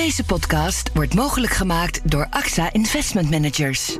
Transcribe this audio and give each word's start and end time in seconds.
Deze 0.00 0.24
podcast 0.24 0.90
wordt 0.94 1.14
mogelijk 1.14 1.52
gemaakt 1.52 2.10
door 2.10 2.26
AXA 2.30 2.72
Investment 2.72 3.30
Managers. 3.30 3.96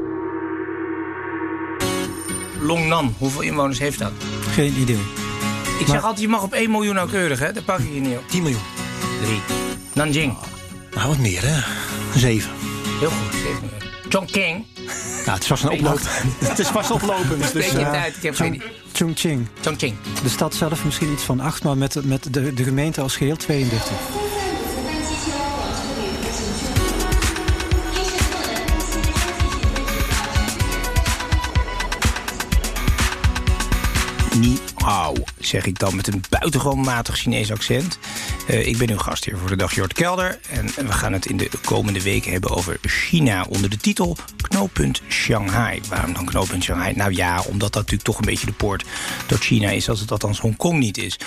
Longnan, 2.61 3.15
hoeveel 3.19 3.41
inwoners 3.41 3.79
heeft 3.79 3.99
dat? 3.99 4.13
Geen 4.51 4.75
idee. 4.81 5.01
Ik 5.79 5.87
zeg 5.87 6.03
altijd, 6.03 6.21
je 6.21 6.29
mag 6.29 6.43
op 6.43 6.53
1 6.53 6.71
miljoen 6.71 6.95
nauwkeurig, 6.95 7.39
hè? 7.39 7.53
Dat 7.53 7.65
pak 7.65 7.79
ik 7.79 7.95
je 7.95 8.01
niet 8.01 8.17
op. 8.17 8.29
10 8.29 8.43
miljoen. 8.43 8.61
3. 9.23 9.41
Nanjing. 9.93 10.37
Nou, 10.95 11.09
wat 11.09 11.19
meer, 11.19 11.43
hè? 11.43 11.61
7. 12.19 12.51
Heel 12.99 13.11
goed, 13.11 13.33
7 13.33 13.53
miljoen. 13.61 13.91
Chongqing. 14.09 14.67
Nou, 15.25 15.31
het 15.31 15.41
is 15.41 15.47
vast 15.47 15.63
een 15.63 15.71
oploop. 15.71 16.01
het 16.51 16.59
is 16.59 16.69
vast 16.69 16.91
oplopend. 16.91 17.53
Dus, 17.53 17.77
uit? 17.77 18.17
Ik 18.17 18.23
heb 18.23 18.35
geen 18.35 18.55
idee. 18.55 18.69
Chongqing. 18.93 19.47
Chongqing. 19.61 19.97
De 20.23 20.29
stad 20.29 20.55
zelf 20.55 20.85
misschien 20.85 21.13
iets 21.13 21.25
van 21.25 21.41
8, 21.41 21.63
maar 21.63 21.77
met, 21.77 22.05
met 22.05 22.33
de, 22.35 22.55
de 22.55 22.65
gemeente 22.65 23.01
als 23.01 23.17
geheel 23.17 23.37
32. 23.37 24.30
Miami 34.41 34.57
hao, 34.83 35.15
zeg 35.39 35.67
ik 35.67 35.79
dan 35.79 35.97
met 35.97 36.07
een 36.07 36.23
buitengewoon 36.29 36.81
matig 36.81 37.17
Chinees 37.17 37.53
accent. 37.53 37.99
Eh, 38.47 38.67
ik 38.67 38.79
ben 38.79 38.91
uw 38.91 38.99
gastheer 38.99 39.39
voor 39.39 39.49
de 39.49 39.57
dag, 39.57 39.75
Jort 39.75 39.93
Kelder. 39.93 40.39
En 40.51 40.67
we 40.67 40.93
gaan 40.93 41.13
het 41.13 41.27
in 41.27 41.37
de 41.37 41.51
komende 41.65 42.03
weken 42.03 42.33
hebben 42.33 42.51
over 42.51 42.79
China 42.83 43.45
onder 43.49 43.71
de 43.71 43.77
titel 43.77 44.17
Knooppunt 44.37 45.03
Shanghai. 45.09 45.81
Waarom 45.89 46.13
dan 46.13 46.25
Knooppunt 46.25 46.65
Shanghai? 46.65 46.95
Nou 46.95 47.15
ja, 47.15 47.41
omdat 47.41 47.73
dat 47.73 47.75
natuurlijk 47.75 48.03
toch 48.03 48.19
een 48.19 48.25
beetje 48.25 48.47
de 48.47 48.53
poort 48.53 48.85
tot 49.27 49.39
China 49.39 49.71
is... 49.71 49.89
als 49.89 50.01
het 50.01 50.11
althans 50.11 50.41
Hongkong 50.41 50.79
niet 50.79 50.99
is. 50.99 51.19
Eh, 51.19 51.25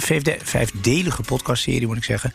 vijfde, 0.00 0.38
vijfdelige 0.42 1.22
podcastserie, 1.22 1.86
moet 1.86 1.96
ik 1.96 2.04
zeggen... 2.04 2.34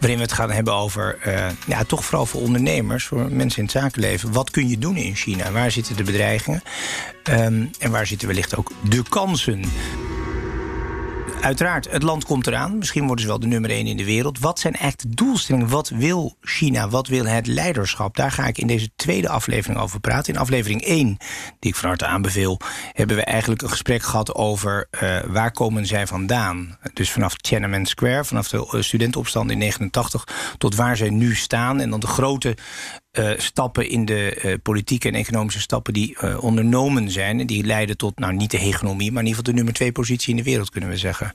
waarin 0.00 0.16
we 0.16 0.24
het 0.24 0.32
gaan 0.32 0.50
hebben 0.50 0.74
over, 0.74 1.18
eh, 1.20 1.46
ja, 1.66 1.84
toch 1.84 2.04
vooral 2.04 2.26
voor 2.26 2.40
ondernemers... 2.40 3.04
voor 3.04 3.32
mensen 3.32 3.58
in 3.58 3.64
het 3.64 3.72
zakenleven. 3.72 4.32
Wat 4.32 4.50
kun 4.50 4.68
je 4.68 4.78
doen 4.78 4.96
in 4.96 5.14
China? 5.14 5.52
Waar 5.52 5.70
zitten 5.70 5.96
de 5.96 6.02
bedreigingen? 6.02 6.62
Ehm, 7.22 7.64
en 7.78 7.90
waar 7.90 8.06
zitten 8.06 8.28
wellicht 8.28 8.56
ook 8.56 8.70
de 8.88 9.02
kansen? 9.08 9.43
Uiteraard, 11.44 11.90
het 11.90 12.02
land 12.02 12.24
komt 12.24 12.46
eraan. 12.46 12.78
Misschien 12.78 13.06
worden 13.06 13.20
ze 13.20 13.30
wel 13.30 13.38
de 13.38 13.46
nummer 13.46 13.70
één 13.70 13.86
in 13.86 13.96
de 13.96 14.04
wereld. 14.04 14.38
Wat 14.38 14.58
zijn 14.58 14.74
eigenlijk 14.74 15.10
de 15.10 15.24
doelstellingen? 15.24 15.68
Wat 15.68 15.88
wil 15.88 16.36
China? 16.40 16.88
Wat 16.88 17.06
wil 17.06 17.24
het 17.24 17.46
leiderschap? 17.46 18.16
Daar 18.16 18.30
ga 18.30 18.46
ik 18.46 18.58
in 18.58 18.66
deze 18.66 18.90
tweede 18.96 19.28
aflevering 19.28 19.80
over 19.80 20.00
praten. 20.00 20.34
In 20.34 20.40
aflevering 20.40 20.82
1, 20.82 21.16
die 21.58 21.70
ik 21.70 21.76
van 21.76 21.88
harte 21.88 22.06
aanbeveel... 22.06 22.60
hebben 22.92 23.16
we 23.16 23.24
eigenlijk 23.24 23.62
een 23.62 23.68
gesprek 23.68 24.02
gehad 24.02 24.34
over 24.34 24.86
eh, 24.90 25.20
waar 25.26 25.52
komen 25.52 25.86
zij 25.86 26.06
vandaan. 26.06 26.78
Dus 26.94 27.10
vanaf 27.10 27.36
Tiananmen 27.36 27.86
Square, 27.86 28.24
vanaf 28.24 28.48
de 28.48 28.68
eh, 28.70 28.80
studentenopstand 28.80 29.50
in 29.50 29.58
89... 29.58 30.54
tot 30.58 30.74
waar 30.74 30.96
zij 30.96 31.10
nu 31.10 31.34
staan. 31.34 31.80
En 31.80 31.90
dan 31.90 32.00
de 32.00 32.06
grote 32.06 32.56
eh, 33.14 33.30
stappen 33.36 33.88
in 33.88 34.04
de 34.04 34.34
eh, 34.34 34.54
politieke 34.62 35.08
en 35.08 35.14
economische 35.14 35.60
stappen 35.60 35.92
die 35.92 36.16
eh, 36.18 36.42
ondernomen 36.42 37.10
zijn. 37.10 37.40
En 37.40 37.46
die 37.46 37.64
leiden 37.64 37.96
tot, 37.96 38.18
nou 38.18 38.32
niet 38.32 38.50
de 38.50 38.58
hegemonie, 38.58 39.12
maar 39.12 39.22
in 39.22 39.28
ieder 39.28 39.38
geval 39.38 39.52
de 39.52 39.52
nummer 39.52 39.74
twee 39.74 39.92
positie 39.92 40.30
in 40.30 40.36
de 40.36 40.42
wereld, 40.42 40.70
kunnen 40.70 40.90
we 40.90 40.96
zeggen. 40.96 41.34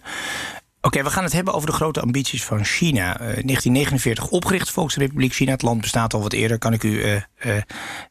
Oké, 0.82 1.04
we 1.04 1.10
gaan 1.10 1.24
het 1.24 1.34
hebben 1.34 1.54
over 1.54 1.70
de 1.70 1.76
grote 1.76 2.02
ambities 2.02 2.44
van 2.44 2.66
China. 2.66 3.14
Eh, 3.14 3.20
1949 3.20 4.28
opgericht, 4.28 4.72
Volksrepubliek 4.72 5.34
China. 5.34 5.52
Het 5.52 5.62
land 5.62 5.82
bestaat 5.82 6.14
al 6.14 6.22
wat 6.22 6.34
eerder, 6.34 6.58
kan 6.58 6.74
ik 6.74 6.84
u 6.84 7.02
eh, 7.02 7.22
eh, 7.40 7.62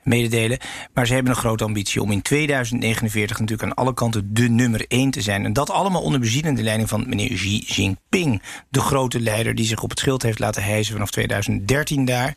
mededelen. 0.02 0.58
Maar 0.94 1.06
ze 1.06 1.14
hebben 1.14 1.32
een 1.32 1.38
grote 1.38 1.64
ambitie 1.64 2.02
om 2.02 2.10
in 2.10 2.22
2049 2.22 3.38
natuurlijk 3.38 3.68
aan 3.68 3.84
alle 3.84 3.94
kanten 3.94 4.34
de 4.34 4.48
nummer 4.48 4.84
één 4.88 5.10
te 5.10 5.20
zijn. 5.20 5.44
En 5.44 5.52
dat 5.52 5.70
allemaal 5.70 6.02
onder 6.02 6.20
bezielende 6.20 6.62
leiding 6.62 6.88
van 6.88 7.08
meneer 7.08 7.34
Xi 7.34 7.64
Jinping. 7.66 8.42
De 8.68 8.80
grote 8.80 9.20
leider 9.20 9.54
die 9.54 9.66
zich 9.66 9.82
op 9.82 9.90
het 9.90 9.98
schild 9.98 10.22
heeft 10.22 10.38
laten 10.38 10.62
hijsen 10.62 10.92
vanaf 10.92 11.10
2013 11.10 12.04
daar. 12.04 12.36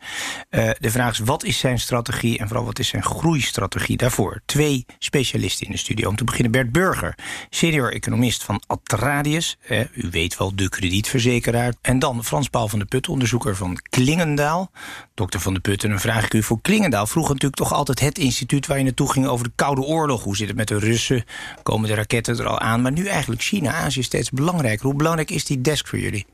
Eh, 0.49 0.69
de 0.79 0.91
vraag 0.91 1.11
is, 1.11 1.19
wat 1.19 1.43
is 1.43 1.59
zijn 1.59 1.79
strategie 1.79 2.37
en 2.37 2.47
vooral 2.47 2.65
wat 2.65 2.79
is 2.79 2.87
zijn 2.87 3.03
groeistrategie 3.03 3.97
daarvoor? 3.97 4.41
Twee 4.45 4.85
specialisten 4.99 5.65
in 5.65 5.71
de 5.71 5.77
studio. 5.77 6.09
Om 6.09 6.15
te 6.15 6.23
beginnen 6.23 6.51
Bert 6.51 6.71
Burger, 6.71 7.17
senior 7.49 7.93
economist 7.93 8.43
van 8.43 8.61
Atradius. 8.67 9.57
Eh, 9.67 9.79
u 9.79 10.07
weet 10.11 10.20
wel, 10.37 10.55
de 10.55 10.69
kredietverzekeraar. 10.69 11.73
En 11.81 11.99
dan 11.99 12.23
Frans 12.23 12.49
Paul 12.49 12.67
van 12.67 12.79
de 12.79 12.85
Put, 12.85 13.09
onderzoeker 13.09 13.55
van 13.55 13.79
Klingendaal. 13.89 14.71
Dokter 15.13 15.39
van 15.39 15.53
de 15.53 15.59
Put, 15.59 15.83
en 15.83 15.89
dan 15.89 15.99
vraag 15.99 16.25
ik 16.25 16.33
u 16.33 16.43
voor 16.43 16.61
Klingendaal. 16.61 17.07
Vroeger 17.07 17.33
natuurlijk 17.33 17.61
toch 17.61 17.73
altijd 17.73 17.99
het 17.99 18.17
instituut 18.17 18.67
waar 18.67 18.77
je 18.77 18.83
naartoe 18.83 19.11
ging 19.11 19.27
over 19.27 19.45
de 19.45 19.51
Koude 19.55 19.81
Oorlog. 19.81 20.23
Hoe 20.23 20.35
zit 20.35 20.47
het 20.47 20.57
met 20.57 20.67
de 20.67 20.79
Russen? 20.79 21.23
Komen 21.63 21.89
de 21.89 21.95
raketten 21.95 22.39
er 22.39 22.47
al 22.47 22.59
aan? 22.59 22.81
Maar 22.81 22.91
nu 22.91 23.07
eigenlijk 23.07 23.41
China, 23.41 23.73
Azië 23.73 24.03
steeds 24.03 24.29
belangrijker. 24.29 24.85
Hoe 24.85 24.95
belangrijk 24.95 25.31
is 25.31 25.45
die 25.45 25.61
desk 25.61 25.87
voor 25.87 25.99
jullie? 25.99 26.25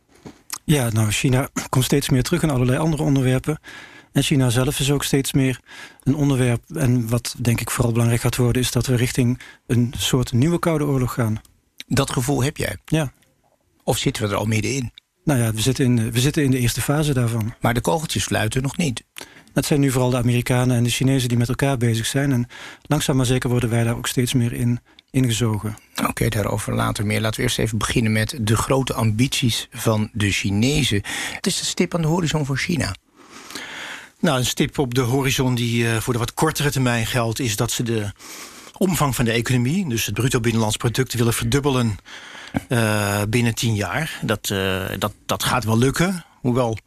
Ja, 0.64 0.90
nou, 0.90 1.12
China 1.12 1.50
komt 1.70 1.86
steeds 1.86 2.10
meer 2.10 2.24
terug 2.24 2.44
in 2.44 2.50
allerlei 2.50 2.78
andere 2.78 3.04
onderwerpen. 3.04 3.60
En 4.12 4.24
China 4.24 4.50
zelf 4.50 4.80
is 4.80 4.92
ook 4.92 5.04
steeds 5.04 5.34
meer 5.34 5.60
een 6.04 6.16
onderwerp. 6.16 6.64
En 6.76 7.10
wat 7.10 7.36
denk 7.38 7.62
ik 7.62 7.72
vooral 7.72 7.92
belangrijk 7.92 8.22
gaat 8.22 8.36
worden, 8.36 8.62
is 8.62 8.72
dat 8.72 8.86
we 8.86 8.96
richting 8.96 9.42
een 9.68 9.94
soort 9.98 10.34
nieuwe 10.34 10.60
Koude 10.60 10.86
Oorlog 10.86 11.14
gaan. 11.14 11.42
Dat 11.88 12.12
gevoel 12.12 12.44
heb 12.44 12.58
jij? 12.58 12.78
Ja. 12.86 13.12
Of 13.88 13.98
zitten 13.98 14.24
we 14.24 14.30
er 14.30 14.36
al 14.36 14.46
middenin? 14.46 14.92
Nou 15.24 15.40
ja, 15.40 15.54
we 15.54 15.62
zitten 15.62 15.86
in, 15.86 15.96
de- 15.96 16.12
we 16.12 16.20
zitten 16.20 16.44
in 16.44 16.52
de 16.52 16.60
eerste 16.60 16.82
fase 16.82 17.14
daarvan. 17.14 17.54
Maar 17.62 17.74
de 17.74 17.82
kogeltjes 17.82 18.24
fluiten 18.24 18.62
nog 18.62 18.78
niet. 18.78 19.04
Het 19.54 19.66
zijn 19.66 19.80
nu 19.80 19.92
vooral 19.92 20.10
de 20.10 20.18
Amerikanen 20.18 20.78
en 20.78 20.84
de 20.84 20.90
Chinezen 20.90 21.30
die 21.30 21.38
met 21.38 21.50
elkaar 21.50 21.78
bezig 21.78 22.06
zijn. 22.06 22.32
En 22.32 22.48
langzaam 22.82 23.16
maar 23.16 23.26
zeker 23.26 23.50
worden 23.50 23.70
wij 23.70 23.84
daar 23.84 23.98
ook 23.98 24.08
steeds 24.08 24.34
meer 24.34 24.54
in 24.54 24.80
ingezogen. 25.12 25.78
Oké, 26.08 26.30
daarover 26.30 26.74
later 26.74 27.06
meer. 27.06 27.22
Laten 27.22 27.38
we 27.38 27.42
eerst 27.42 27.60
even 27.60 27.78
beginnen 27.78 28.12
met 28.12 28.38
de 28.42 28.58
grote 28.58 28.94
ambities 28.94 29.68
van 29.72 30.10
de 30.14 30.32
Chinezen. 30.32 31.02
Het 31.32 31.48
is 31.48 31.60
de 31.60 31.66
stip 31.66 31.96
aan 31.96 32.02
de 32.02 32.08
horizon 32.08 32.46
voor 32.46 32.58
China. 32.58 32.96
Nou, 34.20 34.38
een 34.38 34.46
stip 34.46 34.78
op 34.78 34.94
de 34.94 35.02
horizon 35.02 35.56
die 35.56 35.90
eh, 35.90 35.98
voor 35.98 36.14
de 36.14 36.20
wat 36.20 36.34
kortere 36.34 36.72
termijn 36.72 37.06
geldt... 37.06 37.40
is 37.40 37.56
dat 37.56 37.72
ze 37.72 37.84
de 37.84 38.12
omvang 38.78 39.16
van 39.16 39.26
de 39.26 39.32
economie... 39.32 39.90
dus 39.90 40.06
het 40.06 40.16
bruto 40.16 40.40
binnenlands 40.40 40.78
product 40.78 41.14
willen 41.14 41.34
verdubbelen 41.34 41.98
eh, 42.68 43.22
binnen 43.30 43.56
tien 43.56 43.76
jaar. 43.76 44.20
Dat, 44.22 44.50
eh, 44.50 44.84
dat, 44.98 45.14
dat 45.26 45.44
gaat 45.44 45.64
wel 45.64 45.78
lukken, 45.78 46.26
hoewel 46.42 46.78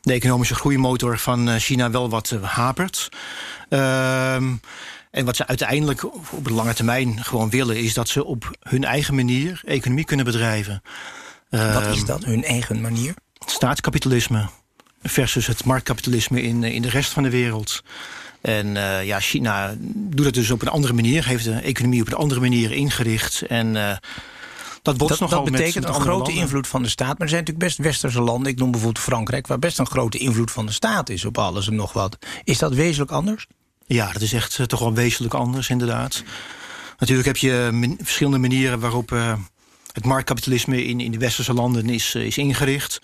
de 0.00 0.12
economische 0.12 0.54
groeimotor 0.54 1.18
van 1.18 1.48
eh, 1.48 1.56
China 1.56 1.90
wel 1.90 2.08
wat 2.08 2.30
hapert. 2.40 3.08
Ehm, 3.68 4.54
en 5.10 5.24
wat 5.24 5.36
ze 5.36 5.46
uiteindelijk 5.46 6.04
op 6.32 6.44
de 6.44 6.52
lange 6.52 6.74
termijn 6.74 7.24
gewoon 7.24 7.50
willen... 7.50 7.76
is 7.76 7.94
dat 7.94 8.08
ze 8.08 8.24
op 8.24 8.50
hun 8.60 8.84
eigen 8.84 9.14
manier 9.14 9.62
economie 9.64 10.04
kunnen 10.04 10.24
bedrijven. 10.24 10.82
Wat 11.48 11.60
Ehm, 11.60 11.92
is 11.92 12.04
dat, 12.04 12.24
hun 12.24 12.44
eigen 12.44 12.80
manier? 12.80 13.14
staatskapitalisme 13.46 14.48
versus 15.02 15.46
het 15.46 15.64
marktkapitalisme 15.64 16.42
in, 16.42 16.64
in 16.64 16.82
de 16.82 16.88
rest 16.88 17.12
van 17.12 17.22
de 17.22 17.30
wereld. 17.30 17.82
En 18.40 18.66
ja, 19.04 19.20
China 19.20 19.74
doet 19.84 20.24
het 20.24 20.34
dus 20.34 20.50
op 20.50 20.62
een 20.62 20.68
andere 20.68 20.92
manier, 20.92 21.26
heeft 21.26 21.44
de 21.44 21.54
economie 21.54 22.00
op 22.00 22.06
een 22.06 22.14
andere 22.14 22.40
manier 22.40 22.72
ingericht. 22.72 23.42
En 23.42 24.00
dat 24.82 24.98
Dat, 24.98 25.18
dat 25.18 25.44
betekent 25.44 25.74
met 25.74 25.84
een 25.94 26.00
grote 26.00 26.08
landen. 26.08 26.34
invloed 26.34 26.66
van 26.66 26.82
de 26.82 26.88
staat. 26.88 27.08
Maar 27.08 27.20
er 27.20 27.28
zijn 27.28 27.40
natuurlijk 27.44 27.66
best 27.66 27.78
westerse 27.78 28.20
landen, 28.20 28.52
ik 28.52 28.58
noem 28.58 28.70
bijvoorbeeld 28.70 29.04
Frankrijk... 29.04 29.46
waar 29.46 29.58
best 29.58 29.78
een 29.78 29.86
grote 29.86 30.18
invloed 30.18 30.50
van 30.50 30.66
de 30.66 30.72
staat 30.72 31.08
is 31.08 31.24
op 31.24 31.38
alles 31.38 31.66
en 31.66 31.74
nog 31.74 31.92
wat. 31.92 32.18
Is 32.44 32.58
dat 32.58 32.74
wezenlijk 32.74 33.10
anders? 33.10 33.46
Ja, 33.86 34.12
dat 34.12 34.22
is 34.22 34.32
echt 34.32 34.58
eh, 34.58 34.66
toch 34.66 34.80
wel 34.80 34.94
wezenlijk 34.94 35.34
anders, 35.34 35.68
inderdaad. 35.68 36.22
Natuurlijk 36.98 37.26
heb 37.26 37.36
je 37.36 37.68
men- 37.72 37.98
verschillende 38.02 38.38
manieren 38.38 38.80
waarop 38.80 39.12
eh, 39.12 39.34
het 39.92 40.04
marktkapitalisme 40.04 40.84
in, 40.84 41.00
in 41.00 41.10
de 41.10 41.18
westerse 41.18 41.52
landen 41.54 41.88
is, 41.88 42.14
eh, 42.14 42.22
is 42.24 42.38
ingericht. 42.38 43.00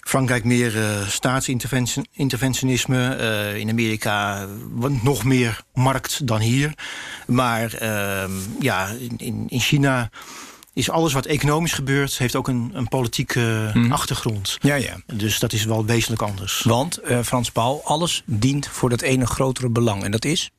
Frankrijk 0.00 0.44
meer 0.44 0.82
eh, 0.82 1.08
staatsinterventionisme. 1.08 3.14
eh, 3.14 3.56
in 3.56 3.68
Amerika 3.70 4.46
nog 5.02 5.24
meer 5.24 5.62
markt 5.74 6.26
dan 6.26 6.40
hier. 6.40 6.74
Maar 7.26 7.72
ehm, 7.74 8.30
ja, 8.60 8.88
in, 9.16 9.44
in 9.48 9.60
China 9.60 10.10
is 10.80 10.90
alles 10.90 11.12
wat 11.12 11.26
economisch 11.26 11.72
gebeurt... 11.72 12.18
heeft 12.18 12.36
ook 12.36 12.48
een, 12.48 12.70
een 12.74 12.88
politieke 12.88 13.70
Mhm. 13.74 13.92
achtergrond. 13.92 14.56
Ja, 14.60 14.74
ja. 14.74 14.96
Dus 15.14 15.38
dat 15.38 15.52
is 15.52 15.64
wel 15.64 15.84
wezenlijk 15.84 16.22
anders. 16.22 16.62
Want, 16.62 16.96
eh, 16.98 17.18
Frans 17.22 17.50
Paul, 17.50 17.80
alles 17.84 18.22
dient 18.26 18.66
voor 18.68 18.88
dat 18.90 19.00
ene 19.00 19.26
grotere 19.26 19.68
belang. 19.70 20.04
En 20.04 20.10
dat 20.10 20.24
is? 20.24 20.50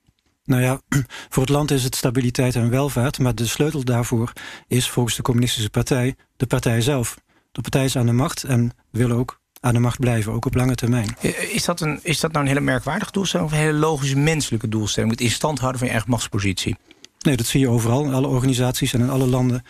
Nou 0.45 0.61
ja, 0.61 0.81
voor 1.29 1.43
het 1.43 1.51
land 1.51 1.71
is 1.71 1.83
het 1.83 1.95
stabiliteit 1.95 2.55
en 2.55 2.69
welvaart, 2.69 3.19
maar 3.19 3.35
de 3.35 3.47
sleutel 3.47 3.83
daarvoor 3.83 4.33
is 4.67 4.89
volgens 4.89 5.15
de 5.15 5.21
Communistische 5.21 5.69
Partij 5.69 6.15
de 6.37 6.45
partij 6.47 6.81
zelf. 6.81 7.15
De 7.51 7.61
partij 7.61 7.83
is 7.85 7.95
aan 7.95 8.05
de 8.05 8.11
macht 8.11 8.43
en 8.43 8.71
wil 8.91 9.11
ook 9.11 9.39
aan 9.59 9.73
de 9.73 9.79
macht 9.79 9.99
blijven, 9.99 10.33
ook 10.33 10.45
op 10.45 10.55
lange 10.55 10.75
termijn. 10.75 11.15
Eh, 11.21 11.53
Is 11.55 11.65
dat, 11.65 11.81
een, 11.81 11.99
is 12.03 12.19
dat 12.19 12.31
nou 12.31 12.43
een 12.43 12.49
hele 12.51 12.63
merkwaardige 12.65 13.11
doelstelling... 13.11 13.49
of 13.49 13.55
een 13.55 13.63
hele 13.63 13.77
logische 13.77 14.17
menselijke 14.17 14.67
doelstelling? 14.67 15.11
Het 15.11 15.21
in 15.21 15.31
stand 15.31 15.57
houden 15.59 15.77
van 15.79 15.87
je 15.87 15.93
eigen 15.93 16.11
machtspositie. 16.11 16.75
Nee, 17.19 17.37
dat 17.37 17.45
zie 17.45 17.59
je 17.59 17.69
overal. 17.69 18.03
In 18.03 18.13
alle 18.13 18.27
organisaties 18.27 18.93
en 18.93 18.99
in 19.01 19.09
alle 19.09 19.25
landen 19.27 19.63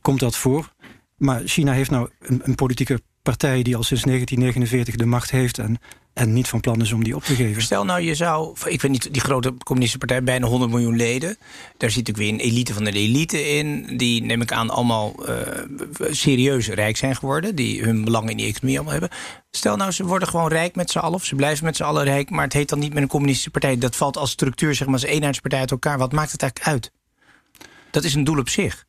komt 0.00 0.20
dat 0.20 0.36
voor. 0.36 0.72
Maar 1.16 1.42
China 1.44 1.72
heeft 1.72 1.90
nou 1.90 2.08
een, 2.18 2.40
een 2.44 2.54
politieke 2.54 3.00
partij 3.22 3.62
die 3.62 3.76
al 3.76 3.82
sinds 3.82 4.02
1949 4.02 4.96
de 4.96 5.06
macht 5.06 5.30
heeft. 5.30 5.58
En 5.58 5.78
en 6.12 6.32
niet 6.32 6.48
van 6.48 6.60
plan 6.60 6.80
is 6.80 6.92
om 6.92 7.04
die 7.04 7.16
op 7.16 7.24
te 7.24 7.34
geven. 7.34 7.62
Stel 7.62 7.84
nou, 7.84 8.00
je 8.00 8.14
zou, 8.14 8.56
ik 8.64 8.80
weet 8.80 8.90
niet, 8.90 9.12
die 9.12 9.20
grote 9.20 9.54
communistische 9.64 10.06
partij, 10.06 10.22
bijna 10.22 10.46
100 10.46 10.70
miljoen 10.70 10.96
leden. 10.96 11.36
Daar 11.76 11.90
zit 11.90 12.10
ook 12.10 12.16
weer 12.16 12.28
een 12.28 12.40
elite 12.40 12.74
van 12.74 12.84
de 12.84 12.92
elite 12.92 13.48
in. 13.56 13.96
Die, 13.96 14.22
neem 14.22 14.40
ik 14.40 14.52
aan, 14.52 14.70
allemaal 14.70 15.28
uh, 15.28 15.36
serieus 16.10 16.68
rijk 16.68 16.96
zijn 16.96 17.16
geworden. 17.16 17.54
Die 17.54 17.82
hun 17.82 18.04
belang 18.04 18.30
in 18.30 18.36
die 18.36 18.46
economie 18.46 18.76
allemaal 18.76 19.00
hebben. 19.00 19.18
Stel 19.50 19.76
nou, 19.76 19.90
ze 19.90 20.04
worden 20.04 20.28
gewoon 20.28 20.48
rijk 20.48 20.74
met 20.74 20.90
z'n 20.90 20.98
allen. 20.98 21.14
Of 21.14 21.24
ze 21.24 21.34
blijven 21.34 21.64
met 21.64 21.76
z'n 21.76 21.82
allen 21.82 22.04
rijk. 22.04 22.30
Maar 22.30 22.44
het 22.44 22.52
heet 22.52 22.68
dan 22.68 22.78
niet 22.78 22.92
meer 22.92 23.02
een 23.02 23.08
communistische 23.08 23.50
partij. 23.50 23.78
Dat 23.78 23.96
valt 23.96 24.16
als 24.16 24.30
structuur, 24.30 24.74
zeg 24.74 24.86
maar, 24.86 25.00
als 25.00 25.04
eenheidspartij 25.04 25.60
uit 25.60 25.70
elkaar. 25.70 25.98
Wat 25.98 26.12
maakt 26.12 26.32
het 26.32 26.42
eigenlijk 26.42 26.72
uit? 26.72 26.92
Dat 27.90 28.04
is 28.04 28.14
een 28.14 28.24
doel 28.24 28.38
op 28.38 28.48
zich. 28.48 28.84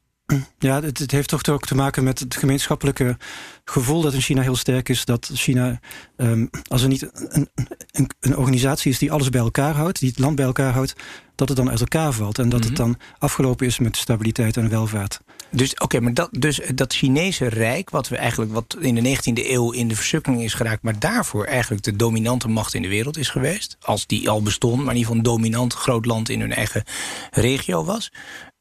Ja, 0.60 0.82
het, 0.82 1.00
het, 1.00 1.12
heeft 1.12 1.30
toch 1.30 1.50
ook 1.50 1.66
te 1.66 1.76
maken 1.76 2.04
met 2.04 2.20
het 2.20 2.36
gemeenschappelijke 2.36 3.18
gevoel 3.66 4.02
dat 4.02 4.14
in 4.14 4.22
China 4.22 4.42
heel 4.42 4.56
sterk 4.56 4.90
is. 4.90 5.06
Dat 5.06 5.30
China, 5.34 5.80
um, 6.18 6.50
als 6.68 6.82
er 6.82 6.88
niet 6.88 7.10
een, 7.14 7.50
een, 7.92 8.10
een, 8.20 8.38
organisatie 8.38 8.92
is 8.92 8.98
die 8.98 9.12
alles 9.12 9.30
bij 9.30 9.42
elkaar 9.42 9.74
houdt, 9.74 10.00
die 10.00 10.10
het 10.10 10.20
land 10.20 10.36
bij 10.36 10.46
elkaar 10.46 10.74
houdt, 10.74 10.94
dat 11.36 11.48
het 11.48 11.58
dan 11.58 11.70
uit 11.70 11.80
elkaar 11.80 12.14
valt. 12.14 12.40
En 12.40 12.50
dat 12.50 12.64
het 12.64 12.74
mhm. 12.74 12.82
dan 12.82 12.98
afgelopen 13.18 13.66
is 13.66 13.80
met 13.80 13.98
stabiliteit 13.98 14.58
en 14.58 14.70
welvaart. 14.70 15.20
Dus 15.50 15.74
oké, 15.76 16.00
maar 16.00 16.14
dat, 16.14 16.30
dus 16.32 16.62
dat 16.76 16.94
Chinese 16.94 17.48
rijk, 17.48 17.90
wat 17.90 18.08
we 18.08 18.18
eigenlijk 18.18 18.52
wat 18.52 18.78
in 18.80 18.96
de 18.96 19.18
19e 19.18 19.50
eeuw 19.50 19.72
in 19.72 19.88
de 19.88 19.96
versukkeling 19.96 20.44
is 20.44 20.54
geraakt, 20.54 20.84
maar 20.84 21.00
daarvoor 21.00 21.46
eigenlijk 21.46 21.84
de 21.84 21.96
dominante 21.96 22.48
macht 22.48 22.74
in 22.74 22.82
de 22.82 22.88
wereld 22.88 23.18
is 23.18 23.30
geweest, 23.30 23.78
als 23.82 24.08
die 24.08 24.30
al 24.30 24.42
bestond, 24.42 24.76
maar 24.76 24.94
in 24.94 24.98
ieder 24.98 25.02
geval 25.02 25.18
een 25.18 25.36
dominant 25.36 25.74
groot 25.74 26.06
land 26.06 26.30
in 26.30 26.40
hun 26.40 26.54
eigen 26.54 26.84
regio 27.32 27.84
was. 27.84 28.12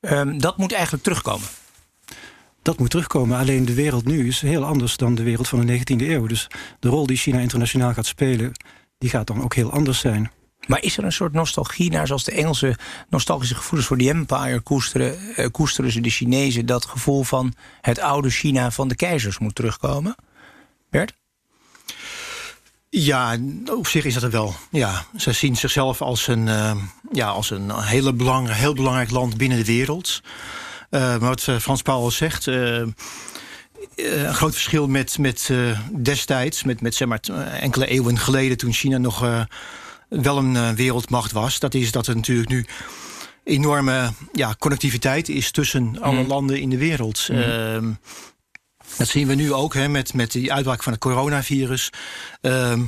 Um, 0.01 0.41
dat 0.41 0.57
moet 0.57 0.73
eigenlijk 0.73 1.03
terugkomen 1.03 1.49
dat 2.63 2.79
moet 2.79 2.91
terugkomen. 2.91 3.39
Alleen 3.39 3.65
de 3.65 3.75
wereld 3.75 4.05
nu 4.05 4.27
is 4.27 4.41
heel 4.41 4.65
anders 4.65 4.97
dan 4.97 5.15
de 5.15 5.23
wereld 5.23 5.49
van 5.49 5.67
de 5.67 5.79
19e 5.79 5.83
eeuw. 5.85 6.27
Dus 6.27 6.47
de 6.79 6.89
rol 6.89 7.07
die 7.07 7.17
China 7.17 7.39
internationaal 7.39 7.93
gaat 7.93 8.07
spelen, 8.07 8.53
die 8.99 9.11
gaat 9.11 9.27
dan 9.27 9.43
ook 9.43 9.55
heel 9.55 9.73
anders 9.73 9.99
zijn. 9.99 10.31
Maar 10.67 10.83
is 10.83 10.99
er 10.99 11.05
een 11.05 11.13
soort 11.13 11.33
nostalgie 11.33 11.91
naar, 11.91 12.07
zoals 12.07 12.25
de 12.25 12.33
Engelse 12.33 12.77
nostalgische 13.09 13.55
gevoelens 13.55 13.89
voor 13.89 13.99
die 13.99 14.11
empire 14.11 14.61
koesteren, 14.61 15.35
eh, 15.37 15.47
koesteren 15.51 15.93
ze 15.93 16.01
de 16.01 16.11
Chinezen 16.11 16.67
dat 16.67 16.85
gevoel 16.85 17.23
van 17.23 17.55
het 17.81 17.99
oude 17.99 18.31
China 18.31 18.71
van 18.71 18.89
de 18.89 18.97
keizers 18.97 19.39
moet 19.39 19.55
terugkomen? 19.55 20.15
Bert? 20.91 21.20
Ja, 22.91 23.39
op 23.67 23.87
zich 23.87 24.05
is 24.05 24.15
dat 24.15 24.23
er 24.23 24.31
wel. 24.31 24.55
Ja, 24.71 25.05
ze 25.17 25.33
zien 25.33 25.57
zichzelf 25.57 26.03
als 26.03 26.27
een, 26.27 26.47
uh, 26.47 26.73
ja, 27.13 27.29
als 27.29 27.51
een 27.51 27.81
hele 27.81 28.13
belang, 28.13 28.53
heel 28.55 28.75
belangrijk 28.75 29.11
land 29.11 29.37
binnen 29.37 29.59
de 29.59 29.65
wereld. 29.65 30.23
Uh, 30.91 31.01
maar 31.01 31.19
wat 31.19 31.49
eh, 31.49 31.57
Frans 31.57 31.83
Paul 31.83 32.11
zegt. 32.11 32.47
Uh, 32.47 32.83
een 33.97 34.35
groot 34.35 34.53
verschil 34.53 34.89
met, 34.89 35.19
met 35.19 35.51
destijds, 35.93 36.63
met, 36.65 36.81
met 36.81 36.95
zeg 36.95 37.09
maar, 37.09 37.21
enkele 37.61 37.87
eeuwen 37.87 38.19
geleden, 38.19 38.57
toen 38.57 38.73
China 38.73 38.99
nog 38.99 39.21
wel 40.09 40.37
een 40.39 40.75
wereldmacht 40.75 41.33
was. 41.33 41.59
Dat 41.59 41.75
is 41.75 41.93
dat 41.93 42.07
er 42.07 42.17
natuurlijk 42.17 42.49
nu 42.49 42.67
enorme 43.45 44.13
ja, 44.33 44.55
connectiviteit 44.59 45.29
is 45.29 45.51
tussen 45.51 46.01
alle 46.01 46.23
mm. 46.23 46.29
landen 46.29 46.61
in 46.61 46.71
de 46.71 46.79
wereld. 46.79 47.29
Mm. 47.33 47.99
Ehm, 48.91 48.99
dat 48.99 49.09
zien 49.09 49.27
we 49.27 49.35
nu 49.35 49.53
ook 49.53 49.75
hè, 49.75 49.89
met, 49.89 50.15
met 50.15 50.33
die 50.33 50.53
uitbraak 50.53 50.83
van 50.83 50.93
het 50.93 51.01
coronavirus. 51.01 51.91
Uh, 52.43 52.81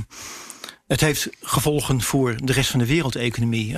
het 0.87 1.01
heeft 1.01 1.29
gevolgen 1.41 2.01
voor 2.01 2.35
de 2.43 2.53
rest 2.53 2.69
van 2.69 2.79
de 2.79 2.85
wereldeconomie. 2.85 3.69
Uh, 3.69 3.75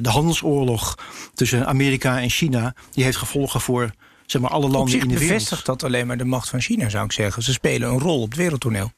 de 0.00 0.08
handelsoorlog 0.08 0.98
tussen 1.34 1.66
Amerika 1.66 2.20
en 2.20 2.30
China... 2.30 2.74
die 2.90 3.04
heeft 3.04 3.16
gevolgen 3.16 3.60
voor 3.60 3.94
zeg 4.26 4.40
maar, 4.42 4.50
alle 4.50 4.68
landen 4.68 5.00
in 5.00 5.08
de 5.08 5.18
wereld. 5.18 5.28
bevestigt 5.28 5.66
dat 5.66 5.82
alleen 5.82 6.06
maar 6.06 6.18
de 6.18 6.24
macht 6.24 6.48
van 6.48 6.60
China, 6.60 6.88
zou 6.88 7.04
ik 7.04 7.12
zeggen. 7.12 7.42
Ze 7.42 7.52
spelen 7.52 7.88
een 7.88 7.98
rol 7.98 8.20
op 8.20 8.28
het 8.28 8.38
wereldtoneel. 8.38 8.92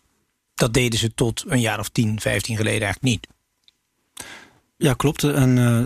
Dat 0.54 0.74
deden 0.74 0.98
ze 0.98 1.14
tot 1.14 1.44
een 1.46 1.60
jaar 1.60 1.78
of 1.78 1.88
10, 1.88 2.20
15 2.20 2.56
geleden 2.56 2.82
eigenlijk 2.82 3.02
niet. 3.02 3.26
Ja, 4.76 4.94
klopt. 4.94 5.24
En 5.24 5.56
uh, 5.56 5.84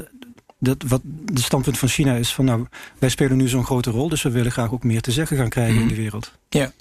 dat, 0.60 0.82
wat 0.88 1.00
de 1.04 1.42
standpunt 1.42 1.78
van 1.78 1.88
China 1.88 2.14
is 2.14 2.34
van... 2.34 2.44
nou, 2.44 2.66
wij 2.98 3.08
spelen 3.08 3.36
nu 3.36 3.48
zo'n 3.48 3.64
grote 3.64 3.90
rol... 3.90 4.08
dus 4.08 4.22
we 4.22 4.30
willen 4.30 4.52
graag 4.52 4.72
ook 4.72 4.84
meer 4.84 5.00
te 5.00 5.12
zeggen 5.12 5.36
gaan 5.36 5.48
krijgen 5.48 5.74
in 5.74 5.80
mhm. 5.80 5.88
de 5.88 5.94
wereld. 6.00 6.32
Ja. 6.48 6.72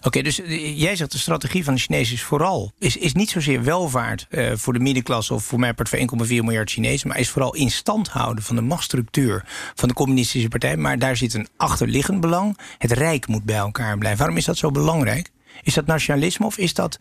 Oké, 0.00 0.22
dus 0.22 0.40
eh, 0.40 0.80
jij 0.80 0.96
zegt 0.96 1.12
de 1.12 1.18
strategie 1.18 1.64
van 1.64 1.74
de 1.74 1.80
Chinezen 1.80 2.14
is 2.14 2.22
vooral... 2.22 2.72
is, 2.78 2.96
is 2.96 3.12
niet 3.12 3.30
zozeer 3.30 3.62
welvaart 3.62 4.26
uh, 4.30 4.52
voor 4.54 4.72
de 4.72 4.78
middenklasse... 4.78 5.34
of 5.34 5.44
voor 5.44 5.58
mij 5.58 5.74
part 5.74 5.88
voor 5.88 5.98
1,4 5.98 6.06
miljard 6.26 6.70
Chinezen... 6.70 7.08
maar 7.08 7.18
is 7.18 7.30
vooral 7.30 7.54
in 7.54 7.70
stand 7.70 8.08
houden 8.08 8.44
van 8.44 8.56
de 8.56 8.62
machtsstructuur 8.62 9.44
van 9.74 9.88
de 9.88 9.94
communistische 9.94 10.48
partij. 10.48 10.76
Maar 10.76 10.98
daar 10.98 11.16
zit 11.16 11.34
een 11.34 11.48
achterliggend 11.56 12.20
belang. 12.20 12.58
Het 12.78 12.92
Rijk 12.92 13.26
moet 13.26 13.44
bij 13.44 13.56
elkaar 13.56 13.98
blijven. 13.98 14.18
Waarom 14.18 14.36
is 14.36 14.44
dat 14.44 14.56
zo 14.56 14.70
belangrijk? 14.70 15.30
Is 15.62 15.74
dat 15.74 15.86
nationalisme 15.86 16.46
of 16.46 16.58
is 16.58 16.74
dat 16.74 16.98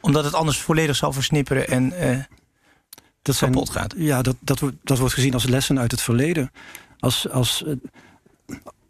omdat 0.00 0.24
het 0.24 0.34
anders 0.34 0.58
volledig 0.58 0.96
zal 0.96 1.12
versnipperen... 1.12 1.68
en 1.68 1.92
uh, 2.00 2.18
dat 3.24 3.34
zijn, 3.34 3.50
kapot 3.50 3.70
gaat? 3.70 3.94
Ja, 3.96 4.22
dat, 4.22 4.36
dat, 4.40 4.62
dat 4.82 4.98
wordt 4.98 5.14
gezien 5.14 5.34
als 5.34 5.44
lessen 5.44 5.78
uit 5.78 5.90
het 5.90 6.02
verleden. 6.02 6.52
Als... 6.98 7.30
als 7.30 7.64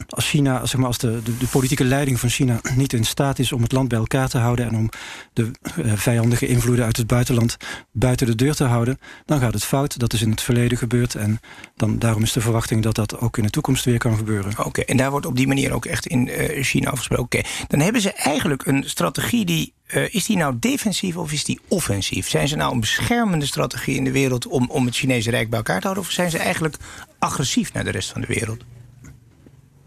als 0.09 0.29
China, 0.29 0.67
zeg 0.67 0.77
maar, 0.77 0.87
als 0.87 0.99
de, 0.99 1.23
de, 1.23 1.37
de, 1.37 1.47
politieke 1.47 1.85
leiding 1.85 2.21
van 2.21 2.29
China 2.29 2.61
niet 2.77 2.93
in 2.93 3.05
staat 3.05 3.39
is 3.39 3.53
om 3.53 3.63
het 3.63 3.73
land 3.73 3.89
bij 3.89 3.99
elkaar 3.99 4.29
te 4.29 4.39
houden 4.39 4.67
en 4.67 4.77
om 4.77 4.89
de 5.33 5.51
uh, 5.79 5.93
vijandige 5.97 6.47
invloeden 6.47 6.85
uit 6.85 6.97
het 6.97 7.07
buitenland 7.07 7.57
buiten 7.93 8.27
de 8.27 8.35
deur 8.35 8.55
te 8.55 8.65
houden, 8.65 8.99
dan 9.27 9.41
gaat 9.41 9.55
het 9.55 9.65
fout. 9.65 9.99
Dat 9.99 10.13
is 10.13 10.23
in 10.23 10.31
het 10.31 10.41
verleden 10.41 10.79
gebeurd 10.79 11.15
en 11.15 11.41
dan, 11.77 11.99
daarom 11.99 12.23
is 12.23 12.33
de 12.33 12.41
verwachting 12.41 12.83
dat 12.83 12.95
dat 12.95 13.19
ook 13.19 13.37
in 13.37 13.43
de 13.43 13.51
toekomst 13.51 13.85
weer 13.85 13.99
kan 13.99 14.17
gebeuren. 14.17 14.65
Oké, 14.65 14.81
en 14.81 14.97
daar 14.97 15.11
wordt 15.11 15.27
op 15.27 15.37
die 15.37 15.47
manier 15.47 15.73
ook 15.73 15.87
echt 15.87 16.07
in 16.07 16.27
uh, 16.27 16.63
China 16.63 16.91
afgesproken. 16.91 17.25
Oké, 17.25 17.49
dan 17.69 17.81
hebben 17.81 18.01
ze 18.01 18.13
eigenlijk 18.13 18.67
een 18.67 18.83
strategie 18.87 19.45
die 19.45 19.73
uh, 19.95 20.15
is 20.15 20.27
die 20.27 20.37
nou 20.37 20.57
defensief 20.59 21.17
of 21.17 21.33
is 21.33 21.45
die 21.45 21.61
offensief? 21.69 22.29
Zijn 22.29 22.49
ze 22.49 22.57
nou 22.57 22.73
een 22.73 22.81
beschermende 22.81 23.47
strategie 23.47 23.97
in 23.97 24.05
de 24.05 24.13
wereld 24.13 24.47
om, 24.47 24.71
om 24.71 24.87
het 24.87 24.97
Chinese 24.97 25.31
Rijk 25.31 25.49
bij 25.49 25.59
elkaar 25.59 25.81
te 25.81 25.87
houden? 25.87 26.05
Of 26.05 26.11
zijn 26.11 26.31
ze 26.31 26.39
eigenlijk 26.39 26.77
agressief 27.19 27.73
naar 27.73 27.85
de 27.85 27.91
rest 27.91 28.11
van 28.11 28.21
de 28.21 28.27
wereld? 28.27 28.65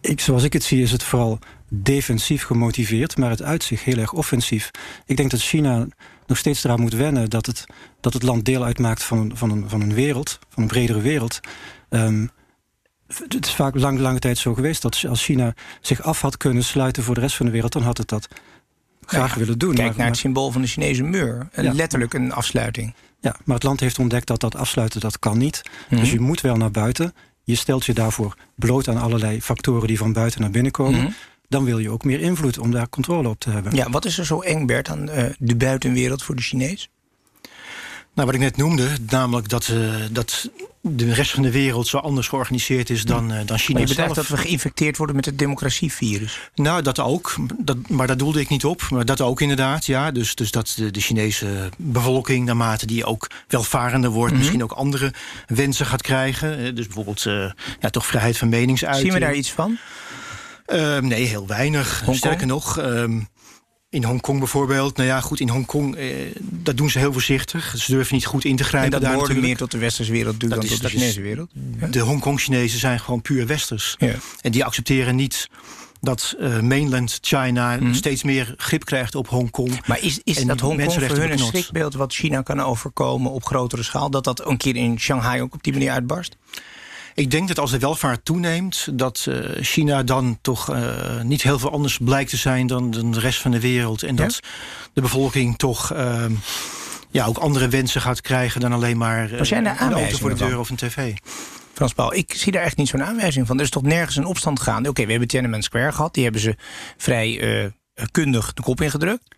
Ik, 0.07 0.19
zoals 0.19 0.43
ik 0.43 0.53
het 0.53 0.63
zie, 0.63 0.81
is 0.81 0.91
het 0.91 1.03
vooral 1.03 1.39
defensief 1.69 2.43
gemotiveerd, 2.43 3.17
maar 3.17 3.29
het 3.29 3.41
uitzicht 3.41 3.83
heel 3.83 3.97
erg 3.97 4.13
offensief. 4.13 4.71
Ik 5.05 5.17
denk 5.17 5.31
dat 5.31 5.41
China 5.41 5.87
nog 6.27 6.37
steeds 6.37 6.63
eraan 6.63 6.81
moet 6.81 6.93
wennen 6.93 7.29
dat 7.29 7.45
het, 7.45 7.65
dat 7.99 8.13
het 8.13 8.23
land 8.23 8.45
deel 8.45 8.63
uitmaakt 8.63 9.03
van, 9.03 9.31
van, 9.33 9.51
een, 9.51 9.69
van 9.69 9.81
een 9.81 9.93
wereld, 9.93 10.39
van 10.49 10.63
een 10.63 10.69
bredere 10.69 11.01
wereld. 11.01 11.39
Um, 11.89 12.29
het 13.07 13.45
is 13.45 13.53
vaak 13.53 13.75
lang, 13.75 13.99
lange 13.99 14.19
tijd 14.19 14.37
zo 14.37 14.53
geweest 14.53 14.81
dat 14.81 15.05
als 15.09 15.23
China 15.23 15.53
zich 15.81 16.01
af 16.01 16.21
had 16.21 16.37
kunnen 16.37 16.63
sluiten 16.63 17.03
voor 17.03 17.15
de 17.15 17.21
rest 17.21 17.35
van 17.35 17.45
de 17.45 17.51
wereld, 17.51 17.73
dan 17.73 17.81
had 17.81 17.97
het 17.97 18.07
dat 18.07 18.27
graag 19.05 19.33
willen 19.33 19.57
doen. 19.57 19.75
Kijk 19.75 19.95
naar 19.95 20.07
het 20.07 20.17
symbool 20.17 20.51
van 20.51 20.61
de 20.61 20.67
Chinese 20.67 21.03
muur. 21.03 21.47
Letterlijk 21.51 22.13
een 22.13 22.31
afsluiting. 22.33 22.93
Ja, 23.19 23.35
maar 23.45 23.55
het 23.55 23.63
land 23.63 23.79
heeft 23.79 23.99
ontdekt 23.99 24.27
dat 24.27 24.39
dat 24.39 24.55
afsluiten, 24.55 24.99
dat 24.99 25.19
kan 25.19 25.37
niet. 25.37 25.61
Dus 25.89 25.99
mhm. 25.99 26.11
je 26.11 26.19
moet 26.19 26.41
wel 26.41 26.55
naar 26.55 26.71
buiten. 26.71 27.13
Je 27.47 27.55
stelt 27.55 27.85
je 27.85 27.93
daarvoor 27.93 28.35
bloot 28.55 28.87
aan 28.87 28.97
allerlei 28.97 29.41
factoren 29.41 29.87
die 29.87 29.97
van 29.97 30.13
buiten 30.13 30.41
naar 30.41 30.51
binnen 30.51 30.71
komen. 30.71 30.99
Mhm. 30.99 31.11
Dan 31.49 31.63
wil 31.63 31.79
je 31.79 31.89
ook 31.89 32.03
meer 32.03 32.19
invloed 32.19 32.59
om 32.59 32.71
daar 32.71 32.89
controle 32.89 33.29
op 33.29 33.39
te 33.39 33.49
hebben. 33.49 33.75
Ja, 33.75 33.89
wat 33.89 34.05
is 34.05 34.17
er 34.17 34.25
zo 34.25 34.41
eng, 34.41 34.65
Bert, 34.65 34.89
aan 34.89 35.09
uh, 35.09 35.25
de 35.39 35.55
buitenwereld 35.55 36.23
voor 36.23 36.35
de 36.35 36.41
Chinees? 36.41 36.89
Nou, 38.17 38.29
wat 38.29 38.37
ik 38.37 38.43
net 38.43 38.57
noemde, 38.57 38.89
namelijk 39.09 39.49
dat, 39.49 39.67
uh, 39.67 39.95
dat 40.11 40.49
de 40.81 41.13
rest 41.13 41.31
van 41.31 41.43
de 41.43 41.51
wereld 41.51 41.87
zo 41.87 41.97
anders 41.97 42.27
georganiseerd 42.27 42.89
is 42.89 43.03
dan, 43.03 43.31
uh, 43.31 43.39
dan 43.45 43.57
China 43.57 43.79
maar 43.79 43.87
je 43.87 44.13
dat 44.13 44.27
we 44.27 44.37
geïnfecteerd 44.37 44.97
worden 44.97 45.15
met 45.15 45.25
het 45.25 45.39
democratievirus? 45.39 46.49
Nou, 46.55 46.81
dat 46.81 46.99
ook. 46.99 47.35
Dat, 47.57 47.77
maar 47.89 48.07
daar 48.07 48.17
doelde 48.17 48.39
ik 48.39 48.49
niet 48.49 48.65
op. 48.65 48.87
Maar 48.89 49.05
dat 49.05 49.21
ook 49.21 49.41
inderdaad, 49.41 49.85
ja. 49.85 50.11
Dus, 50.11 50.35
dus 50.35 50.51
dat 50.51 50.73
de, 50.75 50.91
de 50.91 50.99
Chinese 50.99 51.69
bevolking, 51.77 52.45
naarmate 52.45 52.85
die 52.85 53.05
ook 53.05 53.29
welvarender 53.47 54.09
wordt... 54.09 54.31
Mhm. 54.31 54.41
misschien 54.41 54.63
ook 54.63 54.71
andere 54.71 55.13
wensen 55.47 55.85
gaat 55.85 56.01
krijgen. 56.01 56.75
Dus 56.75 56.85
bijvoorbeeld 56.85 57.25
uh, 57.25 57.51
ja, 57.79 57.89
toch 57.89 58.05
vrijheid 58.05 58.37
van 58.37 58.49
meningsuiting. 58.49 59.11
Zien 59.11 59.19
we 59.19 59.25
daar 59.25 59.35
iets 59.35 59.51
van? 59.51 59.77
Uh, 60.67 60.97
nee, 60.97 61.25
heel 61.25 61.47
weinig. 61.47 62.03
Sterker 62.11 62.47
nog... 62.47 62.79
Uh, 62.79 63.03
in 63.89 64.03
Hongkong 64.03 64.39
bijvoorbeeld. 64.39 64.97
Nou 64.97 65.09
ja, 65.09 65.21
goed, 65.21 65.39
in 65.39 65.49
Hongkong, 65.49 65.95
eh, 65.95 66.07
dat 66.41 66.77
doen 66.77 66.89
ze 66.89 66.99
heel 66.99 67.13
voorzichtig. 67.13 67.73
Ze 67.77 67.91
durven 67.91 68.15
niet 68.15 68.25
goed 68.25 68.45
in 68.45 68.55
te 68.55 68.63
grijpen. 68.63 68.93
En 68.93 69.01
dat 69.01 69.11
behoort 69.11 69.41
meer 69.41 69.57
tot 69.57 69.71
de 69.71 69.77
westerse 69.77 70.11
wereld 70.11 70.39
dan 70.39 70.49
tot 70.49 70.81
de 70.81 70.89
Chinese 70.89 71.21
wereld? 71.21 71.49
De 71.89 71.99
Hongkong-Chinezen 71.99 72.79
zijn 72.79 72.99
gewoon 72.99 73.21
puur 73.21 73.47
westers. 73.47 73.95
Ja. 73.99 74.15
En 74.41 74.51
die 74.51 74.65
accepteren 74.65 75.15
niet 75.15 75.49
dat 76.01 76.35
uh, 76.39 76.59
mainland 76.59 77.17
China 77.21 77.75
mhm. 77.75 77.93
steeds 77.93 78.23
meer 78.23 78.53
grip 78.57 78.85
krijgt 78.85 79.15
op 79.15 79.27
Hongkong. 79.27 79.87
Maar 79.87 80.01
is, 80.01 80.19
is 80.23 80.45
dat 80.45 80.59
Hongkong 80.59 80.93
voor 80.93 81.17
hun 81.17 81.31
een 81.31 81.39
schrikbeeld 81.39 81.93
wat 81.93 82.13
China 82.13 82.41
kan 82.41 82.59
overkomen 82.59 83.31
op 83.31 83.45
grotere 83.45 83.83
schaal? 83.83 84.09
Dat 84.09 84.23
dat 84.23 84.47
een 84.47 84.57
keer 84.57 84.75
in 84.75 84.99
Shanghai 84.99 85.41
ook 85.41 85.53
op 85.53 85.63
die 85.63 85.73
manier 85.73 85.91
uitbarst? 85.91 86.37
Ik 87.17 87.31
denk 87.31 87.47
dat 87.47 87.59
als 87.59 87.71
de 87.71 87.79
welvaart 87.79 88.25
toeneemt, 88.25 88.87
dat 88.91 89.25
uh, 89.29 89.49
China 89.61 90.03
dan 90.03 90.37
toch 90.41 90.73
uh, 90.73 91.21
niet 91.21 91.41
heel 91.41 91.59
veel 91.59 91.71
anders 91.71 91.97
blijkt 91.97 92.29
te 92.29 92.37
zijn 92.37 92.67
dan, 92.67 92.91
dan 92.91 93.11
de 93.11 93.19
rest 93.19 93.39
van 93.39 93.51
de 93.51 93.59
wereld. 93.59 94.03
En 94.03 94.15
dat 94.15 94.39
de 94.93 95.01
bevolking 95.01 95.57
toch 95.57 95.93
uh, 95.93 96.25
ja, 97.11 97.25
ook 97.25 97.37
andere 97.37 97.67
wensen 97.67 98.01
gaat 98.01 98.21
krijgen 98.21 98.61
dan 98.61 98.73
alleen 98.73 98.97
maar 98.97 99.31
uh, 99.31 99.39
een 99.49 99.67
auto 99.67 100.17
voor 100.17 100.29
de 100.29 100.35
deur 100.35 100.59
of 100.59 100.69
een 100.69 100.75
tv. 100.75 101.13
Frans 101.73 101.93
Paul, 101.93 102.13
ik 102.13 102.33
zie 102.33 102.51
daar 102.51 102.63
echt 102.63 102.77
niet 102.77 102.87
zo'n 102.87 103.03
aanwijzing 103.03 103.47
van. 103.47 103.57
Er 103.57 103.63
is 103.63 103.69
toch 103.69 103.83
nergens 103.83 104.15
een 104.15 104.25
opstand 104.25 104.59
gaande. 104.59 104.89
Oké, 104.89 105.03
we 105.03 105.09
hebben 105.11 105.27
Tiananmen 105.27 105.61
Square 105.61 105.91
gehad. 105.91 106.13
Die 106.13 106.23
hebben 106.23 106.41
ze 106.41 106.55
vrij 106.97 107.71
kundig 108.11 108.53
de 108.53 108.61
kop 108.61 108.81
ingedrukt. 108.81 109.35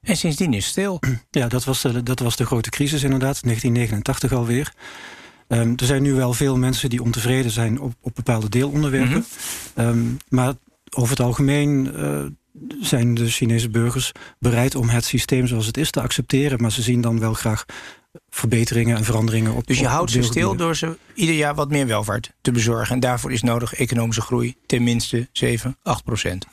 En 0.00 0.16
sindsdien 0.16 0.52
is 0.52 0.64
het 0.64 0.72
stil. 0.72 1.00
Ja, 1.30 1.48
dat 1.48 1.64
was 1.64 1.80
de, 1.80 2.02
dat 2.02 2.18
was 2.18 2.36
de 2.36 2.46
grote 2.46 2.70
crisis 2.70 3.02
inderdaad, 3.02 3.42
1989 3.42 4.32
alweer. 4.32 4.72
Um, 5.52 5.72
er 5.76 5.86
zijn 5.86 6.02
nu 6.02 6.14
wel 6.14 6.32
veel 6.32 6.56
mensen 6.56 6.90
die 6.90 7.02
ontevreden 7.02 7.50
zijn 7.50 7.80
op, 7.80 7.92
op 8.00 8.14
bepaalde 8.14 8.48
deelonderwerpen. 8.48 9.24
Mm 9.76 9.86
um, 9.86 10.16
maar 10.28 10.54
over 10.90 11.10
het 11.10 11.20
algemeen 11.20 11.92
uh, 11.96 12.24
zijn 12.80 13.14
de 13.14 13.28
Chinese 13.28 13.70
burgers 13.70 14.12
bereid 14.38 14.74
om 14.74 14.88
het 14.88 15.04
systeem 15.04 15.46
zoals 15.46 15.66
het 15.66 15.76
is 15.76 15.90
te 15.90 16.00
accepteren. 16.00 16.60
Maar 16.60 16.72
ze 16.72 16.82
zien 16.82 17.00
dan 17.00 17.20
wel 17.20 17.34
graag 17.34 17.64
verbeteringen 18.28 18.96
en 18.96 19.04
veranderingen 19.04 19.54
op. 19.54 19.66
Dus 19.66 19.78
je 19.78 19.84
op, 19.84 19.90
houdt 19.90 20.10
ze 20.10 20.22
stil 20.22 20.56
door 20.56 20.76
ze 20.76 20.96
ieder 21.14 21.34
jaar 21.34 21.54
wat 21.54 21.70
meer 21.70 21.86
welvaart 21.86 22.32
te 22.40 22.52
bezorgen. 22.52 22.94
En 22.94 23.00
daarvoor 23.00 23.32
is 23.32 23.42
nodig 23.42 23.74
economische 23.74 24.22
groei 24.22 24.54
ten 24.66 24.82
minste 24.82 25.28
7, 25.32 25.76
8 25.82 26.04
procent. 26.04 26.46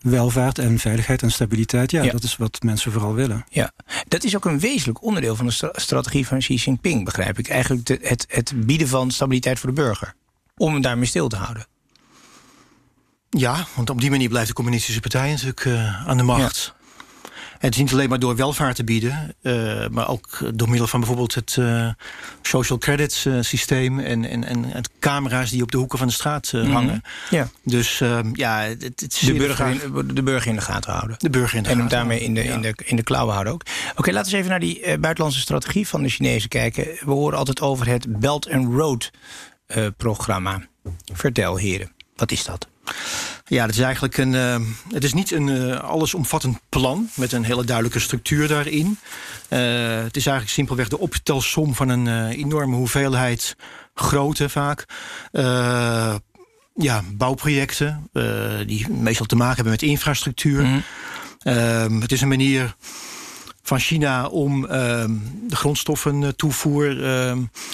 Welvaart 0.00 0.58
en 0.58 0.78
veiligheid 0.78 1.22
en 1.22 1.30
stabiliteit, 1.30 1.90
ja, 1.90 2.02
ja, 2.02 2.12
dat 2.12 2.22
is 2.22 2.36
wat 2.36 2.62
mensen 2.62 2.92
vooral 2.92 3.14
willen. 3.14 3.44
Ja, 3.48 3.72
dat 4.08 4.24
is 4.24 4.36
ook 4.36 4.44
een 4.44 4.58
wezenlijk 4.58 5.02
onderdeel 5.02 5.36
van 5.36 5.46
de 5.46 5.52
stra 5.52 5.70
strategie 5.72 6.26
van 6.26 6.38
Xi 6.38 6.54
Jinping, 6.54 7.04
begrijp 7.04 7.38
ik. 7.38 7.48
Eigenlijk 7.48 7.86
de, 7.86 7.98
het, 8.02 8.26
het 8.28 8.52
bieden 8.66 8.88
van 8.88 9.10
stabiliteit 9.10 9.58
voor 9.58 9.68
de 9.68 9.80
burger. 9.80 10.14
Om 10.56 10.72
hem 10.72 10.82
daarmee 10.82 11.06
stil 11.06 11.28
te 11.28 11.36
houden. 11.36 11.66
Ja, 13.30 13.66
want 13.74 13.90
op 13.90 14.00
die 14.00 14.10
manier 14.10 14.28
blijft 14.28 14.48
de 14.48 14.54
communistische 14.54 15.00
partij 15.00 15.30
natuurlijk 15.30 15.64
uh, 15.64 16.08
aan 16.08 16.16
de 16.16 16.22
macht. 16.22 16.74
Ja. 16.76 16.81
Het 17.62 17.74
is 17.74 17.80
niet 17.80 17.92
alleen 17.92 18.08
maar 18.08 18.18
door 18.18 18.36
welvaart 18.36 18.76
te 18.76 18.84
bieden, 18.84 19.34
uh, 19.42 19.86
maar 19.88 20.08
ook 20.08 20.50
door 20.54 20.68
middel 20.68 20.86
van 20.86 21.00
bijvoorbeeld 21.00 21.34
het 21.34 21.56
uh, 21.58 21.88
social 22.42 22.78
credits 22.78 23.24
uh, 23.24 23.36
systeem 23.40 23.98
en, 23.98 24.24
en, 24.24 24.44
en 24.44 24.64
het 24.64 24.90
camera's 24.98 25.50
die 25.50 25.62
op 25.62 25.70
de 25.70 25.76
hoeken 25.76 25.98
van 25.98 26.06
de 26.06 26.12
straat 26.12 26.52
mm 26.52 26.60
-hmm. 26.60 26.72
hangen. 26.72 27.02
Ja. 27.30 27.48
Dus 27.62 27.98
ja, 28.32 28.60
het, 28.60 28.82
het 28.82 29.18
de, 29.24 29.34
burger 29.34 29.66
in, 29.68 30.14
de 30.14 30.22
burger 30.22 30.50
in 30.50 30.56
de 30.56 30.62
gaten 30.62 30.92
houden. 30.92 31.16
De 31.18 31.30
burger 31.30 31.56
in 31.56 31.62
de 31.62 31.68
en 31.68 31.76
gaten. 31.76 31.90
hem 31.90 31.98
daarmee 31.98 32.20
in 32.20 32.34
de, 32.34 32.44
ja. 32.44 32.54
in, 32.54 32.60
de, 32.60 32.74
in 32.84 32.96
de 32.96 33.02
klauwen 33.02 33.32
houden 33.32 33.52
ook. 33.52 33.62
Oké, 33.90 34.00
okay, 34.00 34.14
laten 34.14 34.30
we 34.30 34.36
eens 34.36 34.46
even 34.46 34.60
naar 34.60 34.68
die 34.68 34.98
buitenlandse 34.98 35.40
strategie 35.40 35.88
van 35.88 36.02
de 36.02 36.08
Chinezen 36.08 36.48
kijken. 36.48 36.84
We 36.84 37.10
horen 37.10 37.38
altijd 37.38 37.60
over 37.60 37.86
het 37.86 38.18
Belt 38.18 38.50
and 38.50 38.74
Road 38.74 39.10
programma. 39.96 40.66
Vertel, 41.12 41.56
heren, 41.56 41.92
wat 42.16 42.30
is 42.30 42.44
dat? 42.44 42.70
Ja, 43.52 43.66
het 43.66 43.74
is 43.74 43.80
eigenlijk 43.80 44.16
een. 44.16 44.32
Uh, 44.32 44.56
het 44.92 45.04
is 45.04 45.12
niet 45.12 45.30
een 45.30 45.46
uh, 45.46 45.80
allesomvattend 45.80 46.58
plan 46.68 47.08
met 47.14 47.32
een 47.32 47.44
hele 47.44 47.64
duidelijke 47.64 48.00
structuur 48.00 48.48
daarin. 48.48 48.86
Uh, 48.86 49.58
het 50.02 50.16
is 50.16 50.26
eigenlijk 50.26 50.48
simpelweg 50.48 50.88
de 50.88 50.98
optelsom 50.98 51.74
van 51.74 51.88
een 51.88 52.28
enorme 52.28 52.76
hoeveelheid 52.76 53.56
grote 53.94 54.48
vaak. 54.48 54.84
ja, 56.74 57.02
bouwprojecten 57.12 58.10
die 58.66 58.88
meestal 58.88 59.26
te 59.26 59.36
maken 59.36 59.54
hebben 59.54 59.72
met 59.72 59.82
infrastructuur. 59.82 60.62
Mm 60.62 60.82
-hmm. 61.38 62.00
het 62.00 62.12
is 62.12 62.20
een 62.20 62.28
manier 62.28 62.74
van 63.62 63.78
China 63.78 64.26
om 64.26 64.62
de 64.62 65.56
grondstoffen 65.56 66.36
toevoer. 66.36 66.94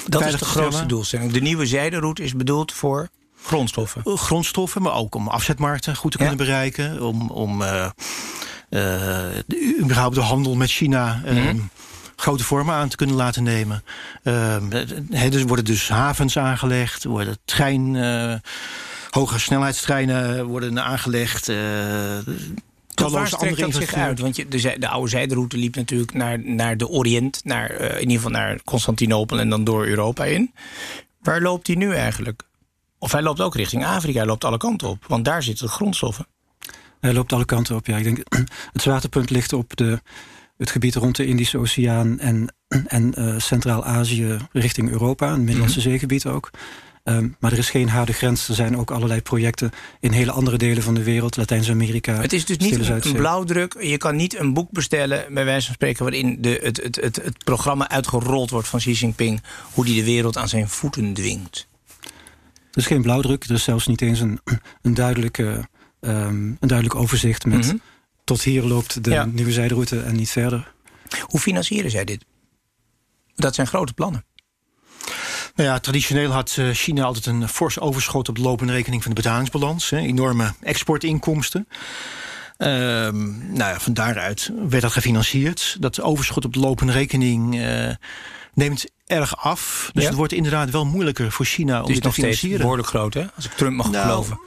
dat 0.07 0.27
is 0.27 0.37
de 0.39 0.45
grootste 0.45 0.87
doelstelling. 0.87 1.33
De 1.33 1.41
nieuwe 1.41 1.67
zijderoute 1.67 2.23
is 2.23 2.37
bedoeld 2.37 2.73
voor 2.73 3.09
Grondstoffen? 3.43 4.03
Grondstoffen, 4.05 4.83
maar 4.83 4.95
ook 4.95 5.15
om 5.15 5.29
afzetmarkten 5.29 5.97
goed 5.97 6.11
te 6.11 6.17
kunnen 6.17 6.37
ja. 6.37 6.45
bereiken. 6.45 7.03
Om, 7.03 7.31
om 7.31 7.63
uh, 7.63 7.69
uh, 7.69 7.91
de, 9.47 9.77
überhaupt 9.81 10.15
de 10.15 10.21
handel 10.21 10.57
met 10.57 10.71
China 10.71 11.23
uh, 11.25 11.31
mm 11.31 11.47
-hmm. 11.47 11.71
grote 12.17 12.45
vormen 12.45 12.75
aan 12.75 12.89
te 12.89 12.97
kunnen 12.97 13.17
laten 13.17 13.43
nemen. 13.43 13.85
er 15.13 15.47
worden 15.47 15.65
dus 15.65 15.89
havens 15.89 16.39
aangelegd, 16.39 17.05
worden 17.05 17.39
trein, 17.45 17.97
hoge 19.11 19.39
snelheidstreinen 19.39 20.47
worden 20.47 20.85
aangelegd. 20.85 21.51
Tot 22.95 23.11
waar 23.11 23.27
strekt 23.29 23.59
dat 23.59 23.75
zich 23.75 23.95
uit? 23.95 24.19
Want 24.19 24.37
je, 24.37 24.49
de, 24.49 24.77
de, 24.79 24.89
oude 24.89 25.11
zijderoute 25.11 25.57
liep 25.57 25.75
natuurlijk 25.75 26.15
naar, 26.15 26.39
naar 26.45 26.77
de 26.77 26.89
Oriënt, 26.89 27.41
naar, 27.45 27.71
in 27.81 28.01
ieder 28.01 28.17
geval 28.17 28.31
naar 28.31 28.61
Constantinopel 28.65 29.39
en 29.39 29.49
dan 29.49 29.65
door 29.65 29.87
Europa 29.87 30.25
in. 30.25 30.53
Waar 31.23 31.41
loopt 31.41 31.67
die 31.67 31.77
nu 31.77 31.95
eigenlijk? 31.95 32.43
Of 32.99 33.13
hij 33.13 33.23
loopt 33.23 33.41
ook 33.41 33.55
richting 33.55 33.85
Afrika, 33.85 34.19
hij 34.19 34.27
loopt 34.27 34.45
alle 34.45 34.57
kanten 34.57 34.89
op. 34.89 35.05
Want 35.07 35.25
daar 35.25 35.43
zitten 35.43 35.67
de 35.67 35.73
grondstoffen. 35.73 36.27
Hij 37.01 37.13
loopt 37.13 37.33
alle 37.33 37.45
kanten 37.45 37.77
op, 37.77 37.87
ja. 37.87 37.97
Ik 37.97 38.05
denk, 38.05 38.19
het 38.73 38.83
zwaartepunt 38.83 39.31
ligt 39.31 39.53
op 39.53 39.77
de, 39.77 40.01
het 40.57 40.71
gebied 40.71 40.95
rond 40.95 41.17
de 41.17 41.27
Indische 41.27 41.59
Oceaan... 41.59 42.19
en, 42.19 42.55
en 42.87 43.21
uh, 43.21 43.39
Centraal-Azië 43.39 44.37
richting 44.53 44.91
Europa, 44.91 45.33
een 45.33 45.45
Middellandse 45.45 45.79
mm 45.79 45.83
-hmm. 45.83 45.93
zeegebied 45.93 46.27
ook. 46.27 46.51
Um, 47.05 47.37
maar 47.41 47.53
er 47.53 47.59
is 47.59 47.71
geen 47.71 47.89
harde 47.89 48.13
grens. 48.13 48.49
Er 48.49 48.55
zijn 48.55 48.77
ook 48.77 48.91
allerlei 48.91 49.23
projecten 49.23 49.71
in 50.01 50.13
hele 50.13 50.33
andere 50.33 50.59
delen 50.59 50.83
van 50.83 50.95
de 50.95 51.03
wereld. 51.03 51.37
Latijns-Amerika, 51.37 52.15
Het 52.21 52.33
is 52.33 52.45
dus 52.45 52.57
niet 52.57 52.89
een, 52.89 53.07
een 53.07 53.13
blauwdruk. 53.13 53.77
Je 53.83 53.97
kan 53.97 54.17
niet 54.17 54.39
een 54.39 54.53
boek 54.53 54.71
bestellen, 54.71 55.35
bij 55.35 55.45
wijze 55.45 55.67
van 55.67 55.75
spreken... 55.75 56.03
waarin 56.03 56.37
de, 56.41 56.61
het, 56.63 56.83
het, 56.83 56.97
het, 56.97 57.17
het 57.17 57.45
programma 57.45 57.89
uitgerold 57.89 58.51
wordt 58.51 58.69
van 58.69 58.79
Xi 58.79 58.93
Jinping... 58.93 59.43
hoe 59.73 59.85
die 59.85 59.95
de 59.95 60.05
wereld 60.05 60.37
aan 60.37 60.49
zijn 60.49 60.69
voeten 60.69 61.13
dwingt. 61.13 61.69
Er 62.79 62.85
is 62.85 62.91
geen 62.91 63.03
blauwdruk. 63.03 63.45
Er 63.45 63.55
is 63.55 63.63
zelfs 63.63 63.87
niet 63.87 64.03
eens 64.03 64.21
een, 64.21 64.41
een, 64.83 64.95
duidelijke, 64.95 65.69
um, 66.01 66.57
een 66.61 66.69
duidelijk 66.69 66.99
overzicht 66.99 67.47
met... 67.47 67.65
Mm 67.65 67.71
-hmm. 67.71 67.81
tot 68.25 68.43
hier 68.43 68.63
loopt 68.63 69.05
de 69.05 69.11
ja. 69.11 69.25
nieuwe 69.25 69.53
zijderoute 69.53 70.01
en 70.01 70.17
niet 70.17 70.31
verder. 70.31 70.73
Hoe 71.21 71.41
financieren 71.41 71.91
zij 71.91 72.05
dit? 72.05 72.25
Dat 73.35 73.55
zijn 73.55 73.67
grote 73.67 73.93
plannen. 73.93 74.25
Nou 75.55 75.69
ja, 75.69 75.79
traditioneel 75.79 76.31
had 76.31 76.59
China 76.73 77.05
altijd 77.05 77.27
een 77.27 77.49
fors 77.49 77.81
overschot 77.81 78.29
op 78.29 78.37
de 78.37 78.43
lopende 78.43 78.73
rekening 78.73 79.03
van 79.03 79.15
de 79.15 79.23
betalingsbalans. 79.23 79.91
Hè, 79.91 79.99
enorme 79.99 80.55
exportinkomsten. 80.61 81.69
Um, 82.59 83.39
nou 83.53 83.73
ja, 83.73 83.81
van 83.81 83.95
daaruit 83.95 84.51
werd 84.69 84.83
dat 84.83 84.93
gefinancierd. 84.93 85.77
Dat 85.81 86.01
overschot 86.01 86.45
op 86.45 86.53
de 86.53 86.61
lopende 86.61 86.93
rekening 86.93 87.55
uh, 87.55 87.91
neemt 88.55 88.87
erg 89.09 89.37
af. 89.37 89.91
Dus 89.93 90.03
ja? 90.03 90.09
het 90.09 90.19
wordt 90.19 90.33
inderdaad 90.33 90.71
wel 90.71 90.85
moeilijker 90.85 91.33
voor 91.33 91.47
China 91.47 91.83
om 91.83 91.93
dit 91.93 92.03
te 92.03 92.13
financieren. 92.13 92.61
behoorlijk 92.61 92.89
groot, 92.89 93.15
hè? 93.15 93.27
Als 93.37 93.45
ik 93.45 93.53
Trump 93.53 93.77
mag 93.77 93.91
nou, 93.91 94.09
geloven. 94.09 94.41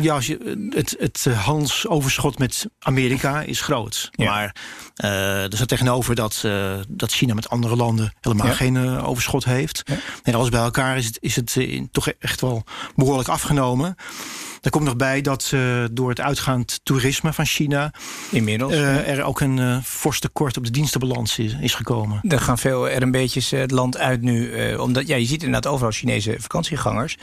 Ja, 0.00 0.14
als 0.14 0.26
je, 0.26 0.68
het, 0.70 0.96
het 0.98 1.24
handelsoverschot 1.24 2.38
met 2.38 2.66
Amerika 2.78 3.42
is 3.42 3.60
groot. 3.60 4.10
Ja. 4.12 4.30
Maar 4.30 4.56
uh, 5.04 5.42
er 5.42 5.56
staat 5.56 5.68
tegenover 5.68 6.14
dat, 6.14 6.42
uh, 6.46 6.74
dat 6.88 7.12
China 7.12 7.34
met 7.34 7.48
andere 7.48 7.76
landen 7.76 8.12
helemaal 8.20 8.46
ja. 8.46 8.52
geen 8.52 8.74
uh, 8.74 9.08
overschot 9.08 9.44
heeft. 9.44 9.82
En 10.22 10.34
alles 10.34 10.48
bij 10.48 10.60
elkaar 10.60 10.96
is 10.96 11.06
het, 11.06 11.18
is 11.20 11.36
het 11.36 11.58
toch 11.92 12.08
echt 12.08 12.40
wel 12.40 12.64
behoorlijk 12.94 13.28
afgenomen. 13.28 13.96
Er 14.64 14.70
komt 14.70 14.84
nog 14.84 14.96
bij 14.96 15.20
dat 15.20 15.50
uh, 15.54 15.84
door 15.92 16.08
het 16.08 16.20
uitgaand 16.20 16.80
toerisme 16.82 17.32
van 17.32 17.46
China... 17.46 17.92
Inmiddels, 18.30 18.72
uh, 18.72 19.08
er 19.08 19.22
ook 19.22 19.40
een 19.40 19.56
uh, 19.56 19.78
fors 19.82 20.20
tekort 20.20 20.56
op 20.56 20.64
de 20.64 20.70
dienstenbalans 20.70 21.38
is, 21.38 21.56
is 21.60 21.74
gekomen. 21.74 22.20
Er 22.28 22.40
gaan 22.40 22.58
veel 22.58 22.88
er 22.88 23.02
een 23.02 23.10
beetje 23.10 23.56
het 23.56 23.70
land 23.70 23.93
uit 23.96 24.20
nu. 24.20 24.74
omdat 24.74 25.06
ja, 25.06 25.16
je 25.16 25.26
ziet 25.26 25.42
inderdaad 25.42 25.72
overal 25.72 25.92
Chinese 25.92 26.36
vakantiegangers. 26.38 27.16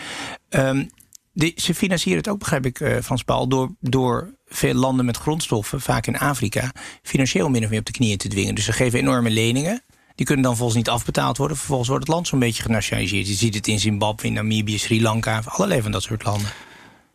Um, 0.50 0.90
die, 1.34 1.54
ze 1.56 1.74
financieren 1.74 2.20
het 2.20 2.30
ook, 2.30 2.40
begrijp 2.40 2.66
ik, 2.66 2.78
Frans 3.04 3.24
Paul... 3.24 3.48
Door, 3.48 3.76
door 3.80 4.34
veel 4.46 4.74
landen 4.74 5.06
met 5.06 5.18
grondstoffen, 5.18 5.82
vaak 5.82 6.08
in 6.08 6.18
Afrika... 6.18 6.72
financieel 7.04 7.50
min 7.50 7.64
of 7.64 7.70
meer 7.70 7.80
op 7.80 7.86
de 7.86 7.92
knieën 7.92 8.18
te 8.18 8.28
dwingen. 8.28 8.56
Dus 8.56 8.66
ze 8.66 8.72
geven 8.72 9.00
enorme 9.00 9.30
leningen... 9.30 9.84
Die 10.16 10.26
kunnen 10.26 10.46
dan 10.46 10.58
volgens 10.58 10.78
niet 10.78 10.90
afbetaald 10.90 11.38
worden. 11.38 11.58
Vervolgens 11.58 11.90
wordt 11.90 12.04
het 12.04 12.14
land 12.14 12.28
zo'n 12.28 12.40
beetje 12.40 12.64
genationaliseerd. 12.64 13.28
Je 13.28 13.34
ziet 13.34 13.56
het 13.56 13.68
in 13.68 13.80
Zimbabwe, 13.80 14.30
Namibië, 14.30 14.78
Sri 14.78 15.02
Lanka... 15.02 15.42
allerlei 15.46 15.82
van 15.82 15.92
dat 15.92 16.04
soort 16.04 16.24
landen. 16.24 16.50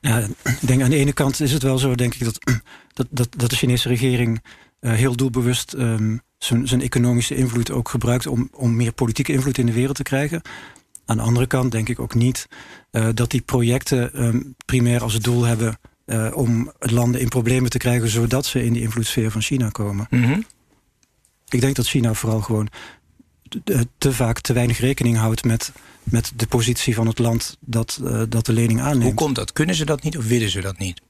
Ja, 0.01 0.19
ik 0.45 0.59
denk 0.61 0.83
aan 0.83 0.91
de 0.91 0.97
ene 0.97 1.13
kant 1.13 1.41
is 1.41 1.53
het 1.53 1.63
wel 1.63 1.79
zo, 1.79 1.95
denk 1.95 2.15
ik, 2.15 2.25
dat, 2.25 2.39
dat, 2.93 3.07
dat, 3.11 3.29
dat 3.37 3.51
de 3.51 3.57
Chinese 3.57 3.89
regering 3.89 4.41
uh, 4.41 4.43
heel 4.95 5.17
doelbewust 5.17 5.73
um, 5.73 6.21
zijn 6.39 6.81
economische 6.81 7.35
invloed 7.35 7.71
ook 7.71 7.89
gebruikt 7.89 8.27
om, 8.27 8.49
om 8.53 8.77
meer 8.77 8.93
politieke 8.93 9.33
invloed 9.33 9.59
in 9.59 9.67
de 9.67 9.73
wereld 9.73 9.97
te 9.97 10.03
krijgen. 10.03 10.43
Aan 11.05 11.17
de 11.17 11.23
andere 11.23 11.47
kant 11.47 11.73
denk 11.73 11.89
ik 11.89 12.01
ook 12.01 12.15
niet 12.15 12.49
uh, 12.91 13.09
dat 13.15 13.31
die 13.31 13.41
projecten 13.41 14.25
um, 14.25 14.55
primair 14.65 15.03
als 15.03 15.19
doel 15.19 15.45
hebben 15.45 15.79
uh, 16.07 16.31
om 16.35 16.73
landen 16.79 17.21
in 17.21 17.29
problemen 17.29 17.71
te 17.71 17.79
krijgen 17.79 18.09
zodat 18.09 18.47
ze 18.47 18.65
in 18.65 18.73
die 18.73 18.83
invloedssfeer 18.83 19.31
van 19.31 19.43
China 19.43 19.69
komen. 19.69 20.07
Mm 20.11 20.23
-hmm. 20.23 20.45
Ik 21.49 21.61
denk 21.61 21.77
dat 21.77 21.87
China 21.87 22.15
vooral 22.15 22.41
gewoon 22.41 22.69
te, 23.65 23.87
te 23.99 24.13
vaak 24.13 24.41
te 24.41 24.53
weinig 24.53 24.79
rekening 24.79 25.17
houdt 25.17 25.45
met 25.45 25.73
met 26.11 26.33
de 26.37 26.47
positie 26.47 26.95
van 26.95 27.07
het 27.07 27.19
land 27.19 27.57
dat, 27.61 28.01
uh, 28.03 28.23
dat 28.29 28.47
de 28.47 28.53
lening 28.53 28.81
aanneemt. 28.81 29.03
Hoe 29.03 29.15
komt 29.15 29.35
dat? 29.35 29.53
Kunnen 29.53 29.75
ze 29.75 29.85
dat 29.85 30.03
niet 30.03 30.19
of 30.19 30.27
willen 30.27 30.51
ze 30.51 30.61
dat 30.61 30.79
niet? 30.79 31.01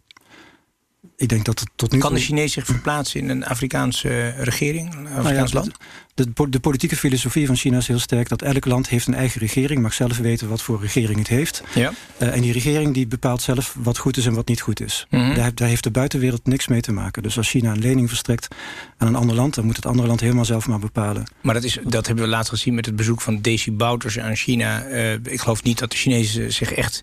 Ik 1.17 1.29
denk 1.29 1.45
dat 1.45 1.61
het 1.61 1.71
tot 1.77 1.93
nu 1.93 1.99
Kan 1.99 2.15
de 2.15 2.21
Chinees 2.21 2.53
zich 2.53 2.67
verplaatsen 2.67 3.21
in 3.21 3.29
een 3.29 3.45
Afrikaanse 3.45 4.29
regering, 4.29 4.95
een 4.95 5.07
Afrikaans 5.07 5.53
nou 5.53 5.65
ja, 5.65 5.71
land? 5.71 5.73
De, 6.17 6.51
de, 6.51 6.61
politieke 6.61 6.97
filosofie 6.97 7.47
van 7.47 7.57
China 7.57 7.77
is 7.77 7.87
heel 7.87 7.99
sterk... 7.99 8.29
dat 8.29 8.43
elk 8.43 8.65
land 8.65 8.89
heeft 8.89 9.07
een 9.07 9.15
eigen 9.15 9.41
regering, 9.41 9.83
mag 9.83 9.93
zelf 9.93 10.19
weten 10.19 10.49
wat 10.49 10.63
voor 10.63 10.81
regering 10.81 11.19
het 11.19 11.29
heeft. 11.29 11.63
Ja. 11.75 11.93
Uh, 12.19 12.35
en 12.35 12.41
die 12.41 12.53
regering 12.53 12.95
die 12.95 13.07
bepaalt 13.07 13.43
zelf 13.43 13.77
wat 13.83 13.99
goed 13.99 14.17
is 14.17 14.27
en 14.27 14.35
wat 14.35 14.49
niet 14.49 14.61
goed 14.61 14.81
is. 14.81 15.07
Mm 15.11 15.21
-hmm. 15.21 15.35
daar, 15.35 15.55
daar, 15.55 15.69
heeft 15.69 15.83
de 15.83 15.91
buitenwereld 15.91 16.47
niks 16.47 16.67
mee 16.67 16.81
te 16.81 16.93
maken. 16.93 17.23
Dus 17.23 17.37
als 17.37 17.49
China 17.49 17.71
een 17.71 17.79
lening 17.79 18.09
verstrekt 18.09 18.49
aan 18.97 19.09
een 19.09 19.15
ander 19.15 19.37
land... 19.37 19.55
dan 19.55 19.65
moet 19.65 19.77
het 19.77 19.87
andere 19.87 20.09
land 20.09 20.21
helemaal 20.21 20.45
zelf 20.45 20.67
maar 20.67 20.79
bepalen. 20.79 21.31
Maar 21.43 21.55
dat, 21.55 21.65
is, 21.65 21.79
dat 21.85 22.07
hebben 22.07 22.25
we 22.25 22.31
laatst 22.31 22.51
gezien 22.51 22.75
met 22.75 22.87
het 22.87 22.97
bezoek 22.97 23.21
van 23.21 23.41
Desi 23.41 23.73
Bouters 23.73 24.19
aan 24.19 24.37
China. 24.37 24.87
Uh, 24.87 25.13
ik 25.13 25.41
geloof 25.41 25.63
niet 25.63 25.79
dat 25.79 25.91
de 25.91 25.97
Chinezen 25.97 26.53
zich 26.53 26.73
echt 26.73 27.03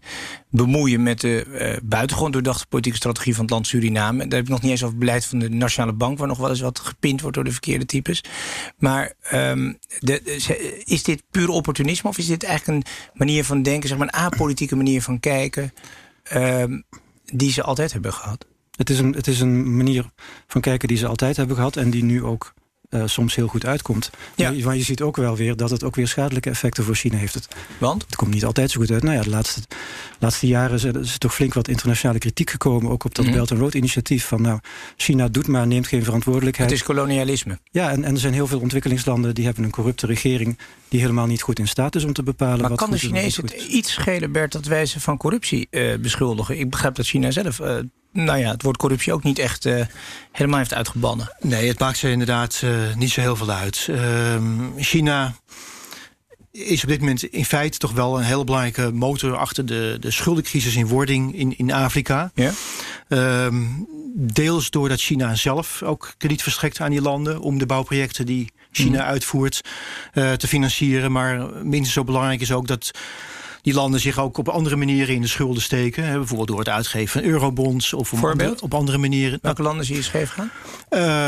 bemoeien 0.53 1.03
met 1.03 1.21
de 1.21 1.45
uh, 1.47 1.77
buitengewoon 1.83 2.31
doordachte 2.31 2.67
politieke 2.67 2.97
strategie 2.97 3.33
van 3.33 3.43
het 3.43 3.53
land 3.53 3.67
Suriname. 3.67 4.17
Daar 4.17 4.37
heb 4.37 4.43
ik 4.43 4.49
nog 4.49 4.61
niet 4.61 4.71
eens 4.71 4.83
over 4.83 4.97
beleid 4.97 5.25
van 5.25 5.39
de 5.39 5.49
Nationale 5.49 5.93
Bank, 5.93 6.17
waar 6.17 6.27
nog 6.27 6.37
wel 6.37 6.49
eens 6.49 6.61
wat 6.61 6.79
gepind 6.79 7.21
wordt 7.21 7.35
door 7.35 7.45
de 7.45 7.51
verkeerde 7.51 7.85
types. 7.85 8.23
Maar 8.77 9.13
de, 9.99 10.21
is 10.85 11.03
dit 11.03 11.23
puur 11.31 11.49
opportunisme 11.49 12.09
of 12.09 12.17
is 12.17 12.27
dit 12.27 12.43
eigenlijk 12.43 12.85
een 12.85 12.91
manier 13.13 13.45
van 13.45 13.61
denken, 13.61 13.89
zeg 13.89 13.97
maar 13.97 14.07
een 14.07 14.13
apolitieke 14.13 14.75
manier 14.75 15.01
van 15.01 15.19
kijken, 15.19 15.73
um, 16.33 16.83
die 17.25 17.51
ze 17.51 17.63
altijd 17.63 17.93
hebben 17.93 18.13
gehad? 18.13 18.45
Het 18.75 18.89
is, 18.89 18.99
een, 18.99 19.13
het 19.13 19.27
is 19.27 19.39
een 19.39 19.75
manier 19.75 20.09
van 20.47 20.61
kijken 20.61 20.87
die 20.87 20.97
ze 20.97 21.07
altijd 21.07 21.37
hebben 21.37 21.55
gehad 21.55 21.75
en 21.75 21.89
die 21.89 22.03
nu 22.03 22.23
ook 22.23 22.53
uh, 22.93 23.03
soms 23.05 23.35
heel 23.35 23.47
goed 23.47 23.65
uitkomt. 23.65 24.09
Ja. 24.35 24.51
Maar, 24.51 24.59
maar, 24.63 24.75
je 24.75 24.83
ziet 24.83 25.01
ook 25.01 25.15
wel 25.15 25.35
weer 25.35 25.55
dat 25.55 25.69
het 25.69 25.83
ook 25.83 25.95
weer 25.95 26.07
schadelijke 26.07 26.49
effecten 26.49 26.83
voor 26.83 26.95
China 26.95 27.17
heeft. 27.17 27.33
Het, 27.33 27.47
Want? 27.77 28.03
Het 28.05 28.15
komt 28.15 28.33
niet 28.33 28.45
altijd 28.45 28.71
zo 28.71 28.79
goed 28.79 28.91
uit. 28.91 29.03
Nou 29.03 29.15
ja, 29.15 29.21
de 29.21 29.29
laatste, 29.29 29.61
laatste 30.19 30.47
jaren 30.47 30.75
is 30.75 30.83
er, 30.83 30.99
is 30.99 31.13
er 31.13 31.19
toch 31.19 31.33
flink 31.33 31.53
wat 31.53 31.67
internationale 31.67 32.19
kritiek 32.19 32.49
gekomen. 32.49 32.91
Ook 32.91 33.05
op 33.05 33.15
dat 33.15 33.25
mm. 33.25 33.31
Belt 33.31 33.51
and 33.51 33.59
Road 33.59 33.73
initiatief. 33.73 34.25
Van 34.25 34.41
nou, 34.41 34.59
China 34.97 35.27
doet 35.27 35.47
maar, 35.47 35.67
neemt 35.67 35.87
geen 35.87 36.03
verantwoordelijkheid. 36.03 36.69
Het 36.69 36.79
is 36.79 36.85
kolonialisme. 36.85 37.59
Ja, 37.71 37.91
en, 37.91 38.03
en 38.03 38.13
er 38.13 38.19
zijn 38.19 38.33
heel 38.33 38.47
veel 38.47 38.59
ontwikkelingslanden 38.59 39.35
die 39.35 39.45
hebben 39.45 39.63
een 39.63 39.71
corrupte 39.71 40.05
regering 40.05 40.57
die 40.87 40.99
helemaal 40.99 41.27
niet 41.27 41.41
goed 41.41 41.59
in 41.59 41.67
staat 41.67 41.95
is 41.95 42.03
om 42.03 42.13
te 42.13 42.23
bepalen. 42.23 42.59
Maar 42.59 42.69
wat 42.69 42.77
kan 42.77 42.91
de 42.91 42.97
Chinezen 42.97 43.43
het 43.43 43.53
iets 43.53 43.93
schelen, 43.93 44.31
Bert, 44.31 44.51
dat 44.51 44.65
wij 44.65 44.85
ze 44.85 44.99
van 44.99 45.17
corruptie 45.17 45.67
uh, 45.71 45.95
beschuldigen? 45.97 46.59
Ik 46.59 46.69
begrijp 46.69 46.95
dat 46.95 47.05
China 47.05 47.31
zelf 47.31 47.59
uh, 47.59 47.77
nou 48.13 48.39
ja, 48.39 48.51
het 48.51 48.61
woord 48.61 48.77
corruptie 48.77 49.13
ook 49.13 49.23
niet 49.23 49.39
echt 49.39 49.65
uh, 49.65 49.85
helemaal 50.31 50.57
heeft 50.57 50.73
uitgebannen. 50.73 51.35
Nee, 51.39 51.67
het 51.67 51.79
maakt 51.79 51.97
ze 51.97 52.11
inderdaad 52.11 52.61
uh, 52.63 52.95
niet 52.95 53.11
zo 53.11 53.21
heel 53.21 53.35
veel 53.35 53.49
uit. 53.49 53.87
Uh, 53.89 54.35
China 54.77 55.33
is 56.51 56.83
op 56.83 56.89
dit 56.89 56.99
moment 56.99 57.23
in 57.23 57.45
feite 57.45 57.77
toch 57.77 57.91
wel 57.91 58.17
een 58.17 58.23
hele 58.23 58.43
belangrijke 58.43 58.91
motor 58.91 59.37
achter 59.37 59.65
de, 59.65 59.97
de 59.99 60.11
schuldencrisis 60.11 60.75
in 60.75 60.87
wording 60.87 61.35
in, 61.35 61.57
in 61.57 61.71
Afrika. 61.71 62.31
Ja. 62.35 62.51
Ehm, 63.07 63.63
deels 64.15 64.69
doordat 64.69 65.01
China 65.01 65.35
zelf 65.35 65.81
ook 65.83 66.13
krediet 66.17 66.41
verstrekt 66.41 66.79
aan 66.79 66.91
die 66.91 67.01
landen 67.01 67.39
om 67.39 67.57
de 67.57 67.65
bouwprojecten 67.65 68.25
die 68.25 68.51
China 68.71 69.01
mm. 69.01 69.07
uitvoert 69.07 69.61
uh, 70.13 70.31
te 70.31 70.47
financieren. 70.47 71.11
Maar 71.11 71.47
minstens 71.63 71.93
zo 71.93 72.03
belangrijk 72.03 72.41
is 72.41 72.51
ook 72.51 72.67
dat 72.67 72.91
die 73.63 73.73
landen 73.73 73.99
zich 73.99 74.19
ook 74.19 74.37
op 74.37 74.49
andere 74.49 74.75
manieren 74.75 75.15
in 75.15 75.21
de 75.21 75.27
schulden 75.27 75.61
steken. 75.61 76.05
Hè, 76.05 76.17
bijvoorbeeld 76.17 76.47
door 76.47 76.59
het 76.59 76.69
uitgeven 76.69 77.21
van 77.21 77.31
eurobonds 77.31 77.93
of 77.93 78.13
op, 78.13 78.23
andere, 78.23 78.55
op 78.61 78.73
andere 78.73 78.97
manieren. 78.97 79.39
Welke 79.41 79.61
landen 79.61 79.85
zie 79.85 79.95
je 79.95 80.01
scheef 80.01 80.29
gaan? 80.29 80.51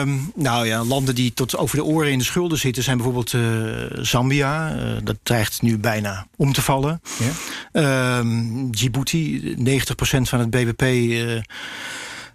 Um, 0.02 0.32
nou 0.36 0.68
ja, 0.68 0.84
landen 0.84 1.16
die 1.16 1.34
tot 1.34 1.58
over 1.58 1.78
de 1.78 1.84
oren 1.84 2.12
in 2.12 2.18
de 2.18 2.24
schulden 2.24 2.58
zitten 2.58 2.84
zijn 2.84 2.98
bijvoorbeeld 2.98 3.34
uh, 3.34 3.44
Zambia. 3.92 4.76
Uh, 4.76 4.98
dat 5.04 5.18
dreigt 5.24 5.62
nu 5.62 5.78
bijna 5.78 6.28
om 6.36 6.54
te 6.54 6.62
vallen. 6.62 7.02
Ja. 7.74 8.18
Um, 8.18 8.72
Djibouti, 8.72 9.56
90% 9.58 9.62
van 10.22 10.40
het 10.40 10.50
bbp. 10.50 10.82
Uh, 10.82 11.42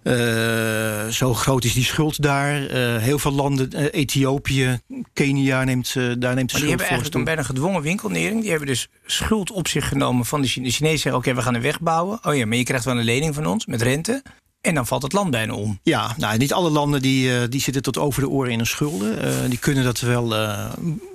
uh, 0.03 1.07
zo 1.07 1.33
groot 1.33 1.63
is 1.63 1.73
die 1.73 1.83
schuld 1.83 2.21
daar. 2.21 2.61
Uh, 2.61 2.97
heel 2.97 3.19
veel 3.19 3.31
landen, 3.31 3.69
uh, 3.75 3.85
Ethiopië, 3.91 4.79
Kenia 5.13 5.63
neemt, 5.63 5.93
daar 5.93 6.05
neemt 6.05 6.19
de 6.19 6.33
maar 6.33 6.35
schuld 6.35 6.61
die 6.61 6.69
hebben 6.69 6.87
eigenlijk 6.87 7.15
een 7.15 7.23
bijna 7.23 7.43
gedwongen 7.43 7.81
winkelnering. 7.81 8.41
Die 8.41 8.49
hebben 8.49 8.67
dus 8.67 8.87
schuld 9.05 9.51
op 9.51 9.67
zich 9.67 9.87
genomen 9.87 10.25
van 10.25 10.41
de 10.41 10.47
Chinezen. 10.47 10.71
De 10.71 10.77
Chinezen 10.77 10.99
zeggen, 10.99 11.21
oké, 11.21 11.29
okay, 11.29 11.39
we 11.41 11.45
gaan 11.47 11.55
een 11.55 11.61
weg 11.61 11.81
bouwen. 11.81 12.19
Oh 12.23 12.35
ja, 12.35 12.45
maar 12.45 12.57
je 12.57 12.63
krijgt 12.63 12.85
wel 12.85 12.97
een 12.97 13.03
lening 13.03 13.35
van 13.35 13.45
ons 13.45 13.65
met 13.65 13.81
rente. 13.81 14.23
En 14.61 14.75
dan 14.75 14.87
valt 14.87 15.01
het 15.01 15.13
land 15.13 15.31
bijna 15.31 15.53
om. 15.53 15.79
Ja, 15.83 16.15
nou, 16.17 16.37
niet 16.37 16.53
alle 16.53 16.69
landen 16.69 17.01
die, 17.01 17.29
uh, 17.29 17.41
die 17.49 17.61
zitten 17.61 17.81
tot 17.81 17.97
over 17.97 18.21
de 18.21 18.29
oren 18.29 18.51
in 18.51 18.57
hun 18.57 18.67
schulden. 18.67 19.25
Uh, 19.25 19.49
die 19.49 19.57
kunnen 19.57 19.83
dat 19.83 19.99
wel 19.99 20.33
uh, 20.35 20.65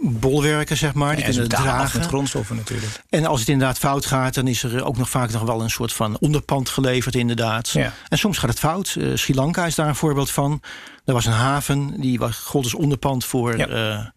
bolwerken, 0.00 0.76
zeg 0.76 0.95
maar. 0.95 1.17
Die 1.17 1.25
kunnen 1.25 1.49
dragen. 1.49 1.99
met 1.99 2.09
grondstoffen 2.09 2.57
natuurlijk. 2.57 3.03
En 3.09 3.26
als 3.26 3.41
het 3.41 3.49
inderdaad 3.49 3.79
fout 3.79 4.07
gaat, 4.07 4.35
dan 4.35 4.47
is 4.49 4.62
er 4.62 4.85
ook 4.85 4.97
nog 4.97 5.11
vaak 5.11 5.33
nog 5.33 5.43
wel 5.43 5.62
een 5.62 5.71
soort 5.71 5.93
van 5.93 6.19
onderpand 6.19 6.69
geleverd, 6.69 7.15
inderdaad. 7.15 7.69
Ja. 7.69 7.93
En 8.09 8.19
soms 8.19 8.38
gaat 8.38 8.50
het 8.50 8.59
fout. 8.59 8.97
Sri 9.15 9.35
Lanka 9.35 9.67
is 9.67 9.75
daar 9.75 9.88
een 9.88 9.95
voorbeeld 9.95 10.31
van. 10.31 10.61
Er 11.05 11.12
was 11.12 11.26
een 11.26 11.33
haven, 11.33 12.00
die 12.00 12.19
was, 12.19 12.37
gold 12.37 12.65
als 12.65 12.75
onderpand 12.75 13.25
voor. 13.25 13.59
Ja. 13.59 14.12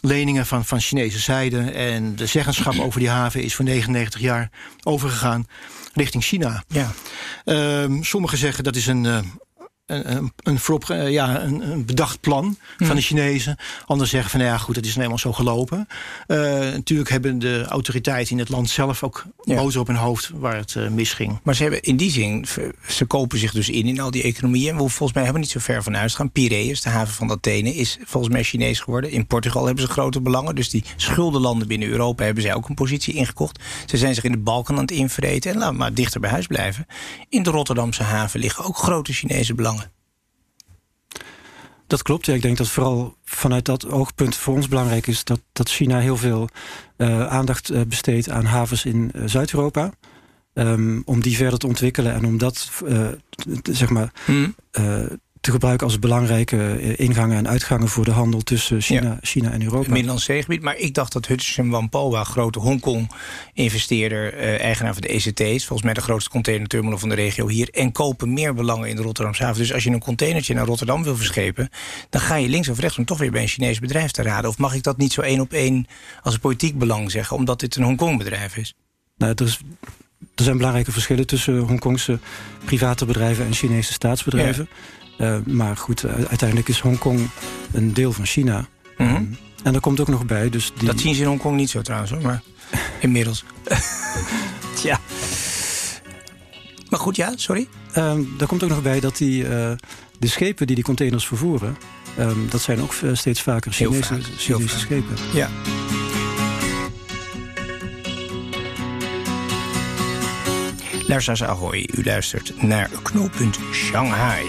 Leningen 0.00 0.46
van, 0.46 0.64
van 0.64 0.80
Chinese 0.80 1.18
zijde. 1.18 1.58
En 1.60 2.16
de 2.16 2.26
zeggenschap 2.26 2.78
over 2.78 3.00
die 3.00 3.08
haven 3.08 3.42
is 3.42 3.54
voor 3.54 3.64
99 3.64 4.20
jaar 4.20 4.50
overgegaan 4.82 5.46
richting 5.92 6.22
China. 6.22 6.64
Ja. 6.68 6.90
Um, 7.44 8.04
sommigen 8.04 8.38
zeggen 8.38 8.64
dat 8.64 8.76
is 8.76 8.86
een, 8.86 9.04
uh, 9.04 9.18
een, 9.90 10.32
een, 10.42 10.58
voorop, 10.58 10.88
uh, 10.88 11.10
ja, 11.10 11.42
een, 11.42 11.70
een, 11.70 11.84
bedacht 11.84 12.20
plan 12.20 12.56
van 12.78 12.96
de 12.96 13.02
Chinezen. 13.02 13.56
Anderen 13.86 14.10
zeggen 14.10 14.30
van 14.30 14.40
nou 14.40 14.52
ja 14.52 14.58
goed, 14.58 14.76
het 14.76 14.84
is 14.84 14.90
nou 14.90 15.02
eenmaal 15.02 15.18
zo 15.18 15.32
gelopen. 15.32 15.88
Uh, 16.28 16.38
natuurlijk 16.58 17.10
hebben 17.10 17.38
de 17.38 17.64
autoriteiten 17.68 18.32
in 18.32 18.38
het 18.38 18.48
land 18.48 18.70
zelf 18.70 19.02
ook 19.02 19.24
ja. 19.42 19.56
boter 19.56 19.80
op 19.80 19.86
hun 19.86 19.96
hoofd 19.96 20.30
waar 20.34 20.56
het 20.56 20.74
uh, 20.74 20.88
misging. 20.88 21.38
Maar 21.42 21.54
ze 21.54 21.62
hebben 21.62 21.82
in 21.82 21.96
die 21.96 22.10
zin, 22.10 22.46
ze 22.88 23.04
kopen 23.04 23.38
zich 23.38 23.52
dus 23.52 23.68
in 23.68 23.86
in 23.86 24.00
al 24.00 24.10
die 24.10 24.22
economieën. 24.22 24.74
We 24.74 24.80
hoeven 24.80 24.96
volgens 24.96 25.12
mij 25.12 25.22
helemaal 25.22 25.46
niet 25.46 25.52
zo 25.52 25.60
ver 25.60 25.82
van 25.82 25.96
uitgaan. 25.96 26.30
Piraeus, 26.30 26.80
de 26.82 26.88
haven 26.88 27.14
van 27.14 27.30
Athene, 27.30 27.74
is 27.74 27.98
volgens 28.04 28.32
mij 28.32 28.42
Chinees 28.42 28.80
geworden. 28.80 29.10
In 29.10 29.26
Portugal 29.26 29.66
hebben 29.66 29.84
ze 29.84 29.90
grote 29.90 30.20
belangen. 30.20 30.54
Dus 30.54 30.70
die 30.70 30.84
schuldenlanden 30.96 31.68
binnen 31.68 31.88
Europa 31.88 32.24
hebben 32.24 32.42
zij 32.42 32.54
ook 32.54 32.68
een 32.68 32.74
positie 32.74 33.14
ingekocht. 33.14 33.62
Ze 33.86 33.96
zijn 33.96 34.14
zich 34.14 34.24
in 34.24 34.32
de 34.32 34.38
Balkan 34.38 34.74
aan 34.74 34.80
het 34.80 34.90
invreten. 34.90 35.50
En 35.50 35.56
laten 35.58 35.72
we 35.72 35.78
maar 35.78 35.94
dichter 35.94 36.20
bij 36.20 36.30
huis 36.30 36.46
blijven. 36.46 36.86
In 37.28 37.42
de 37.42 37.50
Rotterdamse 37.50 38.02
haven 38.02 38.40
liggen 38.40 38.64
ook 38.64 38.76
grote 38.76 39.12
Chinese 39.12 39.54
belangen. 39.54 39.79
Dat 41.90 42.02
klopt. 42.02 42.26
Ja, 42.26 42.34
ik 42.34 42.42
denk 42.42 42.56
dat 42.56 42.68
vooral 42.68 43.16
vanuit 43.24 43.64
dat 43.64 43.88
oogpunt 43.88 44.36
voor 44.36 44.54
ons 44.54 44.68
belangrijk 44.68 45.06
is 45.06 45.24
dat, 45.24 45.40
dat 45.52 45.68
China 45.68 45.98
heel 45.98 46.16
veel 46.16 46.48
uh, 46.96 47.26
aandacht 47.26 47.70
uh, 47.70 47.80
besteedt 47.82 48.30
aan 48.30 48.44
havens 48.44 48.84
in 48.84 49.10
uh, 49.14 49.22
Zuid-Europa. 49.26 49.92
Um, 50.54 51.02
om 51.04 51.20
die 51.20 51.36
verder 51.36 51.58
te 51.58 51.66
ontwikkelen 51.66 52.12
en 52.14 52.24
om 52.24 52.38
dat 52.38 52.70
zeg 53.62 53.88
maar. 53.90 54.12
Hmm 54.24 54.54
te 55.40 55.50
gebruiken 55.50 55.86
als 55.86 55.98
belangrijke 55.98 56.96
ingangen 56.96 57.36
en 57.36 57.48
uitgangen 57.48 57.88
voor 57.88 58.04
de 58.04 58.10
handel 58.10 58.40
tussen 58.40 58.80
China, 58.80 59.02
ja. 59.02 59.18
China 59.22 59.50
en 59.50 59.62
Europa. 59.62 59.78
Het 59.78 59.88
Middellandse 59.88 60.32
zeegebied. 60.32 60.62
Maar 60.62 60.76
ik 60.76 60.94
dacht 60.94 61.12
dat 61.12 61.26
Hudson 61.26 61.70
Wampoa, 61.70 62.24
grote 62.24 62.58
Hongkong-investeerder, 62.58 64.34
eh, 64.34 64.60
eigenaar 64.60 64.92
van 64.92 65.02
de 65.02 65.08
ECT, 65.08 65.40
is 65.40 65.66
volgens 65.66 65.82
mij 65.82 65.94
de 65.94 66.00
grootste 66.00 66.30
containerterminal 66.30 66.98
van 66.98 67.08
de 67.08 67.14
regio 67.14 67.48
hier, 67.48 67.68
en 67.70 67.92
kopen 67.92 68.32
meer 68.32 68.54
belangen 68.54 68.88
in 68.88 68.96
de 68.96 69.02
Rotterdamse 69.02 69.42
haven. 69.42 69.60
Dus 69.60 69.72
als 69.72 69.84
je 69.84 69.90
een 69.90 70.00
containertje 70.00 70.54
naar 70.54 70.66
Rotterdam 70.66 71.02
wil 71.02 71.16
verschepen, 71.16 71.68
dan 72.10 72.20
ga 72.20 72.34
je 72.34 72.48
links 72.48 72.68
of 72.68 72.78
rechts 72.78 72.98
om 72.98 73.04
toch 73.04 73.18
weer 73.18 73.30
bij 73.30 73.42
een 73.42 73.48
Chinees 73.48 73.78
bedrijf 73.78 74.10
te 74.10 74.22
raden. 74.22 74.50
Of 74.50 74.58
mag 74.58 74.74
ik 74.74 74.82
dat 74.82 74.96
niet 74.96 75.12
zo 75.12 75.20
één 75.20 75.40
op 75.40 75.52
één 75.52 75.86
als 76.22 76.38
politiek 76.38 76.78
belang 76.78 77.10
zeggen, 77.10 77.36
omdat 77.36 77.60
dit 77.60 77.76
een 77.76 77.82
Hongkong-bedrijf 77.82 78.56
is? 78.56 78.74
Nou, 79.16 79.32
er, 79.36 79.46
is, 79.46 79.60
er 80.34 80.44
zijn 80.44 80.56
belangrijke 80.56 80.92
verschillen 80.92 81.26
tussen 81.26 81.58
Hongkongse 81.58 82.18
private 82.64 83.04
bedrijven 83.04 83.46
en 83.46 83.52
Chinese 83.52 83.92
staatsbedrijven. 83.92 84.68
Ja. 84.70 84.98
Uh, 85.20 85.36
maar 85.46 85.76
goed, 85.76 86.04
uh, 86.04 86.12
uiteindelijk 86.12 86.68
is 86.68 86.80
Hongkong 86.80 87.28
een 87.72 87.92
deel 87.92 88.12
van 88.12 88.26
China. 88.26 88.68
Mm 88.96 89.06
-hmm. 89.06 89.16
um, 89.16 89.38
en 89.62 89.74
er 89.74 89.80
komt 89.80 90.00
ook 90.00 90.08
nog 90.08 90.26
bij. 90.26 90.50
Dus 90.50 90.72
die... 90.78 90.86
Dat 90.88 91.00
zien 91.00 91.14
ze 91.14 91.20
in 91.20 91.26
Hongkong 91.26 91.56
niet 91.56 91.70
zo 91.70 91.82
trouwens, 91.82 92.10
hoor, 92.12 92.22
maar 92.22 92.42
inmiddels. 93.00 93.44
ja. 94.82 95.00
Maar 96.88 97.00
goed, 97.00 97.16
ja, 97.16 97.32
sorry. 97.36 97.68
Um, 97.96 98.34
daar 98.38 98.48
komt 98.48 98.62
ook 98.62 98.70
nog 98.70 98.82
bij 98.82 99.00
dat 99.00 99.16
die, 99.16 99.42
uh, 99.42 99.48
de 100.18 100.26
schepen 100.26 100.66
die 100.66 100.74
die 100.74 100.84
containers 100.84 101.26
vervoeren... 101.26 101.76
Um, 102.18 102.48
dat 102.50 102.60
zijn 102.60 102.80
ook 102.80 102.94
steeds 103.12 103.42
vaker 103.42 103.72
Chinese, 103.72 104.02
vaak. 104.02 104.22
Chinese 104.36 104.78
schepen. 104.78 105.16
Ja. 105.32 105.48
Luisteraars 111.06 111.42
Ahoy, 111.42 111.88
u 111.94 112.04
luistert 112.04 112.62
naar 112.62 112.90
Knooppunt 113.02 113.58
Shanghai. 113.72 114.44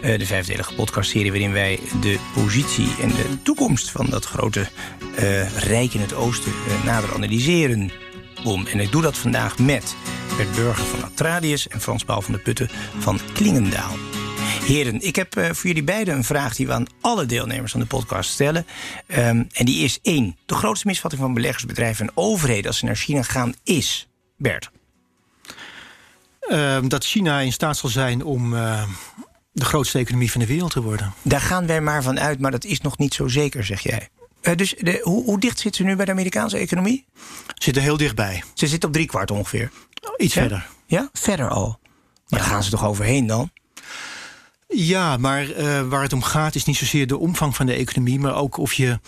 Uh, 0.00 0.18
de 0.18 0.26
vijfdelige 0.26 0.74
podcastserie 0.74 1.30
waarin 1.30 1.52
wij 1.52 1.80
de 2.00 2.18
positie 2.34 2.88
en 3.00 3.08
de 3.08 3.42
toekomst 3.42 3.90
van 3.90 4.06
dat 4.06 4.24
grote 4.24 4.68
uh, 5.18 5.58
rijk 5.58 5.94
in 5.94 6.00
het 6.00 6.14
oosten 6.14 6.52
uh, 6.68 6.84
nader 6.84 7.14
analyseren. 7.14 7.90
Boom. 8.44 8.66
En 8.66 8.80
ik 8.80 8.92
doe 8.92 9.02
dat 9.02 9.18
vandaag 9.18 9.58
met 9.58 9.96
Bert 10.36 10.54
Burger 10.54 10.84
van 10.84 11.04
Atradius 11.04 11.68
en 11.68 11.80
Frans 11.80 12.04
Paul 12.04 12.22
van 12.22 12.32
de 12.32 12.38
Putten 12.38 12.70
van 12.98 13.20
Klingendaal. 13.32 13.96
Heren, 14.64 15.00
ik 15.00 15.16
heb 15.16 15.32
voor 15.34 15.66
jullie 15.66 15.84
beiden 15.84 16.14
een 16.14 16.24
vraag 16.24 16.54
die 16.54 16.66
we 16.66 16.72
aan 16.72 16.86
alle 17.00 17.26
deelnemers 17.26 17.72
van 17.72 17.80
de 17.80 17.86
podcast 17.86 18.30
stellen. 18.30 18.66
Um, 19.06 19.46
en 19.52 19.64
die 19.64 19.84
is 19.84 19.98
één. 20.02 20.36
De 20.46 20.54
grootste 20.54 20.86
misvatting 20.86 21.22
van 21.22 21.34
beleggersbedrijven 21.34 22.06
en 22.06 22.12
overheden 22.14 22.66
als 22.66 22.78
ze 22.78 22.84
naar 22.84 22.96
China 22.96 23.22
gaan 23.22 23.54
is... 23.64 24.08
Bert. 24.38 24.70
Uh, 26.48 26.78
dat 26.82 27.04
China 27.04 27.40
in 27.40 27.52
staat 27.52 27.76
zal 27.76 27.90
zijn 27.90 28.24
om 28.24 28.54
de 29.58 29.64
grootste 29.64 29.98
economie 29.98 30.30
van 30.30 30.40
de 30.40 30.46
wereld 30.46 30.70
te 30.70 30.82
worden. 30.82 31.14
Daar 31.22 31.40
gaan 31.40 31.66
wij 31.66 31.80
maar 31.80 32.02
van 32.02 32.20
uit, 32.20 32.40
maar 32.40 32.50
dat 32.50 32.64
is 32.64 32.80
nog 32.80 32.98
niet 32.98 33.14
zo 33.14 33.28
zeker, 33.28 33.64
zeg 33.64 33.80
jij. 33.80 34.08
Uh, 34.42 34.54
dus 34.54 34.74
de, 34.78 35.00
hoe, 35.02 35.24
hoe, 35.24 35.40
dicht 35.40 35.58
zit 35.58 35.76
ze 35.76 35.82
nu 35.82 35.96
bij 35.96 36.04
de 36.04 36.10
Amerikaanse 36.10 36.56
economie? 36.56 37.04
Ze 37.46 37.54
zitten 37.54 37.82
heel 37.82 37.96
dichtbij. 37.96 38.42
Ze 38.54 38.66
zit 38.66 38.84
op 38.84 38.92
drie 38.92 39.06
kwart 39.06 39.30
ongeveer. 39.30 39.70
Iets 40.16 40.34
ja? 40.34 40.40
verder. 40.40 40.66
Ja, 40.86 41.08
verder 41.12 41.48
al. 41.48 41.78
Maar 42.28 42.40
ja. 42.40 42.46
gaan 42.46 42.62
ze 42.62 42.70
toch 42.70 42.86
overheen 42.86 43.26
dan? 43.26 43.50
Ja, 44.68 45.16
maar 45.16 45.50
uh, 45.50 45.80
waar 45.80 46.02
het 46.02 46.12
om 46.12 46.22
gaat 46.22 46.54
is 46.54 46.64
niet 46.64 46.76
zozeer 46.76 47.06
de 47.06 47.18
omvang 47.18 47.56
van 47.56 47.66
de 47.66 47.72
economie, 47.72 48.18
maar 48.18 48.34
ook 48.34 48.56
of 48.56 48.72
je 48.72 48.98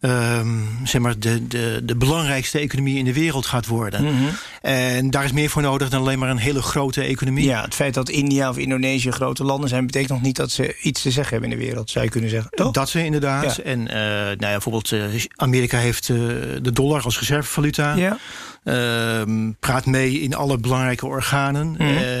ehm, 0.00 0.58
zeg 0.84 1.00
maar 1.00 1.18
de, 1.18 1.46
de, 1.46 1.80
de 1.84 1.96
belangrijkste 1.96 2.58
economie 2.58 2.98
in 2.98 3.04
de 3.04 3.12
wereld 3.12 3.46
gaat 3.46 3.66
worden. 3.66 4.04
Mhm. 4.04 4.24
En 4.62 5.10
daar 5.10 5.24
is 5.24 5.32
meer 5.32 5.50
voor 5.50 5.62
nodig 5.62 5.88
dan 5.88 6.00
alleen 6.00 6.18
maar 6.18 6.30
een 6.30 6.36
hele 6.36 6.62
grote 6.62 7.02
economie. 7.02 7.44
Ja, 7.44 7.62
het 7.62 7.74
feit 7.74 7.94
dat 7.94 8.08
India 8.08 8.48
of 8.48 8.56
Indonesië 8.56 9.10
grote 9.10 9.44
landen 9.44 9.68
zijn, 9.68 9.86
betekent 9.86 10.10
nog 10.10 10.22
niet 10.22 10.36
dat 10.36 10.50
ze 10.50 10.76
iets 10.80 11.02
te 11.02 11.10
zeggen 11.10 11.32
hebben 11.32 11.50
in 11.52 11.58
de 11.58 11.64
wereld, 11.64 11.90
zou 11.90 12.04
je 12.04 12.10
kunnen 12.10 12.30
zeggen. 12.30 12.50
Toch? 12.50 12.72
Dat 12.72 12.88
ze 12.88 13.04
inderdaad. 13.04 13.56
Ja. 13.56 13.62
En 13.62 13.88
eh, 13.88 13.96
nou 13.96 14.36
ja, 14.38 14.50
bijvoorbeeld 14.50 14.92
eh, 14.92 15.02
Amerika 15.36 15.78
heeft 15.78 16.08
eh, 16.08 16.16
de 16.62 16.72
dollar 16.72 17.02
als 17.02 17.18
reservevaluta. 17.18 17.94
Ja. 17.94 18.18
Ehm, 18.64 19.52
praat 19.60 19.86
mee 19.86 20.20
in 20.20 20.34
alle 20.34 20.58
belangrijke 20.58 21.06
organen. 21.06 21.70
Mhm. 21.70 21.82
eh, 21.82 22.20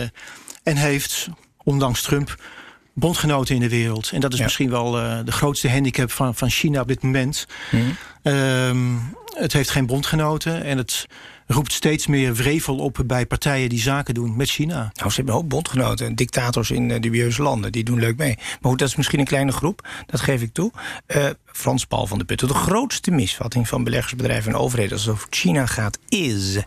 en 0.62 0.76
heeft, 0.76 1.28
ondanks 1.62 2.02
Trump, 2.02 2.36
bondgenoten 2.94 3.54
in 3.54 3.60
de 3.60 3.68
wereld. 3.68 4.10
En 4.12 4.20
dat 4.20 4.32
is 4.32 4.38
Ja. 4.38 4.44
misschien 4.44 4.70
wel 4.70 4.98
eh, 4.98 5.18
de 5.24 5.32
grootste 5.32 5.70
handicap 5.70 6.10
van, 6.10 6.34
van 6.34 6.50
China 6.50 6.80
op 6.80 6.88
dit 6.88 7.02
moment. 7.02 7.46
Mhm. 7.70 7.82
Ehm, 8.22 8.94
het 9.36 9.52
heeft 9.52 9.70
geen 9.70 9.86
bondgenoten 9.86 10.64
en 10.64 10.78
het 10.78 11.06
roept 11.46 11.72
steeds 11.72 12.06
meer 12.06 12.34
wrevel 12.34 12.76
op 12.76 13.02
bij 13.06 13.26
partijen 13.26 13.68
die 13.68 13.80
zaken 13.80 14.14
doen 14.14 14.36
met 14.36 14.48
China. 14.50 14.90
Nou, 14.94 15.10
ze 15.10 15.16
hebben 15.16 15.34
ook 15.34 15.48
bondgenoten 15.48 16.06
en 16.06 16.14
dictators 16.14 16.70
in 16.70 16.90
eh, 16.90 17.00
dubieuze 17.00 17.42
landen. 17.42 17.72
Die 17.72 17.84
doen 17.84 18.00
leuk 18.00 18.16
mee. 18.16 18.34
Maar 18.36 18.70
goed, 18.70 18.78
dat 18.78 18.88
is 18.88 18.96
misschien 18.96 19.18
een 19.18 19.24
kleine 19.24 19.52
groep. 19.52 19.88
Dat 20.06 20.20
geef 20.20 20.42
ik 20.42 20.52
toe. 20.52 20.72
Eh, 21.06 21.26
Frans 21.46 21.84
Paul 21.84 22.06
van 22.06 22.18
de 22.18 22.24
Putten. 22.24 22.48
De 22.48 22.54
grootste 22.54 23.10
misvatting 23.10 23.68
van 23.68 23.84
beleggersbedrijven 23.84 24.52
en 24.52 24.58
overheden 24.58 24.92
als 24.92 25.04
het 25.04 25.14
over 25.14 25.26
China 25.30 25.66
gaat 25.66 25.98
is... 26.08 26.58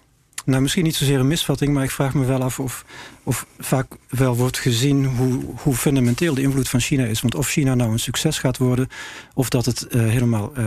Nou, 0.47 0.61
misschien 0.61 0.83
niet 0.83 0.95
zozeer 0.95 1.19
een 1.19 1.27
misvatting, 1.27 1.73
maar 1.73 1.83
ik 1.83 1.91
vraag 1.91 2.13
me 2.13 2.25
wel 2.25 2.41
af 2.41 2.59
of, 2.59 2.85
of 3.23 3.45
vaak 3.59 3.87
wel 4.09 4.35
wordt 4.35 4.57
gezien 4.57 5.05
hoe, 5.05 5.43
hoe 5.55 5.75
fundamenteel 5.75 6.33
de 6.33 6.41
invloed 6.41 6.69
van 6.69 6.79
China 6.79 7.05
is. 7.05 7.21
Want 7.21 7.35
of 7.35 7.47
China 7.47 7.75
nou 7.75 7.91
een 7.91 7.99
succes 7.99 8.39
gaat 8.39 8.57
worden, 8.57 8.89
of 9.33 9.49
dat 9.49 9.65
het 9.65 9.87
eh, 9.87 10.01
helemaal 10.01 10.51
eh, 10.55 10.65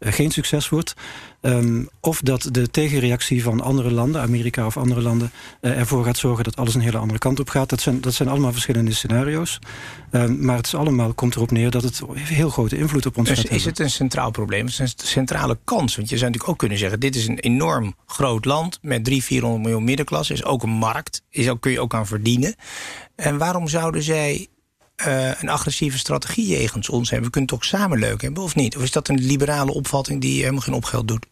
geen 0.00 0.30
succes 0.30 0.68
wordt. 0.68 0.94
ehm, 1.40 1.84
of 2.00 2.20
dat 2.20 2.48
de 2.50 2.70
tegenreactie 2.70 3.42
van 3.42 3.60
andere 3.60 3.90
landen, 3.90 4.20
Amerika 4.20 4.66
of 4.66 4.76
andere 4.76 5.00
landen, 5.00 5.30
eh, 5.60 5.78
ervoor 5.78 6.04
gaat 6.04 6.16
zorgen 6.16 6.44
dat 6.44 6.56
alles 6.56 6.74
een 6.74 6.80
hele 6.80 6.98
andere 6.98 7.18
kant 7.18 7.40
op 7.40 7.48
gaat. 7.48 7.68
Dat 7.68 7.80
zijn, 7.80 8.00
dat 8.00 8.14
zijn 8.14 8.28
allemaal 8.28 8.52
verschillende 8.52 8.92
scenario's. 8.92 9.58
Ehm, 10.10 10.44
maar 10.44 10.56
het 10.56 10.66
is 10.66 10.74
allemaal, 10.74 11.14
komt 11.14 11.34
erop 11.34 11.50
neer 11.50 11.70
dat 11.70 11.82
het 11.82 12.02
heel 12.14 12.50
grote 12.50 12.76
invloed 12.76 13.06
op 13.06 13.16
ons 13.16 13.28
Dus 13.28 13.36
gaat 13.36 13.44
is 13.46 13.50
hebben. 13.50 13.70
het 13.70 13.78
een 13.78 13.90
centraal 13.90 14.30
probleem? 14.30 14.66
Het 14.66 14.72
is 14.72 14.78
een 14.78 14.92
centrale 14.96 15.58
kans. 15.64 15.96
Want 15.96 16.08
je 16.08 16.16
zou 16.16 16.30
natuurlijk 16.30 16.52
ook 16.52 16.58
kunnen 16.58 16.78
zeggen... 16.78 17.00
dit 17.00 17.16
is 17.16 17.26
een 17.26 17.38
enorm 17.38 17.94
groot 18.06 18.44
land 18.44 18.78
met 18.82 19.04
300, 19.04 19.24
400 19.24 19.62
miljoen 19.62 19.84
middenklasse. 19.84 20.32
Is 20.32 20.44
ook 20.44 20.62
een 20.62 20.70
markt. 20.70 21.22
Is 21.30 21.48
ook, 21.48 21.60
kun 21.60 21.72
je 21.72 21.80
ook 21.80 21.94
aan 21.94 22.06
verdienen. 22.06 22.54
En 23.16 23.38
waarom 23.38 23.68
zouden 23.68 24.02
zij 24.02 24.34
eh, 24.34 24.46
een 25.40 25.48
agressieve 25.48 25.98
strategie 25.98 26.46
jegens 26.46 26.88
ons 26.88 27.10
hebben? 27.10 27.26
We 27.26 27.32
kunnen 27.32 27.50
toch 27.50 27.64
samen 27.64 27.98
leuk 27.98 28.22
hebben, 28.22 28.42
of 28.42 28.54
niet? 28.54 28.76
Of 28.76 28.82
is 28.82 28.92
dat 28.92 29.08
een 29.08 29.20
liberale 29.20 29.72
opvatting 29.72 30.20
die 30.20 30.40
helemaal 30.40 30.60
geen 30.60 30.74
opgeld 30.74 31.08
doet? 31.08 31.26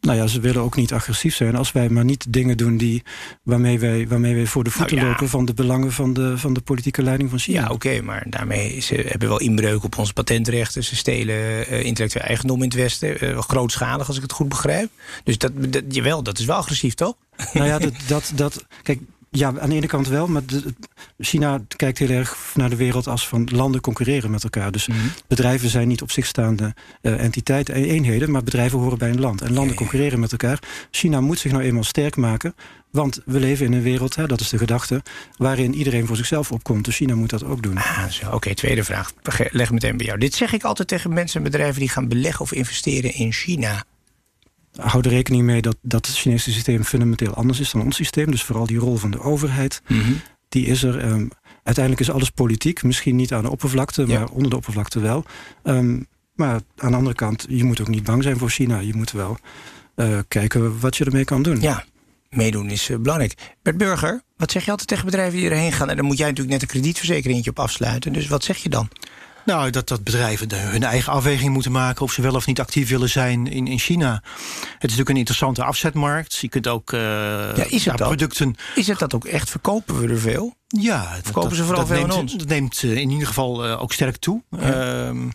Nou 0.00 0.18
ja, 0.18 0.26
ze 0.26 0.40
willen 0.40 0.62
ook 0.62 0.76
niet 0.76 0.92
agressief 0.92 1.34
zijn 1.34 1.56
als 1.56 1.72
wij 1.72 1.88
maar 1.88 2.04
niet 2.04 2.26
dingen 2.28 2.56
doen 2.56 2.76
die, 2.76 3.02
waarmee, 3.42 3.78
wij, 3.78 4.08
waarmee 4.08 4.34
wij 4.34 4.46
voor 4.46 4.64
de 4.64 4.70
voeten 4.70 4.96
Nou 4.96 5.08
ja. 5.08 5.12
lopen 5.12 5.28
van 5.28 5.44
de 5.44 5.54
belangen 5.54 5.92
van 5.92 6.12
de, 6.12 6.38
van 6.38 6.52
de 6.52 6.60
politieke 6.60 7.02
leiding 7.02 7.30
van 7.30 7.38
China. 7.38 7.60
Ja, 7.60 7.68
oké, 7.68 8.00
maar 8.02 8.26
daarmee 8.30 8.80
ze 8.80 8.94
hebben 8.94 9.28
wel 9.28 9.40
inbreuk 9.40 9.84
op 9.84 9.98
onze 9.98 10.12
patentrechten. 10.12 10.84
Ze 10.84 10.96
stelen 10.96 11.66
eh, 11.66 11.84
intellectueel 11.84 12.24
eigendom 12.24 12.62
in 12.62 12.68
het 12.68 12.74
Westen. 12.76 13.20
eh, 13.20 13.38
grootschalig, 13.38 14.06
als 14.06 14.16
ik 14.16 14.22
het 14.22 14.32
goed 14.32 14.48
begrijp. 14.48 14.90
Dus 15.24 15.38
dat, 15.38 15.52
dat, 15.72 15.82
jawel, 15.88 16.22
dat 16.22 16.38
is 16.38 16.44
wel 16.44 16.56
agressief, 16.56 16.94
toch? 16.94 17.14
Nou 17.52 17.66
ja, 17.66 17.78
dat, 17.78 17.92
dat, 18.08 18.32
dat, 18.34 18.66
kijk, 18.82 19.00
ja, 19.38 19.52
aan 19.60 19.68
de 19.68 19.74
ene 19.74 19.86
kant 19.86 20.08
wel, 20.08 20.26
maar 20.26 20.46
de- 20.46 20.74
China 21.18 21.60
kijkt 21.76 21.98
heel 21.98 22.08
erg 22.10 22.36
naar 22.54 22.70
de 22.70 22.76
wereld 22.76 23.06
als 23.06 23.28
van 23.28 23.48
landen 23.52 23.80
concurreren 23.80 24.30
met 24.30 24.42
elkaar. 24.44 24.72
Dus 24.72 24.86
Mhm. 24.86 24.98
bedrijven 25.28 25.68
zijn 25.68 25.88
niet 25.88 26.02
op 26.02 26.10
zich 26.10 26.26
staande 26.26 26.74
eh, 27.00 27.24
entiteiten, 27.24 27.74
eh, 27.74 27.90
eenheden, 27.90 28.30
maar 28.30 28.42
bedrijven 28.42 28.78
horen 28.78 28.98
bij 28.98 29.10
een 29.10 29.20
land. 29.20 29.40
En 29.40 29.52
landen 29.52 29.76
concurreren 29.76 30.20
met 30.20 30.32
elkaar. 30.32 30.58
China 30.90 31.20
moet 31.20 31.38
zich 31.38 31.52
nou 31.52 31.64
eenmaal 31.64 31.84
sterk 31.84 32.16
maken, 32.16 32.54
want 32.90 33.20
we 33.24 33.40
leven 33.40 33.66
in 33.66 33.72
een 33.72 33.82
wereld, 33.82 34.14
hè, 34.16 34.26
dat 34.26 34.40
is 34.40 34.48
de 34.48 34.58
gedachte, 34.58 35.02
waarin 35.36 35.74
iedereen 35.74 36.06
voor 36.06 36.16
zichzelf 36.16 36.52
opkomt. 36.52 36.84
Dus 36.84 36.96
China 36.96 37.14
moet 37.14 37.30
dat 37.30 37.44
ook 37.44 37.62
doen. 37.62 37.76
Ah. 37.76 38.04
Oké, 38.32 38.54
tweede 38.54 38.84
vraag. 38.84 39.12
Leg 39.50 39.70
meteen 39.70 39.96
bij 39.96 40.06
jou. 40.06 40.18
Dit 40.18 40.34
zeg 40.34 40.52
ik 40.52 40.64
altijd 40.64 40.88
tegen 40.88 41.12
mensen 41.12 41.36
en 41.44 41.50
bedrijven 41.50 41.80
die 41.80 41.88
gaan 41.88 42.08
beleggen 42.08 42.40
of 42.40 42.52
investeren 42.52 43.14
in 43.14 43.32
China. 43.32 43.84
Hou 44.76 45.02
er 45.04 45.10
rekening 45.10 45.42
mee 45.44 45.62
dat, 45.62 45.76
dat 45.82 46.06
het 46.06 46.16
Chinese 46.16 46.52
systeem 46.52 46.84
fundamenteel 46.84 47.34
anders 47.34 47.60
is 47.60 47.70
dan 47.70 47.82
ons 47.82 47.96
systeem. 47.96 48.30
Dus 48.30 48.42
vooral 48.42 48.66
die 48.66 48.78
rol 48.78 48.96
van 48.96 49.10
de 49.10 49.20
overheid, 49.20 49.82
die 50.48 50.66
is 50.66 50.82
er. 50.82 50.98
ehm, 50.98 51.26
uiteindelijk 51.62 52.08
is 52.08 52.14
alles 52.14 52.30
politiek. 52.30 52.82
Misschien 52.82 53.16
niet 53.16 53.32
aan 53.32 53.42
de 53.42 53.50
oppervlakte, 53.50 54.06
Ja. 54.06 54.18
maar 54.18 54.28
onder 54.28 54.50
de 54.50 54.56
oppervlakte 54.56 55.00
wel. 55.00 55.24
Ehm, 55.62 56.00
maar 56.34 56.60
aan 56.76 56.90
de 56.90 56.96
andere 56.96 57.14
kant, 57.14 57.46
je 57.48 57.64
moet 57.64 57.80
ook 57.80 57.88
niet 57.88 58.04
bang 58.04 58.22
zijn 58.22 58.38
voor 58.38 58.50
China. 58.50 58.78
Je 58.78 58.94
moet 58.94 59.10
wel 59.12 59.38
eh, 59.94 60.18
kijken 60.28 60.80
wat 60.80 60.96
je 60.96 61.04
ermee 61.04 61.24
kan 61.24 61.42
doen. 61.42 61.60
Ja, 61.60 61.84
meedoen 62.30 62.70
is 62.70 62.88
eh, 62.90 62.96
belangrijk. 62.98 63.34
Bert 63.62 63.76
Burger, 63.76 64.22
wat 64.36 64.50
zeg 64.50 64.64
je 64.64 64.70
altijd 64.70 64.88
tegen 64.88 65.04
bedrijven 65.04 65.38
die 65.38 65.50
erheen 65.50 65.72
gaan? 65.72 65.90
En 65.90 65.96
dan 65.96 66.04
moet 66.04 66.18
jij 66.18 66.26
natuurlijk 66.26 66.52
net 66.52 66.62
een 66.62 66.68
kredietverzekeringetje 66.68 67.50
op 67.50 67.58
afsluiten. 67.58 68.12
Dus 68.12 68.26
wat 68.28 68.44
zeg 68.44 68.56
je 68.56 68.68
dan? 68.68 68.88
Nou, 69.46 69.70
dat, 69.70 69.88
dat 69.88 70.04
bedrijven 70.04 70.48
de- 70.48 70.56
hun 70.56 70.82
eigen 70.82 71.12
afweging 71.12 71.52
moeten 71.52 71.72
maken 71.72 72.02
of 72.02 72.12
ze 72.12 72.22
wel 72.22 72.34
of 72.34 72.46
niet 72.46 72.60
actief 72.60 72.88
willen 72.88 73.08
zijn 73.08 73.46
in, 73.46 73.66
in 73.66 73.78
China. 73.78 74.12
Het 74.12 74.62
is 74.72 74.80
natuurlijk 74.80 75.08
een 75.08 75.16
interessante 75.16 75.64
afzetmarkt. 75.64 76.36
Je 76.36 76.48
kunt 76.48 76.66
ook 76.68 76.92
eh, 76.92 77.50
is 77.68 77.84
het 77.84 77.96
dat? 77.98 78.06
producten. 78.06 78.54
Is 78.74 78.86
het 78.86 78.98
dat 78.98 79.14
ook 79.14 79.24
echt? 79.24 79.50
Verkopen 79.50 80.00
we 80.00 80.08
er 80.08 80.18
veel? 80.20 80.54
Ja, 80.66 81.18
Verkopen 81.22 81.48
dat- 81.48 81.58
ze 81.58 81.64
vooral 81.64 81.86
dat 81.86 81.92
veel 81.96 82.02
aan 82.02 82.08
neemt, 82.08 82.20
ons? 82.20 82.34
Dat 82.36 82.48
neemt 82.48 82.80
eh, 82.82 82.96
in 82.96 83.10
ieder 83.10 83.26
geval 83.26 83.64
eh, 83.66 83.82
ook 83.82 83.92
sterk 83.92 84.16
toe. 84.16 84.42
Ehm, 84.60 85.28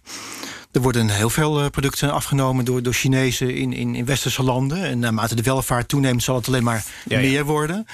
er 0.72 0.82
worden 0.82 1.10
heel 1.10 1.30
veel 1.30 1.62
eh, 1.62 1.70
producten 1.70 2.12
afgenomen 2.12 2.66
door, 2.66 2.84
door 2.84 2.94
Chinezen 2.94 3.56
in, 3.56 3.74
in, 3.74 3.96
in 3.96 4.06
westerse 4.06 4.44
landen. 4.44 4.84
En 4.84 5.00
naarmate 5.00 5.36
de 5.36 5.42
welvaart 5.42 5.88
toeneemt, 5.88 6.24
zal 6.24 6.36
het 6.36 6.48
alleen 6.48 6.64
maar 6.64 6.86
Ja, 7.06 7.20
ja. 7.20 7.30
meer 7.30 7.46
worden. 7.46 7.86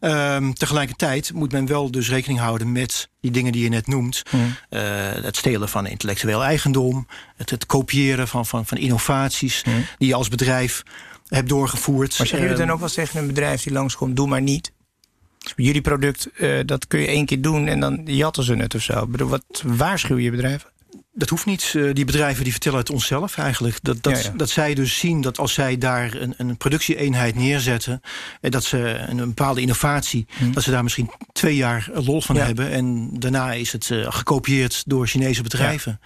Ehm, 0.00 0.52
tegelijkertijd 0.52 1.32
moet 1.32 1.52
men 1.52 1.66
wel 1.66 1.90
dus 1.90 2.08
rekening 2.08 2.40
houden 2.40 2.72
met 2.72 3.08
die 3.20 3.30
dingen 3.30 3.52
die 3.52 3.62
je 3.62 3.68
net 3.68 3.86
noemt. 3.86 4.22
Eh, 4.68 4.80
het 5.12 5.36
stelen 5.36 5.68
van 5.68 5.86
intellectueel 5.86 6.44
eigendom. 6.44 7.06
Het, 7.36 7.50
het 7.50 7.66
kopiëren 7.66 8.28
van, 8.28 8.46
van, 8.46 8.66
van 8.66 8.78
innovaties 8.78 9.62
die 9.98 10.08
je 10.08 10.14
als 10.14 10.28
bedrijf 10.28 10.82
hebt 11.28 11.48
doorgevoerd. 11.48 12.18
Maar 12.18 12.26
zeggen 12.26 12.38
jullie 12.38 12.54
Ehm, 12.54 12.66
dan 12.66 12.74
ook 12.74 12.80
wel 12.80 12.88
tegen 12.88 13.20
een 13.20 13.26
bedrijf 13.26 13.62
die 13.62 13.72
langskomt, 13.72 14.16
doe 14.16 14.28
maar 14.28 14.42
niet? 14.42 14.72
Jullie 15.56 15.80
product, 15.80 16.28
eh, 16.36 16.60
dat 16.66 16.86
kun 16.86 17.00
je 17.00 17.06
één 17.06 17.26
keer 17.26 17.40
doen 17.40 17.66
en 17.66 17.80
dan 17.80 18.00
jatten 18.04 18.44
ze 18.44 18.54
het 18.54 18.74
of 18.74 18.82
zo. 18.82 19.02
Ik 19.02 19.10
bedoel, 19.10 19.28
wat 19.28 19.62
waarschuw 19.64 20.16
je 20.16 20.30
bedrijven? 20.30 20.70
Dat 21.14 21.28
hoeft 21.28 21.46
niet. 21.46 21.72
Eh, 21.76 21.92
die 21.92 22.04
bedrijven 22.04 22.42
die 22.42 22.52
vertellen 22.52 22.78
het 22.78 22.90
onszelf 22.90 23.38
eigenlijk. 23.38 23.78
Dat, 23.82 24.02
dat, 24.02 24.22
Ja, 24.22 24.30
ja. 24.30 24.36
dat 24.36 24.50
zij 24.50 24.74
dus 24.74 24.98
zien 24.98 25.20
dat 25.20 25.38
als 25.38 25.52
zij 25.52 25.78
daar 25.78 26.14
een, 26.14 26.34
een 26.36 26.56
productieeenheid 26.56 27.34
neerzetten... 27.34 28.00
en 28.40 28.50
dat 28.50 28.64
ze 28.64 28.78
een, 28.78 29.18
een 29.18 29.28
bepaalde 29.28 29.60
innovatie... 29.60 30.26
dat 30.52 30.62
ze 30.62 30.70
daar 30.70 30.82
misschien 30.82 31.10
twee 31.32 31.56
jaar 31.56 31.88
lol 31.92 32.20
van 32.20 32.34
Hm. 32.34 32.40
Ja. 32.40 32.46
hebben... 32.46 32.70
en 32.70 33.10
daarna 33.18 33.52
is 33.52 33.72
het 33.72 33.90
eh, 33.90 34.12
gekopieerd 34.12 34.82
door 34.86 35.06
Chinese 35.06 35.42
bedrijven. 35.42 36.00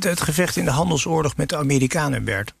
Het 0.00 0.20
gevecht 0.20 0.56
in 0.56 0.64
de 0.64 0.70
handelsoorlog 0.70 1.36
met 1.36 1.48
de 1.48 1.56
Amerikanen, 1.56 2.24
Bert. 2.24 2.54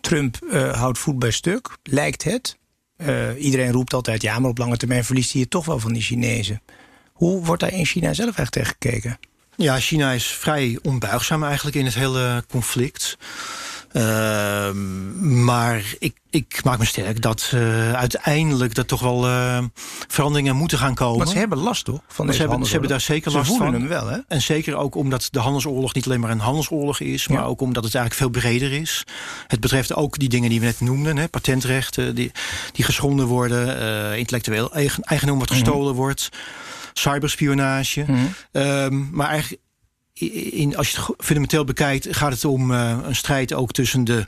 Trump 0.00 0.36
eh, 0.50 0.72
houdt 0.72 0.98
voet 0.98 1.18
bij 1.18 1.30
stuk, 1.30 1.76
lijkt 1.82 2.24
het. 2.24 2.56
Eh, 2.96 3.44
iedereen 3.44 3.72
roept 3.72 3.94
altijd, 3.94 4.22
ja, 4.22 4.38
maar 4.38 4.50
op 4.50 4.58
lange 4.58 4.76
termijn 4.76 5.04
verliest 5.04 5.32
hij 5.32 5.40
het 5.40 5.50
toch 5.50 5.64
wel 5.64 5.78
van 5.78 5.92
die 5.92 6.02
Chinezen. 6.02 6.62
Hoe 7.12 7.44
wordt 7.44 7.62
daar 7.62 7.72
in 7.72 7.84
China 7.86 8.12
zelf 8.12 8.38
echt 8.38 8.52
tegen 8.52 8.68
gekeken? 8.68 9.18
Ja, 9.56 9.80
China 9.80 10.12
is 10.12 10.26
vrij 10.26 10.78
onbuigzaam 10.82 11.44
eigenlijk 11.44 11.76
in 11.76 11.84
het 11.84 11.94
hele 11.94 12.44
conflict. 12.50 13.16
Ehm, 13.92 15.44
maar 15.44 15.82
ik, 15.98 16.16
ik 16.30 16.60
maak 16.64 16.78
me 16.78 16.84
sterk 16.84 17.22
dat 17.22 17.50
eh, 17.54 17.92
uiteindelijk 17.92 18.76
er 18.76 18.86
toch 18.86 19.00
wel 19.00 19.26
eh, 19.26 19.58
veranderingen 20.08 20.56
moeten 20.56 20.78
gaan 20.78 20.94
komen. 20.94 21.18
Want 21.18 21.30
ze 21.30 21.38
hebben 21.38 21.58
last 21.58 21.84
toch? 21.84 22.00
Van 22.08 22.26
deze 22.26 22.38
ze, 22.38 22.46
hebben, 22.46 22.66
ze 22.66 22.72
hebben 22.72 22.90
daar 22.90 23.00
zeker 23.00 23.30
Ze 23.30 23.36
last 23.36 23.48
voelen 23.48 23.70
van. 23.70 23.80
hem 23.80 23.88
wel, 23.88 24.06
hè? 24.06 24.18
En 24.28 24.42
zeker 24.42 24.76
ook 24.76 24.94
omdat 24.94 25.28
de 25.30 25.38
handelsoorlog 25.38 25.94
niet 25.94 26.06
alleen 26.06 26.20
maar 26.20 26.30
een 26.30 26.38
handelsoorlog 26.38 27.00
is, 27.00 27.28
maar 27.28 27.46
ook 27.46 27.60
omdat 27.60 27.84
het 27.84 27.94
eigenlijk 27.94 28.24
veel 28.32 28.42
breder 28.42 28.72
is. 28.72 29.04
Het 29.46 29.60
betreft 29.60 29.94
ook 29.94 30.18
die 30.18 30.28
dingen 30.28 30.50
die 30.50 30.60
we 30.60 30.66
net 30.66 30.80
noemden, 30.80 31.16
hè, 31.16 31.28
patentrechten 31.28 32.14
die, 32.14 32.32
die 32.72 32.84
geschonden 32.84 33.26
worden, 33.26 33.80
eh, 33.80 34.18
intellectueel 34.18 34.72
eigen, 34.72 35.02
eigendom 35.02 35.38
wat 35.38 35.50
gestolen 35.50 35.94
wordt, 35.94 36.28
cyberspionage. 36.98 38.04
Ehm, 38.52 39.10
maar 39.10 39.28
eigenlijk, 39.28 39.62
in, 40.52 40.76
als 40.76 40.90
je 40.90 40.96
het 40.96 41.14
fundamenteel 41.18 41.64
bekijkt, 41.64 42.06
gaat 42.10 42.32
het 42.32 42.44
om 42.44 42.72
eh, 42.72 42.98
een 43.04 43.16
strijd 43.16 43.52
ook 43.52 43.72
tussen 43.72 44.04
de 44.04 44.26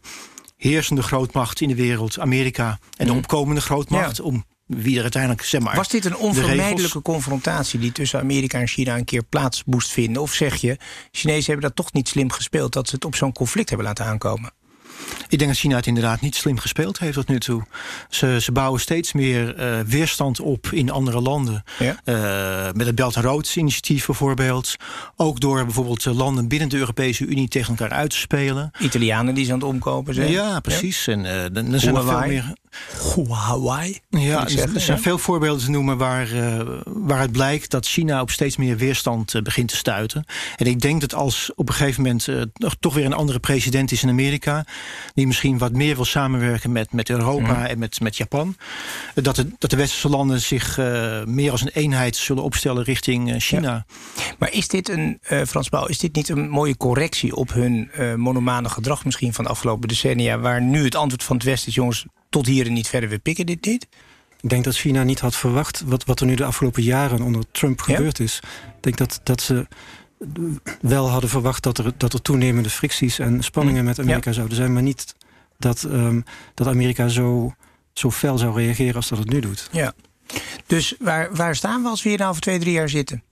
heersende 0.57 1.02
grootmacht 1.02 1.61
in 1.61 1.68
de 1.68 1.74
wereld, 1.74 2.18
Amerika, 2.18 2.78
en 2.96 3.07
de 3.07 3.12
opkomende 3.12 3.61
grootmacht, 3.61 4.16
Ja. 4.16 4.22
om 4.24 4.44
wie 4.66 4.96
er 4.96 5.02
uiteindelijk, 5.02 5.42
zeg 5.42 5.61
maar. 5.61 5.76
Was 5.76 5.88
dit 5.88 6.04
een 6.04 6.16
onvermijdelijke 6.16 7.02
confrontatie 7.02 7.78
die 7.78 7.92
tussen 7.92 8.20
Amerika 8.20 8.59
en 8.59 8.66
China 8.68 8.96
een 8.96 9.04
keer 9.04 9.22
plaats 9.22 9.62
moest 9.66 9.90
vinden? 9.90 10.22
Of 10.22 10.33
zeg 10.33 10.57
je, 10.57 10.76
Chinezen 11.11 11.44
hebben 11.52 11.62
dat 11.68 11.76
toch 11.76 11.92
niet 11.92 12.09
slim 12.09 12.31
gespeeld 12.31 12.72
dat 12.72 12.88
ze 12.88 12.94
het 12.94 13.04
op 13.04 13.14
zo'n 13.14 13.33
conflict 13.33 13.68
hebben 13.68 13.87
laten 13.87 14.04
aankomen? 14.04 14.52
Ik 15.29 15.39
denk 15.39 15.51
dat 15.51 15.61
China 15.61 15.77
het 15.77 15.87
inderdaad 15.87 16.21
niet 16.21 16.35
slim 16.35 16.59
gespeeld 16.59 16.99
heeft 16.99 17.15
tot 17.15 17.29
nu 17.29 17.39
toe. 17.39 17.63
Ze, 18.09 18.37
ze 18.41 18.53
bouwen 18.53 18.81
steeds 18.81 19.13
meer 19.13 19.59
uh, 19.59 19.81
weerstand 19.87 20.41
op 20.41 20.67
in 20.71 20.91
andere 20.91 21.21
landen. 21.21 21.65
Ja. 21.79 21.97
Uh, 22.05 22.73
met 22.73 22.87
het 22.87 22.95
Belt 22.95 23.17
and 23.17 23.25
Road 23.25 23.57
initiatief 23.57 24.07
bijvoorbeeld. 24.07 24.77
Ook 25.17 25.41
door 25.41 25.65
bijvoorbeeld 25.65 26.05
landen 26.05 26.49
binnen 26.49 26.69
de 26.69 26.77
Europese 26.77 27.27
Unie 27.27 27.49
tegen 27.49 27.77
elkaar 27.77 27.97
uit 27.99 28.11
te 28.11 28.17
spelen. 28.17 28.71
Italianen 28.79 29.35
die 29.35 29.45
ze 29.45 29.53
aan 29.53 29.59
het 29.59 29.69
omkopen 29.69 30.15
zijn. 30.15 30.31
Ja, 30.31 30.61
precies. 30.61 31.05
Ja. 31.05 31.13
En 31.13 31.25
uh, 31.25 31.45
dan 31.53 31.81
zijn 31.81 31.97
er 31.97 32.05
veel 32.05 32.27
meer... 32.27 32.53
Hawaii. 33.28 33.98
Ja, 34.11 34.48
er 34.48 34.81
zijn 34.81 35.00
veel 35.00 35.18
voorbeelden 35.18 35.64
te 35.64 35.70
noemen 35.70 35.96
waar, 35.96 36.33
uh, 36.33 36.61
waaruit 36.85 37.33
blijkt 37.33 37.70
dat 37.70 37.87
China 37.87 38.20
op 38.20 38.31
steeds 38.31 38.57
meer 38.57 38.76
weerstand 38.76 39.35
uh, 39.35 39.42
begint 39.42 39.68
te 39.68 39.76
stuiten. 39.76 40.24
En 40.57 40.66
ik 40.66 40.81
denk 40.81 41.00
dat 41.00 41.14
als 41.14 41.50
op 41.54 41.68
een 41.68 41.74
gegeven 41.74 42.02
moment 42.02 42.26
uh, 42.26 42.42
toch 42.81 42.94
weer 42.94 43.04
een 43.04 43.12
andere 43.12 43.38
president 43.38 43.92
is 43.92 44.02
in 44.02 44.09
Amerika, 44.09 44.64
die 45.14 45.26
misschien 45.26 45.59
wat 45.59 45.72
meer 45.72 45.94
wil 45.94 46.04
samenwerken 46.04 46.72
met, 46.72 46.92
met 46.92 47.11
Europa 47.11 47.59
mm. 47.59 47.64
en 47.64 47.78
met, 47.78 48.00
met 48.00 48.16
Japan, 48.16 48.57
dat 49.14 49.37
de, 49.37 49.50
dat 49.59 49.70
de 49.70 49.76
westerse 49.76 50.09
landen 50.09 50.40
zich 50.40 50.76
meer 51.24 51.50
als 51.50 51.61
een 51.61 51.70
eenheid 51.72 52.16
zullen 52.16 52.42
opstellen 52.42 52.83
richting 52.83 53.35
China. 53.42 53.87
Ja. 54.16 54.24
Maar 54.38 54.52
is 54.52 54.68
dit 54.68 54.88
een, 54.88 55.18
Frans 55.46 55.68
Bouw, 55.68 55.87
is 55.87 55.98
dit 55.98 56.14
niet 56.14 56.28
een 56.28 56.48
mooie 56.48 56.76
correctie 56.76 57.37
op 57.37 57.52
hun 57.52 57.90
monomane 58.16 58.68
gedrag 58.68 59.04
misschien 59.04 59.35
van 59.35 59.44
de 59.44 59.50
afgelopen 59.50 59.88
decennia, 59.88 60.38
waar 60.38 60.62
nu 60.62 60.85
het 60.85 60.94
antwoord 60.94 61.24
van 61.24 61.37
het 61.37 61.44
Westen 61.44 61.68
is, 61.68 61.74
jongens, 61.74 62.07
tot 62.29 62.47
hier 62.47 62.67
en 62.67 62.73
niet 62.73 62.88
verder, 62.88 63.09
we 63.09 63.19
pikken 63.19 63.47
dit 63.47 63.64
niet? 63.64 63.87
Ik 64.41 64.49
denk 64.49 64.64
dat 64.64 64.77
China 64.77 65.03
niet 65.03 65.21
had 65.21 65.37
verwacht 65.37 65.83
wat, 65.87 66.05
wat 66.05 66.21
er 66.21 66.27
nu 66.27 66.35
de 66.35 66.45
afgelopen 66.45 66.83
jaren 66.83 67.23
onder 67.23 67.45
Trump 67.51 67.83
ja? 67.87 67.95
gebeurd 67.95 68.21
is. 68.21 68.41
Ik 68.77 68.83
denk 68.83 68.97
dat, 68.97 69.21
dat 69.23 69.41
ze 69.41 69.67
wel 70.81 71.09
hadden 71.09 71.31
verwacht 71.31 71.62
dat 71.62 71.79
er, 71.79 71.93
dat 71.97 72.12
er 72.12 72.23
toenemende 72.23 72.71
fricties 72.71 73.19
en 73.19 73.43
spanningen 73.43 73.85
met 73.85 73.99
Amerika 73.99 74.31
ja. 74.31 74.37
zouden 74.37 74.57
zijn, 74.57 74.73
maar 74.73 74.83
niet 74.83 75.14
dat, 75.59 75.83
um, 75.83 76.25
dat 76.55 76.67
Amerika 76.67 77.09
zo, 77.09 77.55
zo 77.93 78.11
fel 78.11 78.38
zou 78.38 78.55
reageren 78.55 78.95
als 78.95 79.09
dat 79.09 79.19
het 79.19 79.31
nu 79.31 79.41
doet. 79.41 79.69
Ja. 79.73 79.93
Dus 80.67 80.95
waar, 80.99 81.35
waar 81.35 81.57
staan 81.57 81.83
we 81.83 81.88
als 81.88 82.03
we 82.03 82.09
hier 82.09 82.19
nou 82.19 82.31
over 82.31 82.43
twee, 82.43 82.59
drie 82.59 82.73
jaar 82.73 82.88
zitten? 82.88 83.23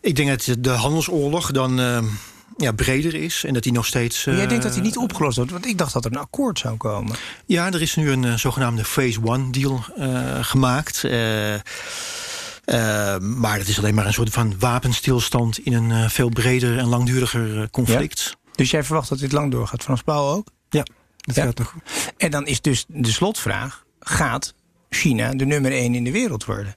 Ik 0.00 0.16
denk 0.16 0.28
dat 0.28 0.56
de 0.64 0.70
handelsoorlog 0.70 1.50
dan. 1.50 1.80
Uh 1.80 2.04
ja, 2.56 2.72
breder 2.72 3.14
is 3.14 3.44
en 3.44 3.54
dat 3.54 3.62
die 3.62 3.72
nog 3.72 3.86
steeds. 3.86 4.26
Uh, 4.26 4.36
jij 4.36 4.46
denkt 4.46 4.62
dat 4.62 4.72
die 4.72 4.82
niet 4.82 4.96
opgelost 4.96 5.36
wordt? 5.36 5.52
Want 5.52 5.66
ik 5.66 5.78
dacht 5.78 5.92
dat 5.92 6.04
er 6.04 6.12
een 6.12 6.18
akkoord 6.18 6.58
zou 6.58 6.76
komen. 6.76 7.16
Ja, 7.46 7.66
er 7.66 7.82
is 7.82 7.94
nu 7.94 8.10
een 8.10 8.22
uh, 8.22 8.34
zogenaamde 8.34 8.84
Phase 8.84 9.20
One 9.24 9.50
deal 9.50 9.84
uh, 9.98 10.44
gemaakt. 10.44 11.02
maar 13.20 13.58
het 13.58 13.68
is 13.68 13.78
alleen 13.78 13.94
maar 13.94 14.06
een 14.06 14.12
soort 14.12 14.30
van 14.30 14.58
wapenstilstand 14.58 15.58
in 15.58 15.72
een 15.72 16.10
veel 16.10 16.28
breder 16.28 16.78
en 16.78 16.86
langduriger 16.86 17.70
conflict. 17.70 18.22
Ja? 18.24 18.50
Dus 18.52 18.70
jij 18.70 18.84
verwacht 18.84 19.08
dat 19.08 19.18
dit 19.18 19.32
lang 19.32 19.50
doorgaat? 19.50 19.82
Frans 19.82 20.02
Pauw 20.02 20.34
ook? 20.34 20.48
Ja, 20.70 20.82
dat 21.16 21.34
ja. 21.34 21.44
gaat 21.44 21.58
nog. 21.58 21.74
En 22.16 22.30
dan 22.30 22.46
is 22.46 22.60
dus 22.60 22.84
de 22.88 23.12
slotvraag: 23.12 23.84
gaat 24.00 24.54
China 24.90 25.34
de 25.34 25.44
nummer 25.44 25.72
één 25.72 25.94
in 25.94 26.04
de 26.04 26.12
wereld 26.12 26.44
worden? 26.44 26.76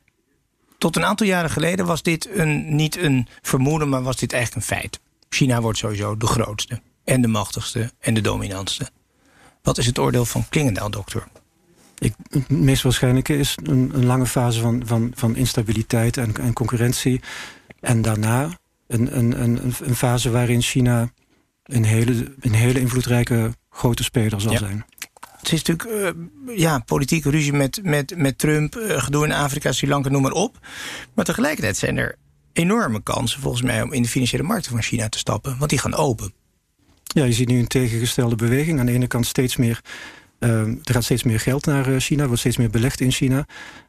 Tot 0.78 0.96
een 0.96 1.06
aantal 1.06 1.28
jaren 1.28 1.50
geleden 1.50 1.86
was 1.86 2.02
dit 2.02 2.30
een, 2.34 2.76
niet 2.76 2.98
een 2.98 3.28
vermoeden, 3.42 3.90
maar 3.90 4.04
was 4.04 4.18
dit 4.18 4.34
eigenlijk 4.34 4.70
een 4.70 4.76
feit. 4.78 5.00
China 5.30 5.62
wordt 5.62 5.78
sowieso 5.78 6.18
de 6.18 6.28
grootste 6.28 6.82
en 7.04 7.22
de 7.22 7.28
machtigste 7.28 7.92
en 8.00 8.14
de 8.14 8.22
dominantste. 8.22 8.90
Wat 9.62 9.78
is 9.78 9.86
het 9.86 10.00
oordeel 10.00 10.26
van 10.26 10.50
Klingendaal, 10.50 10.90
dokter? 10.90 11.28
Ik, 11.98 12.14
het 12.30 12.50
meest 12.50 12.84
waarschijnlijke 12.84 13.38
is 13.38 13.58
een, 13.64 13.92
een 13.94 14.06
lange 14.06 14.26
fase 14.26 14.62
van, 14.62 14.82
van, 14.86 15.12
van 15.16 15.36
instabiliteit 15.36 16.18
en, 16.18 16.36
en 16.38 16.54
concurrentie. 16.54 17.22
En 17.80 18.02
daarna 18.02 18.58
een, 18.88 19.18
een, 19.18 19.42
een, 19.42 19.74
een 19.84 19.96
fase 19.96 20.30
waarin 20.30 20.62
China 20.62 21.12
een 21.64 21.84
hele, 21.84 22.34
een 22.40 22.54
hele 22.54 22.80
invloedrijke 22.80 23.54
grote 23.70 24.04
speler 24.04 24.42
zal 24.42 24.52
ja. 24.52 24.58
zijn. 24.58 24.86
Het 25.38 25.52
is 25.52 25.64
natuurlijk 25.64 26.18
uh, 26.48 26.58
ja, 26.58 26.80
politieke 26.80 27.30
ruzie 27.30 27.54
met, 27.54 27.80
met, 27.84 28.18
met 28.18 28.38
Trump, 28.38 28.76
uh, 28.76 29.02
gedoe 29.02 29.26
in 29.26 29.32
Afrika, 29.32 29.72
Sri 29.72 29.88
Lanka, 29.88 30.10
noem 30.10 30.22
maar 30.22 30.32
op. 30.32 30.68
Maar 31.14 31.26
tegelijkertijd 31.26 31.78
zijn 31.78 31.98
er 31.98 32.16
enorme 32.58 33.04
kansen 33.04 33.42
volgens 33.42 33.64
mij 33.64 33.82
om 33.82 33.94
in 33.94 34.02
de 34.02 34.08
financiële 34.08 34.44
markten 34.44 34.72
van 34.72 34.82
China 34.82 35.10
te 35.10 35.18
stappen, 35.18 35.58
want 35.58 35.70
die 35.70 35.80
gaan 35.80 35.96
open. 35.96 36.34
Ja, 37.04 37.24
je 37.24 37.34
ziet 37.34 37.48
nu 37.48 37.60
een 37.60 37.68
tegengestelde 37.68 38.36
beweging. 38.36 38.80
Aan 38.80 38.86
de 38.86 38.92
ene 38.92 39.08
kant 39.08 39.26
steeds 39.26 39.56
meer. 39.56 39.82
Uh, 40.40 40.60
er 40.60 40.78
gaat 40.94 41.04
steeds 41.04 41.24
meer 41.24 41.40
geld 41.40 41.66
naar 41.66 41.90
uh, 41.90 42.00
China, 42.00 42.26
wordt 42.26 42.40
steeds 42.40 42.58
meer 42.58 42.70
belegd 42.70 43.00
in 43.00 43.12
China. 43.12 43.38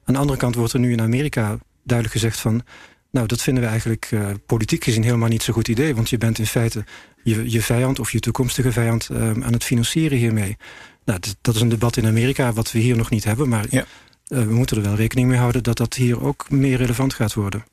Aan 0.05 0.15
de 0.15 0.21
andere 0.21 0.39
kant 0.39 0.55
wordt 0.55 0.73
er 0.73 0.81
nu 0.81 0.93
in 0.93 1.01
Amerika 1.01 1.59
duidelijk 1.83 2.19
gezegd 2.19 2.41
van. 2.41 2.63
Nou, 3.11 3.27
dat 3.27 3.43
vinden 3.43 3.63
we 3.63 3.69
eigenlijk 3.69 4.11
uh, 4.11 4.31
politiek 4.47 4.85
gezien 4.85 5.03
helemaal 5.03 5.29
niet 5.29 5.43
zo'n 5.43 5.55
goed 5.55 5.69
idee. 5.69 5.95
Want 5.95 6.11
je 6.11 6.19
bent 6.19 6.39
in 6.39 6.47
feite 6.47 6.85
je, 7.23 7.51
je 7.51 7.63
vijand 7.63 7.99
of 7.99 8.13
je 8.13 8.21
toekomstige 8.21 8.73
vijand 8.73 9.09
ehm, 9.09 9.43
aan 9.43 9.53
het 9.53 9.65
financieren 9.65 10.19
hiermee. 10.19 10.57
Nou, 11.05 11.19
dat, 11.21 11.37
dat, 11.41 11.55
is 11.55 11.61
een 11.61 11.69
debat 11.69 11.97
in 11.97 12.07
Amerika 12.07 12.53
wat 12.53 12.73
we 12.73 12.79
hier 12.79 12.97
nog 12.97 13.11
niet 13.11 13.25
hebben. 13.25 13.49
Maar 13.49 13.67
ja. 13.71 13.85
we 14.25 14.55
moeten 14.55 14.77
er 14.77 14.83
wel 14.83 14.95
rekening 14.95 15.29
mee 15.29 15.39
houden 15.39 15.63
dat 15.63 15.77
dat 15.77 15.95
hier 15.95 16.23
ook 16.23 16.51
meer 16.51 16.77
relevant 16.77 17.15
gaat 17.15 17.35
worden. 17.35 17.65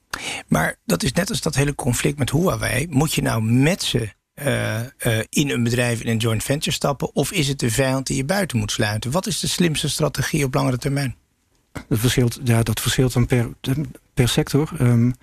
Maar 0.47 0.75
dat 0.85 1.03
is 1.03 1.11
net 1.11 1.29
als 1.29 1.41
dat 1.41 1.55
hele 1.55 1.75
conflict 1.75 2.17
met 2.17 2.31
Huawei. 2.31 2.87
Moet 2.89 3.13
je 3.13 3.21
nou 3.21 3.43
met 3.43 3.83
ze 3.83 4.09
uh, 4.43 4.79
uh, 4.79 5.19
in 5.29 5.49
een 5.49 5.63
bedrijf 5.63 6.01
in 6.01 6.07
een 6.07 6.17
joint 6.17 6.43
venture 6.43 6.71
stappen? 6.71 7.15
Of 7.15 7.31
is 7.31 7.47
het 7.47 7.59
de 7.59 7.71
vijand 7.71 8.07
die 8.07 8.17
je 8.17 8.25
buiten 8.25 8.57
moet 8.57 8.71
sluiten? 8.71 9.11
Wat 9.11 9.27
is 9.27 9.39
de 9.39 9.47
slimste 9.47 9.89
strategie 9.89 10.43
op 10.43 10.53
langere 10.53 10.77
termijn? 10.77 11.15
Dat 11.87 11.99
verschilt, 11.99 12.39
ja, 12.43 12.63
dat 12.63 12.79
verschilt 12.79 13.13
dan 13.13 13.25
per, 13.25 13.49
per 14.13 14.29
sector. 14.29 14.71
Um, 14.79 15.15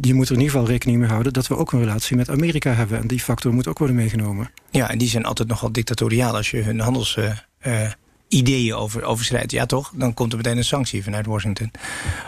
je 0.00 0.14
moet 0.14 0.26
er 0.26 0.34
in 0.34 0.40
ieder 0.40 0.54
geval 0.54 0.66
rekening 0.66 0.98
mee 0.98 1.08
houden 1.08 1.32
dat 1.32 1.46
we 1.46 1.56
ook 1.56 1.72
een 1.72 1.78
relatie 1.78 2.16
met 2.16 2.30
Amerika 2.30 2.72
hebben. 2.72 2.98
En 2.98 3.06
die 3.06 3.20
factor 3.20 3.52
moet 3.52 3.66
ook 3.66 3.78
worden 3.78 3.96
meegenomen. 3.96 4.50
Ja, 4.70 4.90
en 4.90 4.98
die 4.98 5.08
zijn 5.08 5.24
altijd 5.24 5.48
nogal 5.48 5.72
dictatoriaal 5.72 6.36
als 6.36 6.50
je 6.50 6.62
hun 6.62 6.80
handels. 6.80 7.18
Uh, 7.66 7.90
ideeën 8.28 8.74
over, 8.74 9.02
overschrijdt. 9.02 9.50
Ja, 9.50 9.66
toch? 9.66 9.92
Dan 9.94 10.14
komt 10.14 10.32
er 10.32 10.38
meteen 10.38 10.56
een 10.56 10.64
sanctie 10.64 11.02
vanuit 11.02 11.26
Washington. 11.26 11.70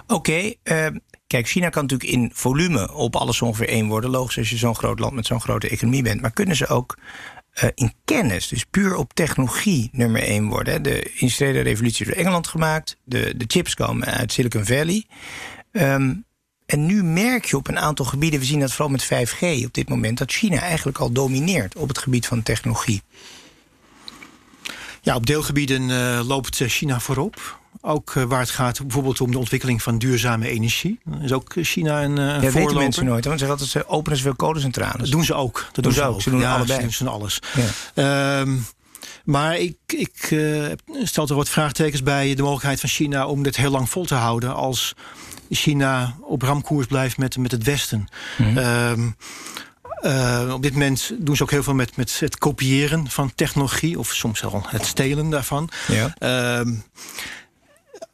Oké, 0.06 0.14
okay, 0.14 0.56
uh, 0.64 0.98
kijk, 1.26 1.48
China 1.48 1.68
kan 1.68 1.82
natuurlijk 1.82 2.10
in 2.10 2.30
volume 2.34 2.92
op 2.92 3.16
alles 3.16 3.42
ongeveer 3.42 3.68
één 3.68 3.86
worden. 3.86 4.10
Logisch 4.10 4.38
als 4.38 4.50
je 4.50 4.56
zo'n 4.56 4.76
groot 4.76 4.98
land 4.98 5.12
met 5.12 5.26
zo'n 5.26 5.40
grote 5.40 5.68
economie 5.68 6.02
bent. 6.02 6.20
Maar 6.20 6.32
kunnen 6.32 6.56
ze 6.56 6.66
ook 6.66 6.96
uh, 7.62 7.70
in 7.74 7.92
kennis, 8.04 8.48
dus 8.48 8.64
puur 8.64 8.96
op 8.96 9.14
technologie, 9.14 9.88
nummer 9.92 10.22
één 10.22 10.46
worden? 10.46 10.82
De 10.82 11.12
industriële 11.14 11.60
revolutie 11.60 12.06
door 12.06 12.14
Engeland 12.14 12.46
gemaakt. 12.46 12.96
De, 13.04 13.36
de 13.36 13.44
chips 13.46 13.74
komen 13.74 14.06
uit 14.06 14.32
Silicon 14.32 14.64
Valley. 14.64 15.04
Um, 15.72 16.24
en 16.66 16.86
nu 16.86 17.02
merk 17.02 17.44
je 17.44 17.56
op 17.56 17.68
een 17.68 17.78
aantal 17.78 18.04
gebieden, 18.04 18.40
we 18.40 18.46
zien 18.46 18.60
dat 18.60 18.72
vooral 18.72 18.88
met 18.88 19.04
5G 19.04 19.64
op 19.64 19.74
dit 19.74 19.88
moment, 19.88 20.18
dat 20.18 20.32
China 20.32 20.60
eigenlijk 20.60 20.98
al 20.98 21.12
domineert 21.12 21.76
op 21.76 21.88
het 21.88 21.98
gebied 21.98 22.26
van 22.26 22.42
technologie. 22.42 23.02
Ja, 25.06 25.14
op 25.14 25.26
deelgebieden 25.26 25.88
uh, 25.88 26.20
loopt 26.26 26.56
China 26.56 27.00
voorop. 27.00 27.58
Ook 27.80 28.14
uh, 28.14 28.24
waar 28.24 28.40
het 28.40 28.50
gaat 28.50 28.80
bijvoorbeeld 28.80 29.20
om 29.20 29.30
de 29.30 29.38
ontwikkeling 29.38 29.82
van 29.82 29.98
duurzame 29.98 30.48
energie. 30.48 31.00
Is 31.22 31.32
ook 31.32 31.52
China 31.56 32.02
een, 32.02 32.16
uh, 32.16 32.16
ja, 32.16 32.32
voorloper. 32.32 32.60
weten 32.60 32.76
mensen 32.76 33.04
nooit. 33.04 33.24
Want 33.24 33.40
ze, 33.40 33.46
altijd, 33.46 33.68
ze 33.68 33.88
openen 33.88 34.18
veel 34.18 34.34
kolencentrales. 34.34 35.00
Dat 35.00 35.10
doen 35.10 35.24
ze 35.24 35.34
ook. 35.34 35.54
Dat 35.54 35.74
doen, 35.74 35.82
doen 35.82 35.92
ze 35.92 36.02
ook. 36.02 36.22
Ze 36.22 36.30
doen 36.30 36.40
ja, 36.40 36.54
allebei. 36.54 36.90
Ze 36.90 37.04
doen 37.04 37.12
alles. 37.12 37.38
Ja. 37.94 38.40
Um, 38.40 38.66
maar 39.24 39.58
ik, 39.58 39.76
ik 39.86 40.30
uh, 40.30 40.66
stel 41.02 41.28
er 41.28 41.34
wat 41.34 41.48
vraagtekens 41.48 42.02
bij 42.02 42.34
de 42.34 42.42
mogelijkheid 42.42 42.80
van 42.80 42.88
China 42.88 43.26
om 43.26 43.42
dit 43.42 43.56
heel 43.56 43.70
lang 43.70 43.90
vol 43.90 44.04
te 44.04 44.14
houden 44.14 44.54
als 44.54 44.94
China 45.50 46.16
op 46.20 46.42
ramkoers 46.42 46.86
blijft 46.86 47.18
met, 47.18 47.36
met 47.36 47.50
het 47.50 47.64
Westen. 47.64 48.08
Mm 48.38 48.46
-hmm. 48.46 48.58
um, 48.58 49.16
uh, 50.06 50.52
op 50.54 50.62
dit 50.62 50.72
moment 50.72 51.12
doen 51.18 51.36
ze 51.36 51.42
ook 51.42 51.50
heel 51.50 51.62
veel 51.62 51.74
met, 51.74 51.96
met 51.96 52.20
het 52.20 52.38
kopiëren 52.38 53.10
van 53.10 53.34
technologie, 53.34 53.98
of 53.98 54.14
soms 54.14 54.40
wel 54.40 54.62
het 54.66 54.86
stelen 54.86 55.30
daarvan. 55.30 55.68
Ja. 55.88 56.14
Uh, 56.18 56.72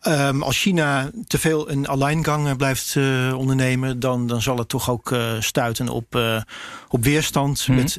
Um, 0.08 0.42
als 0.42 0.58
China 0.58 1.10
te 1.26 1.38
veel 1.38 1.70
een 1.70 1.86
alleingang 1.86 2.56
blijft 2.56 2.94
uh, 2.94 3.38
ondernemen, 3.38 4.00
dan, 4.00 4.26
dan 4.26 4.42
zal 4.42 4.58
het 4.58 4.68
toch 4.68 4.90
ook 4.90 5.10
uh, 5.10 5.32
stuiten 5.40 5.88
op, 5.88 6.16
uh, 6.16 6.40
op 6.88 7.04
weerstand. 7.04 7.68
Mm 7.68 7.74
-hmm. 7.74 7.84
Met 7.84 7.98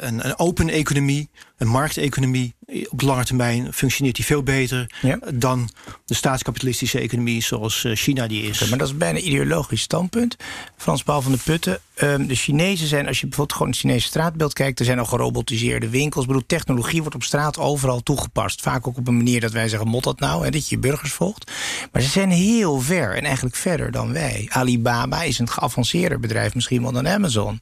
een, 0.00 0.26
een, 0.26 0.38
open 0.38 0.68
economie, 0.68 1.30
een 1.58 1.68
markteconomie. 1.68 2.54
Op 2.88 2.98
de 2.98 3.06
lange 3.06 3.24
termijn 3.24 3.72
functioneert 3.72 4.16
die 4.16 4.24
veel 4.24 4.42
beter 4.42 4.90
ja. 5.00 5.18
dan 5.34 5.70
de 6.04 6.14
staatskapitalistische 6.14 7.00
economie 7.00 7.42
zoals 7.42 7.86
China 7.92 8.26
die 8.26 8.42
is. 8.42 8.56
Okay, 8.56 8.68
maar 8.68 8.78
dat 8.78 8.88
is 8.88 8.96
bijna 8.96 9.18
een 9.18 9.26
ideologisch 9.26 9.80
standpunt. 9.80 10.36
Frans 10.76 11.02
Paul 11.02 11.22
van 11.22 11.32
de 11.32 11.38
Putten. 11.44 11.80
Um, 12.02 12.26
de 12.26 12.34
Chinezen 12.34 12.86
zijn, 12.86 13.06
als 13.06 13.20
je 13.20 13.26
bijvoorbeeld 13.26 13.56
gewoon 13.56 13.72
het 13.72 13.80
Chinese 13.80 14.06
straatbeeld 14.06 14.52
kijkt, 14.52 14.78
er 14.78 14.84
zijn 14.84 14.98
al 14.98 15.04
gerobotiseerde 15.04 15.88
winkels. 15.88 16.22
Ik 16.22 16.30
bedoel, 16.30 16.46
technologie 16.46 17.00
wordt 17.00 17.14
op 17.14 17.22
straat 17.22 17.58
overal 17.58 18.02
toegepast. 18.02 18.60
Vaak 18.60 18.86
ook 18.86 18.96
op 18.96 19.08
een 19.08 19.16
manier 19.16 19.40
dat 19.40 19.52
wij 19.52 19.68
zeggen, 19.68 19.88
mot 19.88 20.04
dat 20.04 20.20
nou, 20.20 20.44
hè, 20.44 20.50
dat 20.50 20.68
je 20.68 20.74
je 20.74 20.80
burgers 20.80 21.12
volgt. 21.12 21.50
Maar 21.92 22.02
ze 22.02 22.08
zijn 22.08 22.30
heel 22.30 22.80
ver 22.80 23.16
en 23.16 23.24
eigenlijk 23.24 23.56
verder 23.56 23.90
dan 23.90 24.12
wij. 24.12 24.46
Alibaba 24.48 25.22
is 25.22 25.38
een 25.38 25.48
geavanceerder 25.48 26.20
bedrijf 26.20 26.54
misschien 26.54 26.82
wel 26.82 26.92
dan 26.92 27.08
Amazon. 27.08 27.60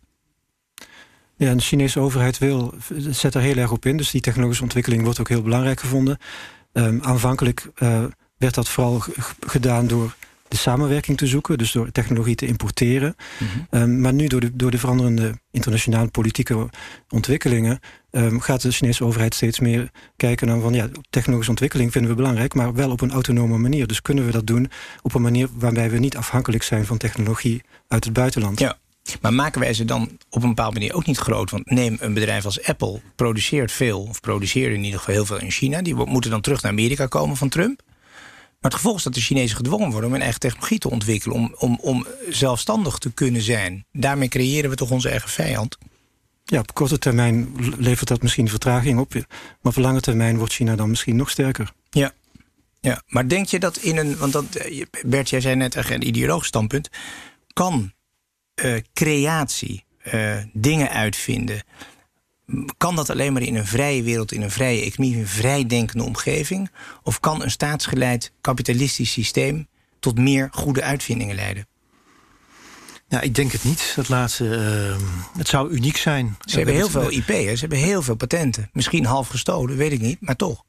Ja, 1.37 1.49
en 1.49 1.57
de 1.57 1.63
Chinese 1.63 2.01
overheid 2.01 2.39
wil, 2.39 2.75
zet 2.97 3.35
er 3.35 3.41
heel 3.41 3.57
erg 3.57 3.73
op 3.73 3.87
in. 3.87 3.97
Dus 3.97 4.11
die 4.11 4.21
technologische 4.21 4.63
ontwikkeling 4.63 5.03
wordt 5.03 5.21
ook 5.21 5.29
heel 5.29 5.43
belangrijk 5.43 5.81
gevonden. 5.81 6.19
Um, 6.73 7.03
aanvankelijk 7.03 7.71
uh, 7.79 8.05
werd 8.37 8.55
dat 8.55 8.69
vooral 8.69 9.03
gedaan 9.41 9.87
door 9.87 10.15
de 10.49 10.57
samenwerking 10.57 11.17
te 11.17 11.27
zoeken, 11.27 11.59
dus 11.59 11.73
door 11.73 11.93
technologie 11.93 12.35
te 12.35 12.47
importeren. 12.47 13.17
Ehm, 13.71 14.01
maar 14.01 14.13
nu 14.13 14.27
door 14.27 14.41
de, 14.41 14.57
door 14.57 14.71
de 14.71 14.79
veranderende 14.79 15.39
internationale 15.51 16.09
politieke 16.09 16.69
ontwikkelingen 17.09 17.81
ehm, 18.11 18.39
gaat 18.39 18.63
de 18.63 18.71
Chinese 18.71 19.05
overheid 19.05 19.35
steeds 19.35 19.61
meer 19.61 19.91
kijken 20.17 20.47
naar 20.47 20.61
van 20.61 20.73
ja, 20.73 20.89
technologische 21.11 21.51
ontwikkeling 21.51 21.93
vinden 21.93 22.11
we 22.11 22.17
belangrijk, 22.17 22.55
maar 22.55 22.75
wel 22.75 22.91
op 22.91 23.01
een 23.01 23.13
autonome 23.13 23.59
manier. 23.59 23.87
Dus 23.87 24.03
kunnen 24.03 24.27
we 24.27 24.33
dat 24.33 24.47
doen 24.47 24.71
op 25.03 25.15
een 25.15 25.23
manier 25.23 25.49
waarbij 25.53 25.91
we 25.91 25.99
niet 25.99 26.17
afhankelijk 26.17 26.63
zijn 26.63 26.87
van 26.87 26.97
technologie 26.97 27.63
uit 27.89 28.05
het 28.05 28.13
buitenland. 28.13 28.59
Ja. 28.59 28.79
Maar 29.21 29.35
maken 29.35 29.61
wij 29.61 29.75
ze 29.75 29.85
dan 29.85 30.19
op 30.31 30.43
een 30.43 30.49
bepaalde 30.49 30.79
manier 30.79 30.95
ook 30.95 31.07
niet 31.07 31.19
groot? 31.19 31.51
Want 31.51 31.71
neem 31.71 31.97
een 32.01 32.15
bedrijf 32.15 32.45
als 32.45 32.63
Apple, 32.65 33.01
produceert 33.17 33.73
veel, 33.73 34.03
of 34.03 34.21
produceerde 34.21 34.75
in 34.75 34.85
ieder 34.85 34.99
geval 34.99 35.15
heel 35.15 35.27
veel 35.27 35.41
in 35.41 35.51
China. 35.51 35.83
Die 35.83 35.95
moeten 35.95 36.31
dan 36.31 36.41
terug 36.41 36.63
naar 36.63 36.73
Amerika 36.73 37.07
komen 37.07 37.37
van 37.37 37.49
Trump. 37.49 37.83
Maar 38.61 38.71
het 38.71 38.75
gevolg 38.75 38.97
is 38.97 39.03
dat 39.03 39.15
de 39.15 39.21
Chinezen 39.21 39.57
gedwongen 39.57 39.91
worden 39.91 40.07
om 40.07 40.13
hun 40.13 40.23
eigen 40.23 40.41
technologie 40.41 40.79
te 40.79 40.91
ontwikkelen. 40.91 41.37
Om, 41.37 41.55
om, 41.59 41.79
om 41.81 42.07
zelfstandig 42.29 42.99
te 42.99 43.13
kunnen 43.13 43.43
zijn. 43.43 43.85
Daarmee 43.93 44.29
creëren 44.29 44.71
we 44.71 44.77
toch 44.77 44.91
onze 44.91 45.09
eigen 45.09 45.29
vijand? 45.29 45.79
Ja, 46.45 46.59
op 46.59 46.75
korte 46.75 46.99
termijn 46.99 47.55
levert 47.79 48.09
dat 48.09 48.23
misschien 48.23 48.49
vertraging 48.49 48.99
op. 48.99 49.15
Maar 49.15 49.25
op 49.63 49.77
lange 49.77 50.01
termijn 50.01 50.37
wordt 50.37 50.53
China 50.53 50.77
dan 50.77 50.89
misschien 50.89 51.17
nog 51.17 51.31
sterker. 51.31 51.73
Ja, 51.91 52.13
ja. 52.81 53.03
maar 53.07 53.29
denk 53.29 53.47
je 53.47 53.59
dat 53.59 53.77
in 53.77 53.97
een. 53.97 54.17
Want 54.17 54.33
dat, 54.33 54.45
Bert, 55.07 55.31
jij 55.31 55.41
zei 55.41 55.55
net 55.55 55.91
een 55.91 56.07
ideologisch 56.07 56.49
standpunt. 56.49 56.89
Kan 57.53 57.93
uh, 58.65 58.77
creatie, 58.95 59.85
uh, 60.15 60.37
dingen 60.53 60.91
uitvinden. 60.91 61.63
Kan 62.77 62.97
dat 62.97 63.11
alleen 63.11 63.33
maar 63.33 63.43
in 63.43 63.57
een 63.57 63.67
vrije 63.67 64.03
wereld, 64.03 64.33
in 64.33 64.43
een 64.43 64.51
vrije 64.51 64.83
economie, 64.83 65.19
een 65.19 65.27
vrijdenkende 65.27 66.05
omgeving? 66.05 66.71
Of 67.03 67.21
kan 67.21 67.43
een 67.43 67.51
staatsgeleid 67.51 68.33
kapitalistisch 68.41 69.13
systeem 69.13 69.69
tot 70.01 70.19
meer 70.19 70.49
goede 70.53 70.83
uitvindingen 70.83 71.35
leiden? 71.35 71.67
Nou, 73.09 73.25
ik 73.25 73.35
denk 73.35 73.53
het 73.53 73.65
niet. 73.65 73.93
Dat 73.97 74.09
laatste, 74.09 74.45
uh, 74.45 75.07
het 75.39 75.49
zou 75.49 75.71
uniek 75.71 75.97
zijn. 75.97 76.37
Ze 76.45 76.57
hebben 76.57 76.75
heel 76.75 76.89
veel 76.89 77.11
IP, 77.11 77.27
hè? 77.27 77.55
ze 77.55 77.61
hebben 77.61 77.79
heel 77.79 78.03
veel 78.03 78.15
patenten. 78.15 78.71
Misschien 78.73 79.05
half 79.05 79.29
gestolen, 79.29 79.77
weet 79.77 79.93
ik 79.93 80.01
niet, 80.01 80.21
maar 80.21 80.37
toch. 80.37 80.65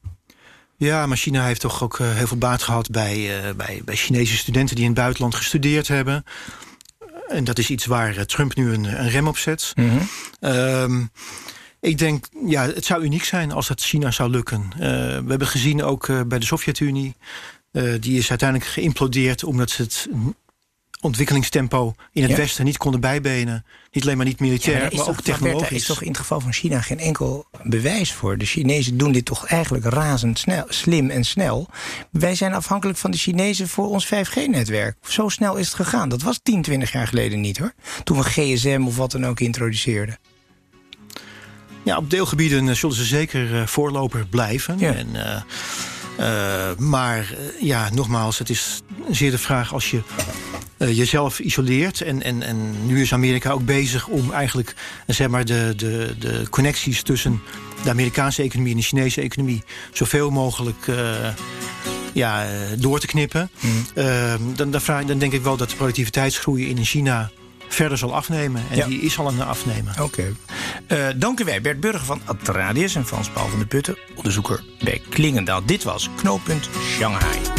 Ja, 0.76 1.06
maar 1.06 1.16
China 1.16 1.46
heeft 1.46 1.60
toch 1.60 1.82
ook 1.82 1.98
heel 1.98 2.26
veel 2.26 2.36
baat 2.36 2.62
gehad 2.62 2.90
bij, 2.90 3.46
uh, 3.46 3.54
bij, 3.54 3.82
bij 3.84 3.96
Chinese 3.96 4.36
studenten 4.36 4.74
die 4.74 4.84
in 4.84 4.90
het 4.90 5.00
buitenland 5.00 5.34
gestudeerd 5.34 5.88
hebben. 5.88 6.24
En 7.28 7.44
dat 7.44 7.58
is 7.58 7.70
iets 7.70 7.86
waar 7.86 8.16
eh, 8.16 8.22
Trump 8.22 8.54
nu 8.54 8.72
een, 8.72 8.84
een 8.84 9.10
rem 9.10 9.28
op 9.28 9.38
zet. 9.38 9.72
Mhm. 9.74 9.98
Ehm, 10.40 11.02
ik 11.80 11.98
denk, 11.98 12.26
ja, 12.46 12.66
het 12.66 12.84
zou 12.84 13.02
uniek 13.02 13.24
zijn 13.24 13.52
als 13.52 13.68
dat 13.68 13.80
China 13.80 14.10
zou 14.10 14.30
lukken. 14.30 14.70
Uh, 14.74 14.80
we 14.80 15.24
hebben 15.28 15.46
gezien 15.46 15.82
ook 15.82 16.08
uh, 16.08 16.20
bij 16.26 16.38
de 16.38 16.44
Sovjet-Unie. 16.44 17.16
Uh, 17.72 17.94
die 18.00 18.18
is 18.18 18.30
uiteindelijk 18.30 18.70
geïmplodeerd 18.70 19.44
omdat 19.44 19.70
ze 19.70 19.82
het 19.82 20.08
ontwikkelingstempo 21.00 21.94
in 22.12 22.22
het 22.22 22.30
Ja. 22.30 22.36
Westen 22.36 22.64
niet 22.64 22.76
konden 22.76 23.00
bijbenen. 23.00 23.64
Niet 23.92 24.04
alleen 24.04 24.16
maar 24.16 24.26
niet 24.26 24.40
militair, 24.40 24.82
Ja, 24.82 24.96
maar, 24.96 25.08
ook 25.08 25.20
technologisch. 25.20 25.70
is 25.76 25.86
toch 25.86 26.02
in 26.02 26.08
het 26.08 26.18
geval 26.18 26.40
van 26.40 26.52
China 26.52 26.80
geen 26.80 26.98
enkel 26.98 27.46
bewijs 27.62 28.12
voor. 28.12 28.38
De 28.38 28.44
Chinezen 28.44 28.96
doen 28.98 29.12
dit 29.12 29.24
toch 29.24 29.46
eigenlijk 29.46 29.84
razendsnel, 29.84 30.64
slim 30.68 31.10
en 31.10 31.24
snel. 31.24 31.68
Wij 32.10 32.34
zijn 32.34 32.54
afhankelijk 32.54 32.98
van 32.98 33.10
de 33.10 33.16
Chinezen 33.18 33.68
voor 33.68 33.88
ons 33.88 34.06
5G-netwerk. 34.06 34.96
Zo 35.08 35.28
snel 35.28 35.56
is 35.56 35.66
het 35.66 35.74
gegaan. 35.76 36.08
Dat 36.08 36.22
was 36.22 36.40
10, 36.42 36.62
20 36.62 36.92
jaar 36.92 37.06
geleden 37.06 37.40
niet 37.40 37.58
hoor. 37.58 37.72
Toen 38.04 38.16
we 38.16 38.22
GSM 38.24 38.84
of 38.86 38.96
wat 38.96 39.10
dan 39.10 39.26
ook 39.26 39.40
introduceerden. 39.40 40.18
Ja, 41.82 41.96
op 41.96 42.10
deelgebieden 42.10 42.68
eh, 42.68 42.74
zullen 42.74 42.96
ze 42.96 43.04
zeker 43.04 43.60
eh, 43.60 43.66
voorloper 43.66 44.26
blijven. 44.26 44.78
Ja. 44.78 44.92
En, 44.94 45.08
eh, 45.16 46.76
maar 46.78 47.34
ja, 47.60 47.90
nogmaals, 47.92 48.38
het 48.38 48.50
is 48.50 48.82
zeer 49.10 49.30
de 49.30 49.38
vraag 49.38 49.72
als 49.72 49.90
je 49.90 50.02
eh, 50.78 50.96
jezelf 50.96 51.38
isoleert. 51.38 52.00
En, 52.00 52.22
en, 52.22 52.42
en 52.42 52.86
nu 52.86 53.00
is 53.00 53.12
Amerika 53.12 53.50
ook 53.50 53.64
bezig 53.64 54.06
om 54.06 54.32
eigenlijk 54.32 54.74
zeg 55.06 55.28
maar, 55.28 55.44
de, 55.44 55.72
de, 55.76 56.14
de 56.18 56.46
connecties 56.50 57.02
tussen 57.02 57.40
de 57.82 57.90
Amerikaanse 57.90 58.42
economie 58.42 58.72
en 58.72 58.78
de 58.78 58.84
Chinese 58.84 59.20
economie 59.20 59.62
zoveel 59.92 60.30
mogelijk 60.30 60.86
eh, 60.88 61.28
ja, 62.12 62.44
eh, 62.44 62.50
door 62.78 63.00
te 63.00 63.06
knippen. 63.06 63.50
Eh, 63.94 64.34
dan, 64.54 64.70
dan, 64.70 64.80
vraag, 64.80 65.04
dan 65.04 65.18
denk 65.18 65.32
ik 65.32 65.42
wel 65.42 65.56
dat 65.56 65.70
de 65.70 65.76
productiviteitsgroei 65.76 66.68
in 66.68 66.84
China 66.84 67.30
verder 67.68 67.98
zal 67.98 68.14
afnemen. 68.14 68.62
En 68.70 68.76
Ja. 68.76 68.86
die 68.86 69.00
is 69.00 69.18
al 69.18 69.26
aan 69.26 69.38
het 69.38 69.48
afnemen. 69.48 69.94
Oké. 70.02 70.34
Eh, 70.86 71.06
dank 71.16 71.40
u 71.40 71.44
wij, 71.44 71.60
Bert 71.60 71.80
Burger 71.80 72.04
van 72.04 72.20
Atradius 72.24 72.94
en 72.94 73.06
Frans 73.06 73.28
Paul 73.28 73.48
van 73.48 73.58
de 73.58 73.66
Putten, 73.66 73.98
onderzoeker 74.14 74.62
bij 74.80 75.02
Klingendaal. 75.08 75.64
Dit 75.66 75.82
was 75.84 76.08
Knooppunt 76.16 76.68
Shanghai. 76.96 77.57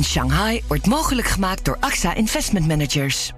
Shanghai 0.00 0.62
wordt 0.68 0.86
mogelijk 0.86 1.26
gemaakt 1.26 1.64
door 1.64 1.76
AXA 1.80 2.14
Investment 2.14 2.66
Managers. 2.66 3.32